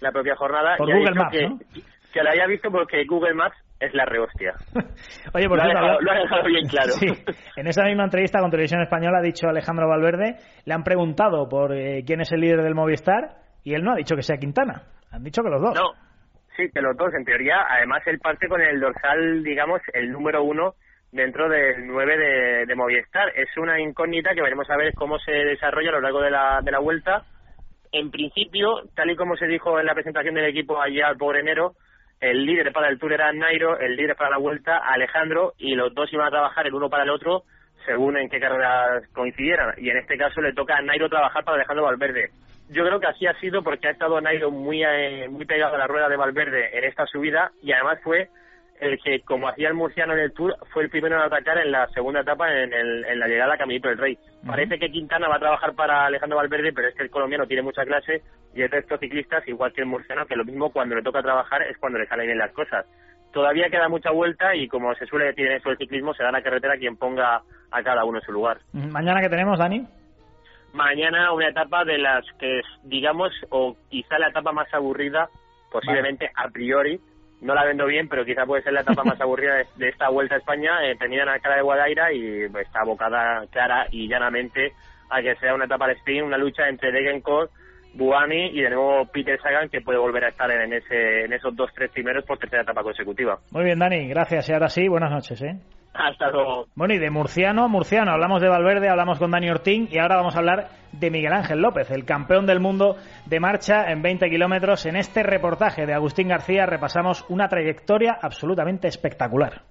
la 0.00 0.12
propia 0.12 0.36
jornada 0.36 0.76
Por 0.76 0.88
y 0.88 0.92
ha 0.92 0.96
Google 0.96 1.10
dicho 1.10 1.22
Maps, 1.22 1.36
que, 1.36 1.48
¿no? 1.48 1.58
que 2.12 2.22
la 2.22 2.30
haya 2.32 2.46
visto 2.46 2.70
porque 2.70 3.04
Google 3.06 3.34
Maps 3.34 3.56
es 3.80 3.92
la 3.94 4.04
rehostia. 4.04 4.54
Oye, 5.34 5.48
por 5.48 5.58
lo, 5.58 5.62
ha 5.62 5.66
cierto, 5.66 5.80
dejado, 5.80 5.86
habla- 5.98 6.00
lo 6.00 6.10
ha 6.12 6.22
dejado 6.22 6.44
bien 6.44 6.66
claro. 6.70 6.92
Sí, 6.92 7.06
en 7.56 7.66
esa 7.66 7.84
misma 7.84 8.04
entrevista 8.04 8.40
con 8.40 8.50
Televisión 8.50 8.80
Española 8.82 9.18
ha 9.18 9.22
dicho 9.22 9.48
Alejandro 9.48 9.88
Valverde, 9.88 10.36
le 10.64 10.74
han 10.74 10.82
preguntado 10.84 11.48
por 11.48 11.72
eh, 11.74 12.02
quién 12.06 12.20
es 12.20 12.32
el 12.32 12.40
líder 12.40 12.62
del 12.62 12.74
Movistar 12.74 13.36
y 13.64 13.74
él 13.74 13.82
no 13.84 13.92
ha 13.92 13.96
dicho 13.96 14.16
que 14.16 14.22
sea 14.22 14.36
Quintana, 14.38 14.82
han 15.10 15.22
dicho 15.22 15.42
que 15.42 15.50
los 15.50 15.60
dos. 15.60 15.74
No, 15.74 15.92
sí, 16.56 16.70
que 16.72 16.80
los 16.80 16.96
dos, 16.96 17.12
en 17.14 17.24
teoría, 17.24 17.56
además 17.68 18.02
él 18.06 18.18
parte 18.18 18.48
con 18.48 18.60
el 18.60 18.80
dorsal, 18.80 19.42
digamos, 19.42 19.80
el 19.92 20.10
número 20.10 20.42
uno 20.42 20.74
dentro 21.12 21.48
del 21.48 21.86
9 21.86 22.16
de, 22.18 22.66
de 22.66 22.74
Movistar. 22.74 23.28
Es 23.36 23.48
una 23.56 23.80
incógnita 23.80 24.34
que 24.34 24.42
veremos 24.42 24.68
a 24.70 24.76
ver 24.76 24.92
cómo 24.94 25.18
se 25.18 25.32
desarrolla 25.32 25.88
a 25.90 25.92
lo 25.92 26.00
largo 26.00 26.20
de 26.20 26.30
la, 26.30 26.60
de 26.62 26.70
la 26.70 26.78
vuelta. 26.78 27.24
En 27.92 28.10
principio, 28.10 28.82
tal 28.94 29.10
y 29.10 29.16
como 29.16 29.36
se 29.36 29.46
dijo 29.46 29.78
en 29.80 29.86
la 29.86 29.94
presentación 29.94 30.34
del 30.34 30.46
equipo 30.46 30.80
allá 30.80 31.14
por 31.18 31.36
enero, 31.36 31.72
el 32.20 32.46
líder 32.46 32.72
para 32.72 32.88
el 32.88 32.98
Tour 32.98 33.12
era 33.12 33.32
Nairo, 33.32 33.78
el 33.78 33.96
líder 33.96 34.16
para 34.16 34.30
la 34.30 34.38
vuelta 34.38 34.78
Alejandro, 34.78 35.52
y 35.58 35.74
los 35.74 35.94
dos 35.94 36.12
iban 36.12 36.28
a 36.28 36.30
trabajar 36.30 36.66
el 36.66 36.74
uno 36.74 36.88
para 36.88 37.04
el 37.04 37.10
otro 37.10 37.44
según 37.84 38.16
en 38.18 38.28
qué 38.28 38.40
carreras 38.40 39.06
coincidieran. 39.12 39.74
Y 39.78 39.90
en 39.90 39.98
este 39.98 40.18
caso 40.18 40.40
le 40.40 40.52
toca 40.52 40.76
a 40.76 40.82
Nairo 40.82 41.08
trabajar 41.08 41.44
para 41.44 41.56
Alejandro 41.56 41.84
Valverde. 41.84 42.30
Yo 42.68 42.84
creo 42.84 42.98
que 42.98 43.06
así 43.06 43.26
ha 43.26 43.38
sido 43.38 43.62
porque 43.62 43.86
ha 43.86 43.92
estado 43.92 44.20
Nairo 44.20 44.50
muy, 44.50 44.82
eh, 44.82 45.28
muy 45.28 45.44
pegado 45.44 45.76
a 45.76 45.78
la 45.78 45.86
rueda 45.86 46.08
de 46.08 46.16
Valverde 46.16 46.76
en 46.76 46.84
esta 46.84 47.06
subida 47.06 47.52
y 47.62 47.72
además 47.72 48.00
fue 48.02 48.28
el 48.80 48.98
que, 49.02 49.20
como 49.20 49.48
hacía 49.48 49.68
el 49.68 49.74
murciano 49.74 50.12
en 50.14 50.20
el 50.20 50.32
Tour, 50.32 50.54
fue 50.72 50.82
el 50.84 50.90
primero 50.90 51.16
en 51.16 51.22
atacar 51.22 51.58
en 51.58 51.70
la 51.72 51.86
segunda 51.88 52.20
etapa 52.20 52.52
en, 52.52 52.72
el- 52.72 53.04
en 53.04 53.18
la 53.18 53.26
llegada 53.28 53.54
a 53.54 53.58
Caminito 53.58 53.88
del 53.88 53.98
Rey. 53.98 54.18
Parece 54.46 54.78
que 54.78 54.90
Quintana 54.90 55.28
va 55.28 55.36
a 55.36 55.40
trabajar 55.40 55.74
para 55.74 56.06
Alejandro 56.06 56.36
Valverde, 56.38 56.72
pero 56.72 56.88
es 56.88 56.94
que 56.94 57.02
el 57.02 57.10
colombiano 57.10 57.46
tiene 57.46 57.62
mucha 57.62 57.84
clase 57.84 58.22
y 58.54 58.62
el 58.62 58.70
resto 58.70 58.98
ciclistas, 58.98 59.46
igual 59.48 59.72
que 59.72 59.80
el 59.82 59.86
murciano, 59.86 60.26
que 60.26 60.36
lo 60.36 60.44
mismo 60.44 60.70
cuando 60.70 60.94
le 60.94 61.02
toca 61.02 61.22
trabajar 61.22 61.62
es 61.62 61.76
cuando 61.78 61.98
le 61.98 62.06
salen 62.06 62.26
bien 62.26 62.38
las 62.38 62.52
cosas. 62.52 62.86
Todavía 63.32 63.68
queda 63.68 63.88
mucha 63.88 64.10
vuelta 64.10 64.54
y 64.54 64.66
como 64.68 64.94
se 64.94 65.06
suele 65.06 65.26
decir 65.26 65.46
en 65.46 65.52
eso 65.58 65.68
del 65.68 65.78
ciclismo, 65.78 66.14
se 66.14 66.22
da 66.22 66.30
la 66.32 66.42
carretera 66.42 66.76
quien 66.78 66.96
ponga 66.96 67.42
a 67.70 67.82
cada 67.82 68.04
uno 68.04 68.18
en 68.18 68.24
su 68.24 68.32
lugar. 68.32 68.58
Mañana 68.72 69.20
que 69.20 69.28
tenemos, 69.28 69.58
Dani. 69.58 69.86
Mañana 70.72 71.32
una 71.32 71.48
etapa 71.48 71.84
de 71.84 71.98
las 71.98 72.24
que, 72.38 72.60
digamos, 72.84 73.32
o 73.50 73.76
quizá 73.88 74.18
la 74.18 74.28
etapa 74.28 74.52
más 74.52 74.72
aburrida, 74.74 75.28
posiblemente 75.70 76.30
a 76.34 76.48
priori, 76.48 77.00
no 77.40 77.54
la 77.54 77.64
vendo 77.64 77.86
bien, 77.86 78.08
pero 78.08 78.24
quizá 78.24 78.46
puede 78.46 78.62
ser 78.62 78.72
la 78.72 78.80
etapa 78.80 79.04
más 79.04 79.20
aburrida 79.20 79.54
de, 79.54 79.66
de 79.76 79.88
esta 79.88 80.08
Vuelta 80.08 80.34
a 80.34 80.38
España, 80.38 80.84
eh, 80.84 80.96
tenida 80.96 81.22
en 81.22 81.28
la 81.28 81.40
cara 81.40 81.56
de 81.56 81.62
Guadaira 81.62 82.12
y 82.12 82.48
pues, 82.48 82.66
está 82.66 82.80
abocada 82.80 83.46
clara 83.48 83.86
y 83.90 84.08
llanamente 84.08 84.72
a 85.10 85.22
que 85.22 85.36
sea 85.36 85.54
una 85.54 85.66
etapa 85.66 85.86
de 85.86 85.94
sprint, 85.94 86.26
una 86.26 86.38
lucha 86.38 86.68
entre 86.68 86.90
Degenkolb, 86.90 87.50
Buani 87.94 88.50
y 88.52 88.60
de 88.60 88.70
nuevo 88.70 89.06
Peter 89.06 89.40
Sagan, 89.40 89.68
que 89.68 89.80
puede 89.80 89.98
volver 89.98 90.24
a 90.24 90.28
estar 90.28 90.50
en, 90.50 90.72
ese, 90.72 91.24
en 91.24 91.32
esos 91.32 91.54
dos, 91.56 91.70
tres 91.74 91.90
primeros 91.90 92.24
por 92.24 92.38
tercera 92.38 92.62
etapa 92.62 92.82
consecutiva. 92.82 93.38
Muy 93.50 93.64
bien, 93.64 93.78
Dani, 93.78 94.08
gracias. 94.08 94.48
Y 94.48 94.52
ahora 94.52 94.68
sí, 94.68 94.88
buenas 94.88 95.10
noches, 95.10 95.40
¿eh? 95.42 95.58
Hasta 95.98 96.30
luego. 96.30 96.66
Bueno, 96.74 96.94
y 96.94 96.98
de 96.98 97.10
murciano 97.10 97.64
a 97.64 97.68
murciano, 97.68 98.12
hablamos 98.12 98.42
de 98.42 98.48
Valverde, 98.48 98.88
hablamos 98.88 99.18
con 99.18 99.30
Dani 99.30 99.48
Ortín 99.48 99.88
y 99.90 99.98
ahora 99.98 100.16
vamos 100.16 100.36
a 100.36 100.40
hablar 100.40 100.68
de 100.92 101.10
Miguel 101.10 101.32
Ángel 101.32 101.60
López, 101.60 101.90
el 101.90 102.04
campeón 102.04 102.46
del 102.46 102.60
mundo 102.60 102.96
de 103.24 103.40
marcha 103.40 103.90
en 103.90 104.02
20 104.02 104.28
kilómetros. 104.28 104.84
En 104.84 104.96
este 104.96 105.22
reportaje 105.22 105.86
de 105.86 105.94
Agustín 105.94 106.28
García 106.28 106.66
repasamos 106.66 107.24
una 107.28 107.48
trayectoria 107.48 108.18
absolutamente 108.20 108.88
espectacular. 108.88 109.62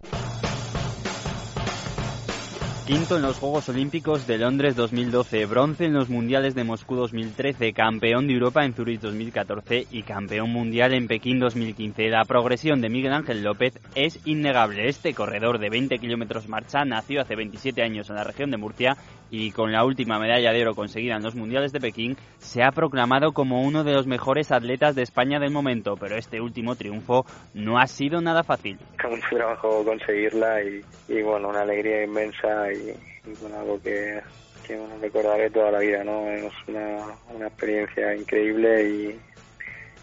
Quinto 2.86 3.15
en 3.15 3.24
los 3.24 3.39
Juegos 3.39 3.67
Olímpicos 3.69 4.28
de 4.28 4.38
Londres 4.38 4.76
2012, 4.76 5.48
bronce 5.48 5.86
en 5.86 5.93
los 5.93 6.08
Mundiales 6.08 6.54
de 6.54 6.63
Moscú 6.63 6.95
2013, 6.95 7.74
campeón 7.74 8.28
de 8.28 8.34
Europa 8.34 8.63
en 8.63 8.76
Zurich 8.76 9.02
2014 9.02 9.88
y 9.89 10.04
campeón 10.04 10.52
mundial 10.52 10.93
en 10.93 11.08
Pekín 11.08 11.39
2015. 11.39 12.10
La 12.10 12.26
progresión 12.26 12.82
de 12.82 12.89
Miguel 12.89 13.13
Ángel 13.13 13.41
López 13.41 13.80
es 13.95 14.19
innegable. 14.28 14.88
Este 14.88 15.15
corredor 15.15 15.58
de 15.58 15.71
20 15.71 15.98
kilómetros 15.98 16.48
marcha 16.48 16.86
nació 16.86 17.21
hace 17.21 17.36
27 17.36 17.82
años 17.82 18.12
en 18.12 18.17
la 18.17 18.24
región 18.24 18.52
de 18.52 18.58
Murcia 18.58 18.95
y 19.32 19.52
con 19.52 19.71
la 19.71 19.84
última 19.84 20.19
medalla 20.19 20.52
de 20.52 20.62
oro 20.62 20.76
conseguida 20.76 21.15
en 21.15 21.24
los 21.24 21.36
Mundiales 21.36 21.71
de 21.71 21.80
Pekín 21.80 22.15
se 22.38 22.63
ha 22.63 22.71
proclamado 22.71 23.34
como 23.34 23.62
uno 23.62 23.84
de 23.84 23.93
los 23.93 24.08
mejores 24.08 24.52
atletas 24.52 24.95
de 24.95 25.02
España 25.02 25.39
del 25.39 25.52
momento, 25.52 25.95
pero 26.00 26.17
este 26.17 26.39
último 26.39 26.76
triunfo 26.76 27.26
no 27.54 27.80
ha 27.80 27.88
sido 27.88 28.21
nada 28.21 28.43
fácil. 28.43 28.78
Mucho 29.10 29.28
trabajo 29.36 29.84
conseguirla 29.84 30.63
y, 30.63 30.82
y, 31.08 31.21
bueno, 31.21 31.50
una 31.50 31.62
alegría 31.62 32.04
inmensa 32.04 32.71
y, 32.71 32.75
y 32.76 33.34
bueno, 33.42 33.60
algo 33.60 33.82
que, 33.82 34.22
que 34.66 34.76
bueno, 34.78 34.96
recordaré 35.02 35.50
toda 35.50 35.72
la 35.72 35.80
vida, 35.80 36.04
¿no? 36.04 36.30
Es 36.30 36.54
una, 36.68 37.06
una 37.34 37.48
experiencia 37.48 38.16
increíble 38.16 38.90
y, 38.90 39.20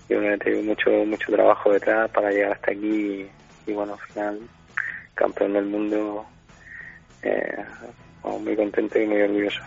y 0.08 0.14
bueno, 0.14 0.34
he 0.34 0.38
tenido 0.38 0.62
mucho, 0.62 0.90
mucho 1.04 1.32
trabajo 1.32 1.72
detrás 1.72 2.10
para 2.10 2.30
llegar 2.30 2.52
hasta 2.52 2.72
aquí 2.72 3.28
bueno, 3.72 3.94
al 3.94 4.08
final 4.08 4.40
campeón 5.14 5.52
del 5.52 5.66
mundo, 5.66 6.26
eh, 7.22 7.64
muy 8.40 8.56
contento 8.56 8.98
y 8.98 9.06
muy 9.06 9.22
orgulloso. 9.22 9.60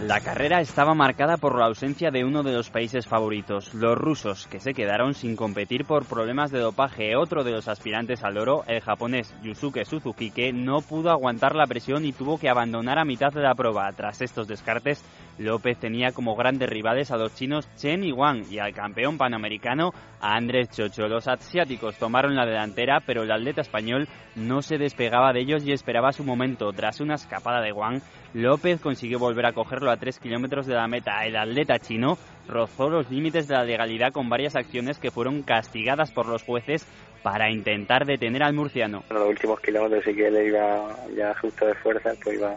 La 0.00 0.20
carrera 0.20 0.60
estaba 0.60 0.92
marcada 0.92 1.36
por 1.36 1.56
la 1.56 1.66
ausencia 1.66 2.10
de 2.10 2.24
uno 2.24 2.42
de 2.42 2.52
los 2.52 2.68
países 2.68 3.06
favoritos, 3.06 3.72
los 3.74 3.96
rusos, 3.96 4.48
que 4.48 4.58
se 4.58 4.74
quedaron 4.74 5.14
sin 5.14 5.36
competir 5.36 5.84
por 5.84 6.04
problemas 6.04 6.50
de 6.50 6.58
dopaje. 6.58 7.14
Otro 7.14 7.44
de 7.44 7.52
los 7.52 7.68
aspirantes 7.68 8.24
al 8.24 8.36
oro, 8.36 8.64
el 8.66 8.80
japonés 8.80 9.32
Yusuke 9.44 9.84
Suzuki, 9.84 10.32
no 10.52 10.80
pudo 10.80 11.10
aguantar 11.10 11.54
la 11.54 11.68
presión 11.68 12.04
y 12.04 12.12
tuvo 12.12 12.38
que 12.38 12.48
abandonar 12.48 12.98
a 12.98 13.04
mitad 13.04 13.32
de 13.32 13.42
la 13.42 13.54
prueba. 13.54 13.92
Tras 13.92 14.20
estos 14.20 14.48
descartes, 14.48 15.00
López 15.38 15.78
tenía 15.78 16.12
como 16.12 16.36
grandes 16.36 16.68
rivales 16.68 17.10
a 17.10 17.16
los 17.16 17.34
chinos 17.34 17.68
Chen 17.76 18.04
y 18.04 18.12
Wang 18.12 18.44
y 18.50 18.58
al 18.58 18.72
campeón 18.72 19.18
panamericano 19.18 19.90
Andrés 20.20 20.70
Chocho. 20.70 21.08
Los 21.08 21.28
asiáticos 21.28 21.96
tomaron 21.98 22.36
la 22.36 22.46
delantera, 22.46 23.00
pero 23.04 23.22
el 23.22 23.32
atleta 23.32 23.60
español 23.60 24.08
no 24.36 24.62
se 24.62 24.78
despegaba 24.78 25.32
de 25.32 25.40
ellos 25.40 25.64
y 25.64 25.72
esperaba 25.72 26.12
su 26.12 26.24
momento. 26.24 26.72
Tras 26.72 27.00
una 27.00 27.14
escapada 27.14 27.60
de 27.60 27.72
Wang, 27.72 28.00
López 28.32 28.80
consiguió 28.80 29.18
volver 29.18 29.46
a 29.46 29.52
cogerlo 29.52 29.90
a 29.90 29.96
tres 29.96 30.18
kilómetros 30.18 30.66
de 30.66 30.74
la 30.74 30.88
meta. 30.88 31.24
El 31.24 31.36
atleta 31.36 31.78
chino 31.78 32.16
rozó 32.48 32.88
los 32.88 33.10
límites 33.10 33.48
de 33.48 33.54
la 33.54 33.64
legalidad 33.64 34.12
con 34.12 34.28
varias 34.28 34.56
acciones 34.56 34.98
que 34.98 35.10
fueron 35.10 35.42
castigadas 35.42 36.12
por 36.12 36.26
los 36.26 36.42
jueces 36.42 36.86
para 37.22 37.50
intentar 37.50 38.04
detener 38.04 38.42
al 38.42 38.52
murciano. 38.52 39.02
En 39.08 39.16
los 39.16 39.28
últimos 39.28 39.58
kilómetros 39.60 40.04
sí 40.04 40.14
que 40.14 40.26
él 40.26 40.48
iba 40.48 40.94
ya 41.16 41.34
justo 41.40 41.66
de 41.66 41.74
fuerza, 41.74 42.12
pues 42.22 42.36
iba 42.36 42.54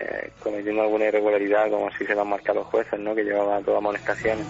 eh, 0.00 0.30
cometiendo 0.42 0.82
alguna 0.82 1.06
irregularidad, 1.06 1.70
como 1.70 1.90
si 1.92 2.04
se 2.04 2.14
lo 2.14 2.22
han 2.22 2.28
marcado 2.28 2.60
los 2.60 2.68
jueces, 2.68 2.98
¿no? 3.00 3.14
que 3.14 3.24
llevaba 3.24 3.60
todas 3.60 3.78
amonestaciones. 3.78 4.46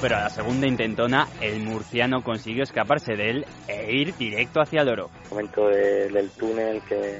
Pero 0.00 0.16
a 0.16 0.20
la 0.20 0.30
segunda 0.30 0.66
intentona, 0.66 1.26
el 1.40 1.60
murciano 1.60 2.22
consiguió 2.22 2.64
escaparse 2.64 3.16
de 3.16 3.30
él 3.30 3.46
e 3.66 3.92
ir 3.92 4.14
directo 4.16 4.60
hacia 4.60 4.82
el 4.82 4.90
oro. 4.90 5.10
momento 5.30 5.68
del 5.68 6.30
túnel 6.32 6.82
que 6.86 7.18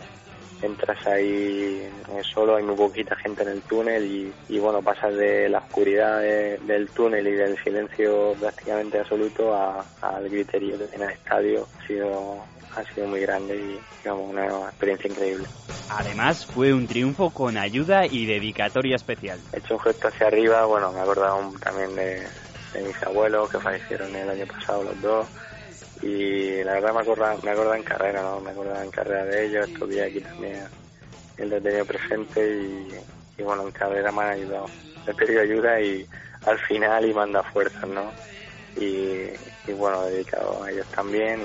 entras 0.63 1.07
ahí 1.07 1.89
solo, 2.33 2.57
hay 2.57 2.63
muy 2.63 2.77
poquita 2.77 3.17
gente 3.17 3.43
en 3.43 3.49
el 3.49 3.63
túnel 3.63 4.33
y, 4.49 4.59
bueno, 4.59 4.83
pasas 4.83 5.15
de 5.17 5.49
la 5.49 5.59
oscuridad 5.59 6.21
del 6.21 6.89
túnel 6.91 7.27
y 7.27 7.33
del 7.33 7.63
silencio 7.63 8.35
prácticamente 8.39 8.99
absoluto 9.01 9.55
al 9.55 10.29
griterío 10.29 10.77
en 10.93 11.03
el 11.03 11.11
estadio. 11.11 11.67
Ha 11.79 11.87
sido, 11.87 12.45
ha 12.77 12.95
sido 12.95 13.07
muy 13.07 13.21
grande 13.21 13.57
y 13.57 13.81
digamos, 14.03 14.31
una 14.31 14.47
experiencia 14.69 15.11
increíble. 15.11 15.47
Además, 15.91 16.47
fue 16.47 16.73
un 16.73 16.87
triunfo 16.87 17.31
con 17.31 17.57
ayuda 17.57 18.07
y 18.07 18.27
dedicatoria 18.27 18.97
especial. 18.97 19.39
He 19.53 19.59
hecho 19.59 19.75
un 19.75 19.81
gesto 19.81 20.09
hacia 20.09 20.27
arriba, 20.27 20.65
bueno, 20.67 20.93
me 20.93 20.99
he 20.99 21.03
acordado 21.03 21.53
también 21.63 21.95
de, 21.95 22.27
de 22.73 22.83
mis 22.83 23.03
abuelos 23.03 23.51
que 23.51 23.59
fallecieron 23.59 24.15
el 24.15 24.29
año 24.29 24.47
pasado 24.47 24.83
los 24.85 25.01
dos 25.01 25.27
y 26.03 26.63
la 26.63 26.75
verdad 26.75 26.93
me 26.93 27.01
acuerdo, 27.01 27.25
me 27.43 27.51
acuerdo 27.51 27.75
en 27.75 27.83
carrera, 27.83 28.23
¿no? 28.23 28.41
Me 28.41 28.51
acuerdo 28.51 28.83
en 28.83 28.91
carrera 28.91 29.25
de 29.25 29.47
ellos, 29.47 29.69
estos 29.69 29.89
días 29.89 30.09
aquí 30.09 30.21
también 30.21 30.65
el 31.39 31.53
he 31.53 31.61
tenido 31.61 31.85
presente 31.85 32.95
y, 33.39 33.43
bueno, 33.43 33.63
en 33.63 33.71
carrera 33.71 34.11
me 34.13 34.23
han 34.23 34.31
ayudado. 34.31 34.67
He 35.07 35.15
pedido 35.15 35.43
ayuda 35.43 35.81
y 35.81 36.07
al 36.45 36.59
final 36.61 37.05
y 37.07 37.15
manda 37.15 37.43
fuerzas, 37.43 37.89
¿no? 37.89 38.11
Y, 38.77 39.31
y 39.67 39.73
bueno, 39.75 40.05
dedicado 40.07 40.63
a 40.63 40.71
ellos 40.71 40.87
también. 40.89 41.41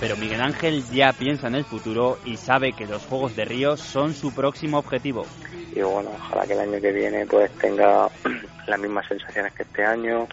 Pero 0.00 0.16
Miguel 0.16 0.40
Ángel 0.40 0.84
ya 0.92 1.12
piensa 1.12 1.48
en 1.48 1.56
el 1.56 1.64
futuro 1.64 2.18
y 2.24 2.36
sabe 2.36 2.72
que 2.72 2.86
los 2.86 3.04
Juegos 3.04 3.34
de 3.34 3.44
Río 3.44 3.76
son 3.76 4.14
su 4.14 4.32
próximo 4.32 4.78
objetivo. 4.78 5.26
Y 5.74 5.80
bueno, 5.80 6.10
ojalá 6.14 6.46
que 6.46 6.52
el 6.52 6.60
año 6.60 6.80
que 6.80 6.92
viene 6.92 7.26
pues 7.26 7.50
tenga 7.58 8.08
las 8.66 8.80
mismas 8.80 9.06
sensaciones 9.08 9.52
que 9.54 9.62
este 9.62 9.84
año, 9.84 10.28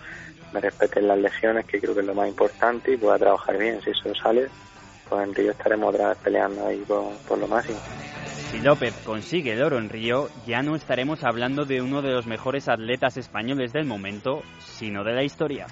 me 0.54 0.62
respeten 0.62 1.08
las 1.08 1.18
lesiones, 1.18 1.66
que 1.66 1.80
creo 1.80 1.94
que 1.94 2.02
es 2.02 2.06
lo 2.06 2.16
más 2.16 2.30
importante, 2.30 2.94
y 2.94 2.98
pueda 2.98 3.18
trabajar 3.18 3.58
bien. 3.58 3.82
Si 3.82 3.90
eso 3.90 4.14
sale, 4.16 4.48
pues 5.10 5.28
en 5.28 5.36
Río 5.36 5.52
estaremos 5.52 5.94
otra 5.94 6.10
vez 6.10 6.18
peleando 6.20 6.68
ahí 6.68 6.84
por, 6.88 7.38
lo 7.38 7.48
máximo. 7.48 7.78
Si 8.52 8.60
López 8.60 8.94
consigue 9.04 9.54
el 9.54 9.64
oro 9.64 9.78
en 9.78 9.90
Río, 9.90 10.30
ya 10.46 10.62
no 10.62 10.76
estaremos 10.76 11.24
hablando 11.24 11.66
de 11.66 11.82
uno 11.82 12.02
de 12.02 12.12
los 12.12 12.26
mejores 12.26 12.70
atletas 12.70 13.18
españoles 13.18 13.74
del 13.74 13.86
momento, 13.86 14.44
sino 14.60 15.04
de 15.04 15.14
la 15.14 15.24
historia. 15.24 15.68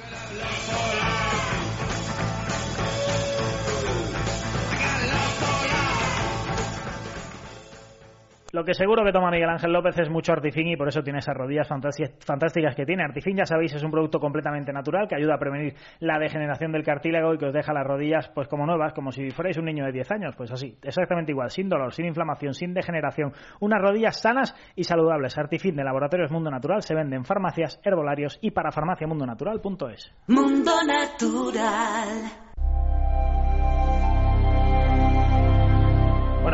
Lo 8.54 8.64
que 8.64 8.76
seguro 8.76 9.04
que 9.04 9.12
toma 9.12 9.32
Miguel 9.32 9.50
Ángel 9.50 9.74
López 9.74 9.98
es 9.98 10.12
mucho 10.12 10.32
Artifin 10.32 10.68
y 10.68 10.78
por 10.78 10.88
eso 10.88 11.02
tiene 11.02 11.18
esas 11.18 11.36
rodillas 11.36 11.68
fantásticas 11.68 12.76
que 12.76 12.86
tiene. 12.86 13.04
Artifin, 13.04 13.36
ya 13.36 13.46
sabéis, 13.46 13.74
es 13.74 13.82
un 13.82 13.90
producto 13.90 14.20
completamente 14.20 14.72
natural 14.72 15.08
que 15.08 15.16
ayuda 15.16 15.34
a 15.34 15.40
prevenir 15.40 15.74
la 16.00 16.20
degeneración 16.20 16.72
del 16.72 16.84
cartílago 16.84 17.34
y 17.34 17.40
que 17.40 17.48
os 17.48 17.54
deja 17.54 17.74
las 17.74 17.84
rodillas 17.84 18.30
pues 18.30 18.48
como 18.48 18.68
nuevas, 18.68 18.94
como 18.94 19.12
si 19.12 19.32
fuerais 19.32 19.58
un 19.58 19.66
niño 19.66 19.86
de 19.86 19.92
10 19.94 20.12
años. 20.12 20.36
Pues 20.36 20.52
así, 20.52 20.78
exactamente 20.84 21.32
igual, 21.32 21.50
sin 21.50 21.68
dolor, 21.68 21.96
sin 21.96 22.06
inflamación, 22.06 22.54
sin 22.54 22.76
degeneración. 22.76 23.34
Unas 23.60 23.82
rodillas 23.82 24.22
sanas 24.22 24.56
y 24.76 24.84
saludables. 24.84 25.36
Artifin 25.36 25.76
de 25.76 25.84
Laboratorios 25.84 26.30
Mundo 26.30 26.52
Natural 26.52 26.84
se 26.84 26.94
vende 26.94 27.16
en 27.16 27.26
farmacias, 27.26 27.82
herbolarios 27.84 28.38
y 28.40 28.52
para 28.52 28.72
farmaciamundonatural.es. 28.72 30.14
Mundo 30.28 30.74
Natural. 30.86 32.43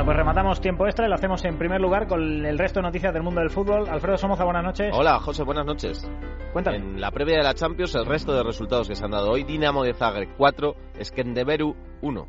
Pues 0.10 0.18
rematamos 0.18 0.60
tiempo 0.60 0.88
extra 0.88 1.06
y 1.06 1.10
lo 1.10 1.14
hacemos 1.14 1.46
en 1.46 1.60
primer 1.60 1.80
lugar 1.80 2.08
con 2.08 2.44
el 2.44 2.58
resto 2.58 2.80
de 2.80 2.88
noticias 2.88 3.14
del 3.14 3.22
mundo 3.22 3.42
del 3.42 3.52
fútbol. 3.52 3.88
Alfredo 3.88 4.18
Somoza, 4.18 4.44
buenas 4.44 4.64
noches. 4.64 4.90
Hola, 4.92 5.20
José, 5.20 5.44
buenas 5.44 5.68
noches. 5.68 6.10
Cuéntame. 6.52 6.78
En 6.78 7.00
la 7.00 7.12
previa 7.12 7.38
de 7.38 7.44
la 7.44 7.54
Champions, 7.54 7.94
el 7.94 8.08
resto 8.08 8.34
de 8.34 8.42
resultados 8.42 8.88
que 8.88 8.96
se 8.96 9.06
han 9.06 9.12
dado 9.12 9.30
hoy, 9.30 9.44
Dinamo 9.44 9.84
de 9.84 9.94
Zagreb 9.94 10.36
4, 10.36 10.76
Skendeberu 11.04 11.76
1. 12.02 12.28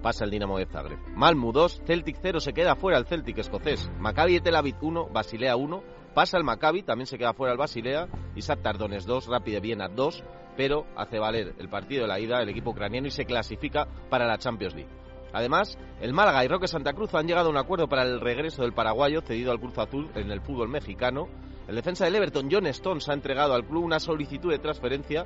Pasa 0.00 0.24
el 0.24 0.30
Dinamo 0.30 0.56
de 0.56 0.64
Zagreb. 0.64 0.98
Malmu 1.14 1.52
2, 1.52 1.82
Celtic 1.84 2.16
0, 2.22 2.40
se 2.40 2.54
queda 2.54 2.76
fuera 2.76 2.96
el 2.96 3.04
Celtic 3.04 3.36
escocés. 3.36 3.92
Maccabi 3.98 4.40
Tel 4.40 4.56
Aviv 4.56 4.76
1, 4.80 5.10
Basilea 5.12 5.54
1. 5.54 5.82
Pasa 6.14 6.38
el 6.38 6.44
Maccabi, 6.44 6.82
también 6.82 7.04
se 7.06 7.18
queda 7.18 7.34
fuera 7.34 7.52
el 7.52 7.58
Basilea. 7.58 8.08
Y 8.34 8.40
Tardones 8.40 9.04
2, 9.04 9.26
Rapide 9.26 9.60
Viena 9.60 9.88
2. 9.88 10.24
Pero 10.56 10.86
hace 10.96 11.18
valer 11.18 11.56
el 11.58 11.68
partido 11.68 12.04
de 12.04 12.08
la 12.08 12.18
ida 12.18 12.40
el 12.40 12.48
equipo 12.48 12.70
ucraniano 12.70 13.06
y 13.06 13.10
se 13.10 13.26
clasifica 13.26 13.86
para 14.08 14.26
la 14.26 14.38
Champions 14.38 14.74
League. 14.74 15.01
Además, 15.32 15.78
el 16.00 16.12
Málaga 16.12 16.44
y 16.44 16.48
Roque 16.48 16.68
Santa 16.68 16.92
Cruz 16.92 17.14
han 17.14 17.26
llegado 17.26 17.48
a 17.48 17.50
un 17.50 17.56
acuerdo 17.56 17.88
para 17.88 18.02
el 18.02 18.20
regreso 18.20 18.62
del 18.62 18.72
paraguayo 18.72 19.20
cedido 19.22 19.52
al 19.52 19.60
Cruz 19.60 19.78
Azul 19.78 20.10
en 20.14 20.30
el 20.30 20.40
fútbol 20.40 20.68
mexicano. 20.68 21.28
El 21.68 21.76
defensa 21.76 22.04
del 22.04 22.16
Everton, 22.16 22.48
John 22.50 22.66
Stones, 22.66 23.08
ha 23.08 23.14
entregado 23.14 23.54
al 23.54 23.64
club 23.64 23.84
una 23.84 24.00
solicitud 24.00 24.50
de 24.50 24.58
transferencia. 24.58 25.24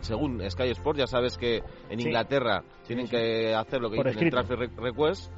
según 0.00 0.42
Sky 0.50 0.70
Sports, 0.70 0.98
ya 0.98 1.06
sabes 1.06 1.36
que 1.36 1.62
en 1.90 2.00
Inglaterra 2.00 2.64
tienen 2.86 3.06
que 3.06 3.54
hacer 3.54 3.80
lo 3.80 3.90
que 3.90 4.02
dicen 4.02 4.24
el 4.24 4.30
transfer 4.30 4.58
request. 4.76 5.30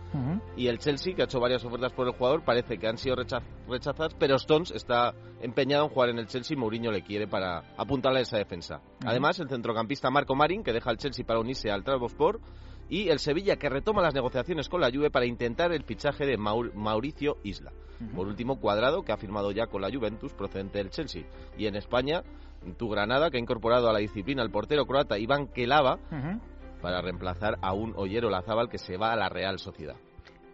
Y 0.57 0.69
el 0.69 0.79
Chelsea, 0.79 1.15
que 1.15 1.23
ha 1.23 1.25
hecho 1.27 1.41
varias 1.41 1.65
ofertas 1.65 1.93
por 1.93 2.07
el 2.07 2.15
jugador, 2.15 2.43
parece 2.45 2.79
que 2.79 2.87
han 2.87 2.97
sido 2.97 3.17
rechazadas, 3.17 4.15
pero 4.15 4.37
Stones 4.37 4.71
está 4.71 5.13
empeñado 5.43 5.85
en 5.85 5.91
jugar 5.91 6.09
en 6.09 6.19
el 6.19 6.29
Chelsea. 6.29 6.57
Mourinho 6.57 6.91
le 6.91 7.03
quiere 7.03 7.27
para 7.27 7.75
apuntarle 7.77 8.21
a 8.21 8.23
esa 8.23 8.39
defensa. 8.39 8.81
Además, 9.05 9.39
el 9.41 9.49
centrocampista 9.49 10.09
Marco 10.09 10.35
Marín, 10.35 10.63
que 10.63 10.73
deja 10.73 10.91
el 10.91 10.97
Chelsea 10.97 11.27
para 11.27 11.41
unirse 11.41 11.71
al 11.71 11.85
Trabzonspor 11.85 12.41
y 12.89 13.09
el 13.09 13.19
Sevilla 13.19 13.57
que 13.57 13.69
retoma 13.69 14.03
las 14.03 14.15
negociaciones 14.15 14.69
con 14.69 14.81
la 14.81 14.91
Juve 14.91 15.11
para 15.11 15.27
intentar 15.27 15.73
el 15.73 15.85
fichaje 15.85 16.27
de 16.27 16.37
Mauricio 16.37 17.37
Isla. 17.43 17.73
Por 18.15 18.29
último, 18.29 18.61
Cuadrado 18.61 19.03
que 19.03 19.13
ha 19.13 19.17
firmado 19.17 19.51
ya 19.51 19.67
con 19.67 19.83
la 19.83 19.91
Juventus 19.91 20.33
procedente 20.33 20.79
del 20.79 20.91
Chelsea. 20.91 21.25
Y 21.57 21.67
en 21.67 21.75
España, 21.75 22.23
tu 22.77 22.89
Granada 22.89 23.31
que 23.31 23.39
ha 23.39 23.41
incorporado 23.41 23.89
a 23.89 23.93
la 23.93 23.99
disciplina 23.99 24.43
al 24.43 24.51
portero 24.51 24.87
croata 24.87 25.19
Iván 25.19 25.49
Kelava 25.49 25.99
para 26.81 27.01
reemplazar 27.03 27.59
a 27.61 27.73
un 27.73 27.93
Ollero 27.97 28.31
Lazábal 28.31 28.69
que 28.69 28.79
se 28.79 28.97
va 28.97 29.13
a 29.13 29.17
la 29.17 29.29
Real 29.29 29.59
Sociedad. 29.59 29.97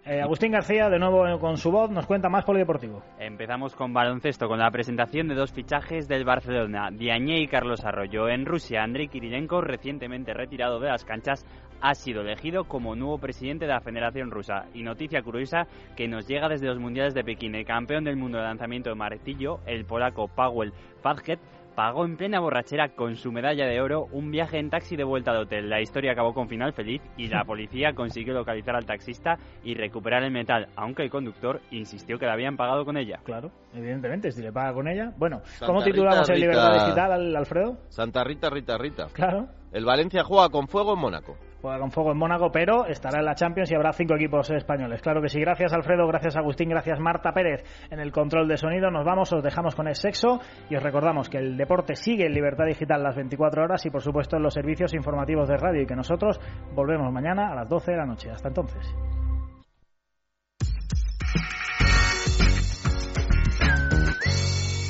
Eh, 0.06 0.20
Agustín 0.20 0.52
García, 0.52 0.90
de 0.90 0.98
nuevo 0.98 1.38
con 1.38 1.56
su 1.56 1.70
voz, 1.70 1.90
nos 1.90 2.06
cuenta 2.06 2.28
más 2.28 2.44
polideportivo. 2.44 3.02
Empezamos 3.18 3.74
con 3.74 3.94
baloncesto, 3.94 4.48
con 4.48 4.58
la 4.58 4.70
presentación 4.70 5.28
de 5.28 5.34
dos 5.34 5.50
fichajes 5.50 6.08
del 6.08 6.26
Barcelona, 6.26 6.90
Diagne 6.92 7.40
y 7.40 7.48
Carlos 7.48 7.86
Arroyo. 7.86 8.28
En 8.28 8.44
Rusia, 8.44 8.82
Andriy 8.82 9.08
Kirilenko, 9.08 9.62
recientemente 9.62 10.34
retirado 10.34 10.78
de 10.78 10.88
las 10.88 11.06
canchas, 11.06 11.46
ha 11.80 11.94
sido 11.94 12.22
elegido 12.22 12.64
como 12.64 12.96
nuevo 12.96 13.18
presidente 13.18 13.66
de 13.66 13.72
la 13.72 13.80
Federación 13.80 14.30
Rusa. 14.30 14.66
Y 14.74 14.82
noticia 14.82 15.22
curiosa 15.22 15.66
que 15.96 16.08
nos 16.08 16.26
llega 16.26 16.48
desde 16.48 16.66
los 16.66 16.78
Mundiales 16.78 17.14
de 17.14 17.24
Pekín. 17.24 17.54
El 17.54 17.64
campeón 17.64 18.04
del 18.04 18.16
mundo 18.16 18.38
de 18.38 18.44
lanzamiento 18.44 18.90
de 18.90 18.96
martillo, 18.96 19.60
el 19.66 19.84
polaco 19.84 20.28
Paweł 20.28 20.72
Fadget, 21.02 21.40
pagó 21.74 22.04
en 22.04 22.16
plena 22.16 22.40
borrachera 22.40 22.90
con 22.90 23.16
su 23.16 23.32
medalla 23.32 23.66
de 23.66 23.80
oro 23.80 24.06
un 24.12 24.30
viaje 24.30 24.58
en 24.58 24.70
taxi 24.70 24.96
de 24.96 25.04
vuelta 25.04 25.32
al 25.32 25.38
hotel. 25.38 25.68
La 25.68 25.80
historia 25.80 26.12
acabó 26.12 26.32
con 26.32 26.48
final 26.48 26.72
feliz 26.72 27.02
y 27.16 27.28
la 27.28 27.44
policía 27.46 27.94
consiguió 27.94 28.34
localizar 28.34 28.76
al 28.76 28.86
taxista 28.86 29.38
y 29.62 29.74
recuperar 29.74 30.22
el 30.22 30.30
metal, 30.30 30.68
aunque 30.76 31.02
el 31.02 31.10
conductor 31.10 31.60
insistió 31.70 32.18
que 32.18 32.26
le 32.26 32.32
habían 32.32 32.56
pagado 32.56 32.84
con 32.84 32.96
ella. 32.96 33.20
Claro, 33.24 33.50
evidentemente, 33.74 34.30
si 34.30 34.42
le 34.42 34.52
paga 34.52 34.72
con 34.72 34.88
ella. 34.88 35.12
Bueno, 35.16 35.42
¿cómo 35.64 35.82
titulamos 35.82 36.28
el 36.28 36.40
Libertad 36.40 36.84
Digital, 36.84 37.36
Alfredo? 37.36 37.76
Santa 37.88 38.24
Rita, 38.24 38.50
Rita, 38.50 38.78
Rita. 38.78 39.06
Claro. 39.12 39.48
El 39.72 39.84
Valencia 39.84 40.22
juega 40.22 40.48
con 40.50 40.68
fuego 40.68 40.94
en 40.94 41.00
Mónaco. 41.00 41.36
Juega 41.64 41.80
con 41.80 41.90
fuego 41.90 42.12
en 42.12 42.18
Mónaco, 42.18 42.52
pero 42.52 42.84
estará 42.84 43.20
en 43.20 43.24
la 43.24 43.34
Champions 43.34 43.72
y 43.72 43.74
habrá 43.74 43.94
cinco 43.94 44.16
equipos 44.16 44.50
españoles. 44.50 45.00
Claro 45.00 45.22
que 45.22 45.30
sí. 45.30 45.40
Gracias 45.40 45.72
Alfredo, 45.72 46.06
gracias 46.06 46.36
Agustín, 46.36 46.68
gracias 46.68 47.00
Marta 47.00 47.32
Pérez 47.32 47.64
en 47.90 48.00
el 48.00 48.12
control 48.12 48.48
de 48.48 48.58
sonido. 48.58 48.90
Nos 48.90 49.06
vamos, 49.06 49.32
os 49.32 49.42
dejamos 49.42 49.74
con 49.74 49.88
el 49.88 49.94
sexo 49.94 50.40
y 50.68 50.76
os 50.76 50.82
recordamos 50.82 51.30
que 51.30 51.38
el 51.38 51.56
deporte 51.56 51.96
sigue 51.96 52.26
en 52.26 52.34
Libertad 52.34 52.66
Digital 52.66 53.02
las 53.02 53.16
24 53.16 53.62
horas 53.62 53.86
y 53.86 53.90
por 53.90 54.02
supuesto 54.02 54.36
en 54.36 54.42
los 54.42 54.52
servicios 54.52 54.92
informativos 54.92 55.48
de 55.48 55.56
radio 55.56 55.80
y 55.80 55.86
que 55.86 55.96
nosotros 55.96 56.38
volvemos 56.74 57.10
mañana 57.10 57.50
a 57.50 57.54
las 57.54 57.68
12 57.70 57.92
de 57.92 57.96
la 57.96 58.04
noche. 58.04 58.30
Hasta 58.30 58.48
entonces. 58.48 58.94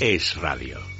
Es 0.00 0.40
radio. 0.42 0.93